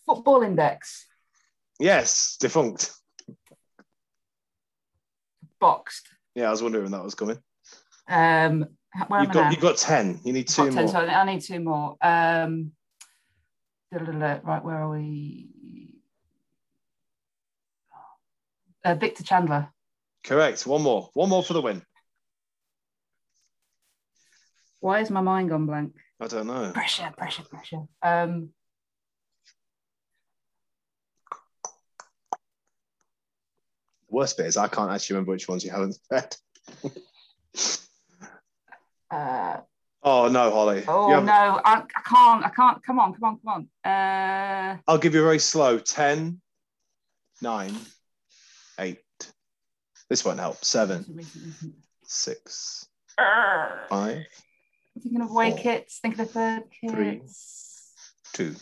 football 0.05 0.41
index, 0.43 1.05
Yes, 1.79 2.35
defunct. 2.41 2.91
Boxed. 5.59 6.07
Yeah, 6.35 6.47
I 6.47 6.51
was 6.51 6.63
wondering 6.63 6.83
when 6.83 6.91
that 6.93 7.03
was 7.03 7.15
coming. 7.15 7.37
Um, 8.07 8.65
where 9.07 9.21
You've 9.21 9.29
am 9.29 9.31
I 9.31 9.33
got, 9.33 9.43
now? 9.43 9.51
you've 9.51 9.59
got 9.59 9.77
10. 9.77 10.21
You 10.23 10.33
need 10.33 10.47
two 10.47 10.65
Got 10.65 10.73
10, 10.73 10.83
more. 10.85 10.87
so 10.91 10.99
I 10.99 11.25
need 11.25 11.41
two 11.41 11.59
more. 11.59 11.95
Um, 12.01 12.71
right, 13.91 14.63
where 14.63 14.75
are 14.77 14.89
we? 14.89 15.49
Uh, 18.83 18.95
Victor 18.95 19.23
Chandler. 19.23 19.69
Correct. 20.23 20.65
One 20.65 20.81
more. 20.81 21.09
One 21.13 21.29
more 21.29 21.43
for 21.43 21.53
the 21.53 21.61
win. 21.61 21.83
Why 24.79 24.99
has 24.99 25.09
my 25.11 25.21
mind 25.21 25.49
gone 25.49 25.65
blank? 25.65 25.93
I 26.21 26.27
don't 26.27 26.47
know. 26.47 26.71
Pressure, 26.73 27.11
pressure, 27.17 27.43
pressure. 27.43 27.81
Um, 28.01 28.49
The 34.09 34.15
worst 34.15 34.37
bit 34.37 34.47
is 34.47 34.57
I 34.57 34.67
can't 34.67 34.91
actually 34.91 35.15
remember 35.15 35.31
which 35.31 35.47
ones 35.47 35.63
you 35.63 35.71
haven't 35.71 35.97
said. 36.11 36.35
uh, 39.11 39.57
Oh, 40.01 40.29
no, 40.29 40.49
Holly. 40.49 40.85
oh 40.87 41.09
no, 41.21 41.59
I, 41.65 41.83
I 41.83 42.01
can't. 42.07 42.45
I 42.45 42.49
can't. 42.49 42.81
Come 42.85 42.99
on, 42.99 43.13
come 43.13 43.23
on, 43.25 43.39
come 43.43 43.67
on. 43.83 43.91
Uh, 43.91 44.77
I'll 44.87 44.97
give 44.97 45.13
you 45.13 45.19
a 45.19 45.23
very 45.23 45.39
slow 45.39 45.77
Ten, 45.77 46.39
nine, 47.41 47.75
8. 48.79 48.97
This 50.09 50.23
won't 50.23 50.39
help. 50.39 50.63
7, 50.63 51.19
6, 52.05 52.87
I'm 53.19 53.77
5, 53.89 54.23
thinking 55.03 55.21
of 55.21 55.27
Four, 55.29 55.51
kits. 55.57 55.99
Thinking 55.99 56.21
of 56.21 56.31
third 56.31 56.63
three, 56.89 57.19
kits. 57.19 57.93
2, 58.35 58.43
You're 58.45 58.53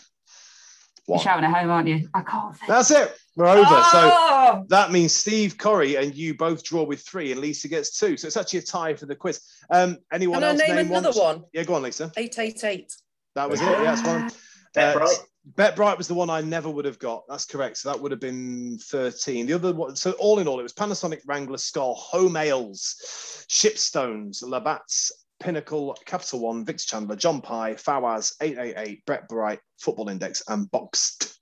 1. 1.05 1.19
shouting 1.19 1.45
at 1.45 1.55
home, 1.55 1.69
aren't 1.69 1.87
you? 1.87 2.09
I 2.15 2.23
can't 2.23 2.57
think. 2.57 2.67
That's 2.67 2.89
it. 2.89 3.15
We're 3.37 3.47
over. 3.47 3.83
So 3.91 4.11
Oh! 4.11 4.65
that 4.69 4.91
means 4.91 5.13
Steve, 5.13 5.59
Corey, 5.59 5.95
and 5.95 6.15
you 6.15 6.33
both 6.33 6.63
draw 6.63 6.81
with 6.83 7.01
three, 7.01 7.31
and 7.31 7.39
Lisa 7.39 7.67
gets 7.67 7.97
two. 7.97 8.17
So 8.17 8.25
it's 8.25 8.35
actually 8.35 8.59
a 8.59 8.63
tie 8.63 8.95
for 8.95 9.05
the 9.05 9.15
quiz. 9.15 9.41
Um, 9.69 9.99
anyone 10.11 10.37
Can 10.39 10.43
I 10.43 10.47
else 10.49 10.59
name 10.59 10.75
name 10.75 10.87
another 10.87 11.11
one? 11.11 11.43
Yeah, 11.53 11.63
go 11.63 11.75
on, 11.75 11.83
Lisa. 11.83 12.11
Eight 12.17 12.37
eight 12.39 12.63
eight. 12.63 12.95
That 13.35 13.47
was 13.47 13.61
it. 13.61 13.65
Yeah, 13.65 13.83
that's 13.83 14.03
one. 14.05 14.31
Bet 14.73 14.95
Uh, 14.95 14.99
Bright. 14.99 15.17
Bet 15.55 15.75
Bright 15.75 15.97
was 15.99 16.07
the 16.07 16.15
one 16.15 16.31
I 16.31 16.41
never 16.41 16.67
would 16.69 16.85
have 16.85 16.97
got. 16.97 17.25
That's 17.29 17.45
correct. 17.45 17.77
So 17.77 17.89
that 17.91 18.01
would 18.01 18.11
have 18.11 18.19
been 18.19 18.79
13. 18.79 19.45
The 19.45 19.53
other 19.53 19.71
one, 19.73 19.95
so 19.95 20.11
all 20.13 20.39
in 20.39 20.47
all, 20.47 20.59
it 20.59 20.63
was 20.63 20.73
Panasonic, 20.73 21.21
Wrangler, 21.25 21.57
Skol, 21.57 21.95
Home 21.95 22.35
Ales, 22.35 23.45
Shipstones, 23.47 24.43
Labatt's, 24.43 25.11
Pinnacle, 25.39 25.95
Capital 26.05 26.39
One, 26.39 26.65
Vix 26.65 26.85
Chandler, 26.85 27.15
John 27.15 27.39
Pye, 27.39 27.75
Fawaz, 27.75 28.33
888, 28.41 29.05
Bet 29.05 29.29
Bright, 29.29 29.59
Football 29.79 30.09
Index, 30.09 30.43
and 30.49 30.69
Boxed. 30.71 31.39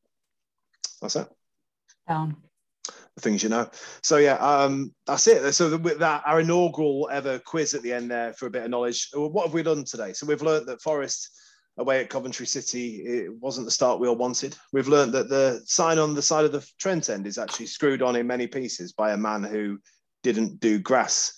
That's 1.02 1.16
it. 1.16 1.28
Down. 2.08 2.38
Things 3.20 3.42
you 3.42 3.50
know. 3.50 3.70
So 4.04 4.18
yeah, 4.18 4.36
um, 4.36 4.94
that's 5.08 5.26
it. 5.28 5.54
So 5.54 5.78
with 5.78 6.00
that, 6.00 6.24
our 6.26 6.42
inaugural 6.42 7.10
ever 7.12 7.40
quiz 7.40 7.74
at 7.74 7.82
the 7.82 7.94
end 7.94 8.12
there 8.12 8.34
for 8.34 8.48
a 8.48 8.52
bit 8.52 8.64
of 8.64 8.70
knowledge. 8.70 9.10
What 9.14 9.46
have 9.46 9.54
we 9.54 9.64
done 9.64 9.86
today? 9.86 10.12
So 10.12 10.26
we've 10.26 10.42
learned 10.42 10.68
that 10.68 10.82
Forest 10.82 11.30
away 11.78 12.02
at 12.02 12.10
Coventry 12.10 12.46
City, 12.46 13.02
it 13.06 13.34
wasn't 13.40 13.66
the 13.66 13.72
start 13.72 14.00
we 14.00 14.08
all 14.08 14.16
wanted. 14.16 14.56
We've 14.72 14.88
learned 14.88 15.14
that 15.14 15.30
the 15.30 15.62
sign 15.66 15.98
on 16.00 16.14
the 16.14 16.22
side 16.22 16.46
of 16.46 16.52
the 16.52 16.66
Trent 16.80 17.10
end 17.10 17.28
is 17.28 17.38
actually 17.38 17.68
screwed 17.68 18.02
on 18.02 18.16
in 18.16 18.28
many 18.28 18.48
pieces 18.48 18.94
by 18.94 19.12
a 19.12 19.18
man 19.18 19.44
who 19.44 19.80
didn't 20.24 20.60
do 20.60 20.80
grass. 20.80 21.34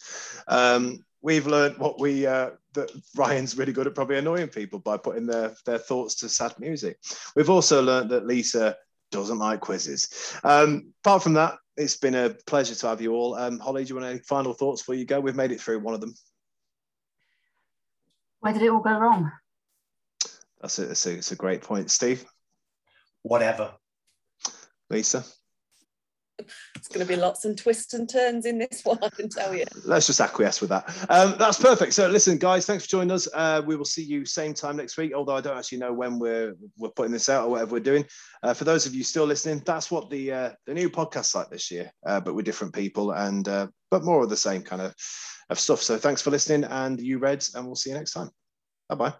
Um, 0.47 0.99
we've 1.21 1.47
learned 1.47 1.77
what 1.77 1.99
we 1.99 2.25
uh, 2.25 2.51
that 2.73 2.91
Ryan's 3.15 3.57
really 3.57 3.73
good 3.73 3.87
at 3.87 3.95
probably 3.95 4.17
annoying 4.17 4.47
people 4.47 4.79
by 4.79 4.97
putting 4.97 5.25
their 5.25 5.55
their 5.65 5.79
thoughts 5.79 6.15
to 6.15 6.29
sad 6.29 6.53
music. 6.59 6.97
We've 7.35 7.49
also 7.49 7.81
learned 7.81 8.11
that 8.11 8.27
Lisa 8.27 8.77
doesn't 9.11 9.39
like 9.39 9.59
quizzes. 9.59 10.37
Um, 10.43 10.93
apart 11.03 11.23
from 11.23 11.33
that, 11.33 11.55
it's 11.75 11.97
been 11.97 12.15
a 12.15 12.31
pleasure 12.47 12.75
to 12.75 12.87
have 12.87 13.01
you 13.01 13.13
all. 13.13 13.35
Um, 13.35 13.59
Holly, 13.59 13.83
do 13.83 13.89
you 13.89 13.95
want 13.95 14.07
any 14.07 14.19
final 14.19 14.53
thoughts 14.53 14.81
before 14.81 14.95
you 14.95 15.05
go? 15.05 15.19
We've 15.19 15.35
made 15.35 15.51
it 15.51 15.61
through 15.61 15.79
one 15.79 15.93
of 15.93 16.01
them. 16.01 16.13
Where 18.39 18.53
did 18.53 18.61
it 18.61 18.69
all 18.69 18.79
go 18.79 18.97
wrong? 18.97 19.31
That's 20.61 20.79
it. 20.79 20.91
It's 20.91 21.05
a, 21.05 21.13
it's 21.13 21.31
a 21.31 21.35
great 21.35 21.61
point. 21.61 21.91
Steve, 21.91 22.25
Whatever. 23.27 23.73
Lisa, 24.89 25.25
It's 26.87 26.95
going 26.95 27.05
to 27.05 27.13
be 27.13 27.19
lots 27.19 27.43
and 27.43 27.57
twists 27.57 27.93
and 27.95 28.09
turns 28.09 28.45
in 28.45 28.57
this 28.57 28.81
one, 28.85 28.97
I 29.01 29.09
can 29.09 29.27
tell 29.27 29.53
you. 29.53 29.65
let's 29.83 30.07
just 30.07 30.21
acquiesce 30.21 30.61
with 30.61 30.69
that. 30.69 30.87
Um, 31.09 31.35
that's 31.37 31.59
perfect. 31.59 31.93
So, 31.93 32.07
listen, 32.07 32.37
guys, 32.37 32.65
thanks 32.65 32.85
for 32.85 32.89
joining 32.89 33.11
us. 33.11 33.27
Uh, 33.33 33.61
we 33.65 33.75
will 33.75 33.83
see 33.83 34.03
you 34.03 34.23
same 34.23 34.53
time 34.53 34.77
next 34.77 34.95
week. 34.95 35.11
Although 35.13 35.35
I 35.35 35.41
don't 35.41 35.57
actually 35.57 35.79
know 35.79 35.91
when 35.91 36.17
we're 36.17 36.55
we're 36.77 36.91
putting 36.91 37.11
this 37.11 37.27
out 37.27 37.45
or 37.45 37.49
whatever 37.51 37.73
we're 37.73 37.81
doing. 37.81 38.05
Uh, 38.41 38.53
for 38.53 38.63
those 38.63 38.85
of 38.85 38.95
you 38.95 39.03
still 39.03 39.25
listening, 39.25 39.61
that's 39.65 39.91
what 39.91 40.09
the 40.09 40.31
uh, 40.31 40.51
the 40.65 40.73
new 40.73 40.89
podcast 40.89 41.35
like 41.35 41.49
this 41.49 41.69
year, 41.69 41.91
uh, 42.05 42.21
but 42.21 42.35
with 42.35 42.45
different 42.45 42.73
people 42.73 43.11
and 43.11 43.49
uh, 43.49 43.67
but 43.91 44.05
more 44.05 44.23
of 44.23 44.29
the 44.29 44.37
same 44.37 44.61
kind 44.61 44.81
of 44.81 44.95
of 45.49 45.59
stuff. 45.59 45.83
So, 45.83 45.97
thanks 45.97 46.21
for 46.21 46.31
listening, 46.31 46.63
and 46.63 47.01
you 47.01 47.19
Reds, 47.19 47.53
and 47.53 47.65
we'll 47.65 47.75
see 47.75 47.89
you 47.89 47.97
next 47.97 48.13
time. 48.13 48.29
Bye 48.87 48.95
bye. 48.95 49.13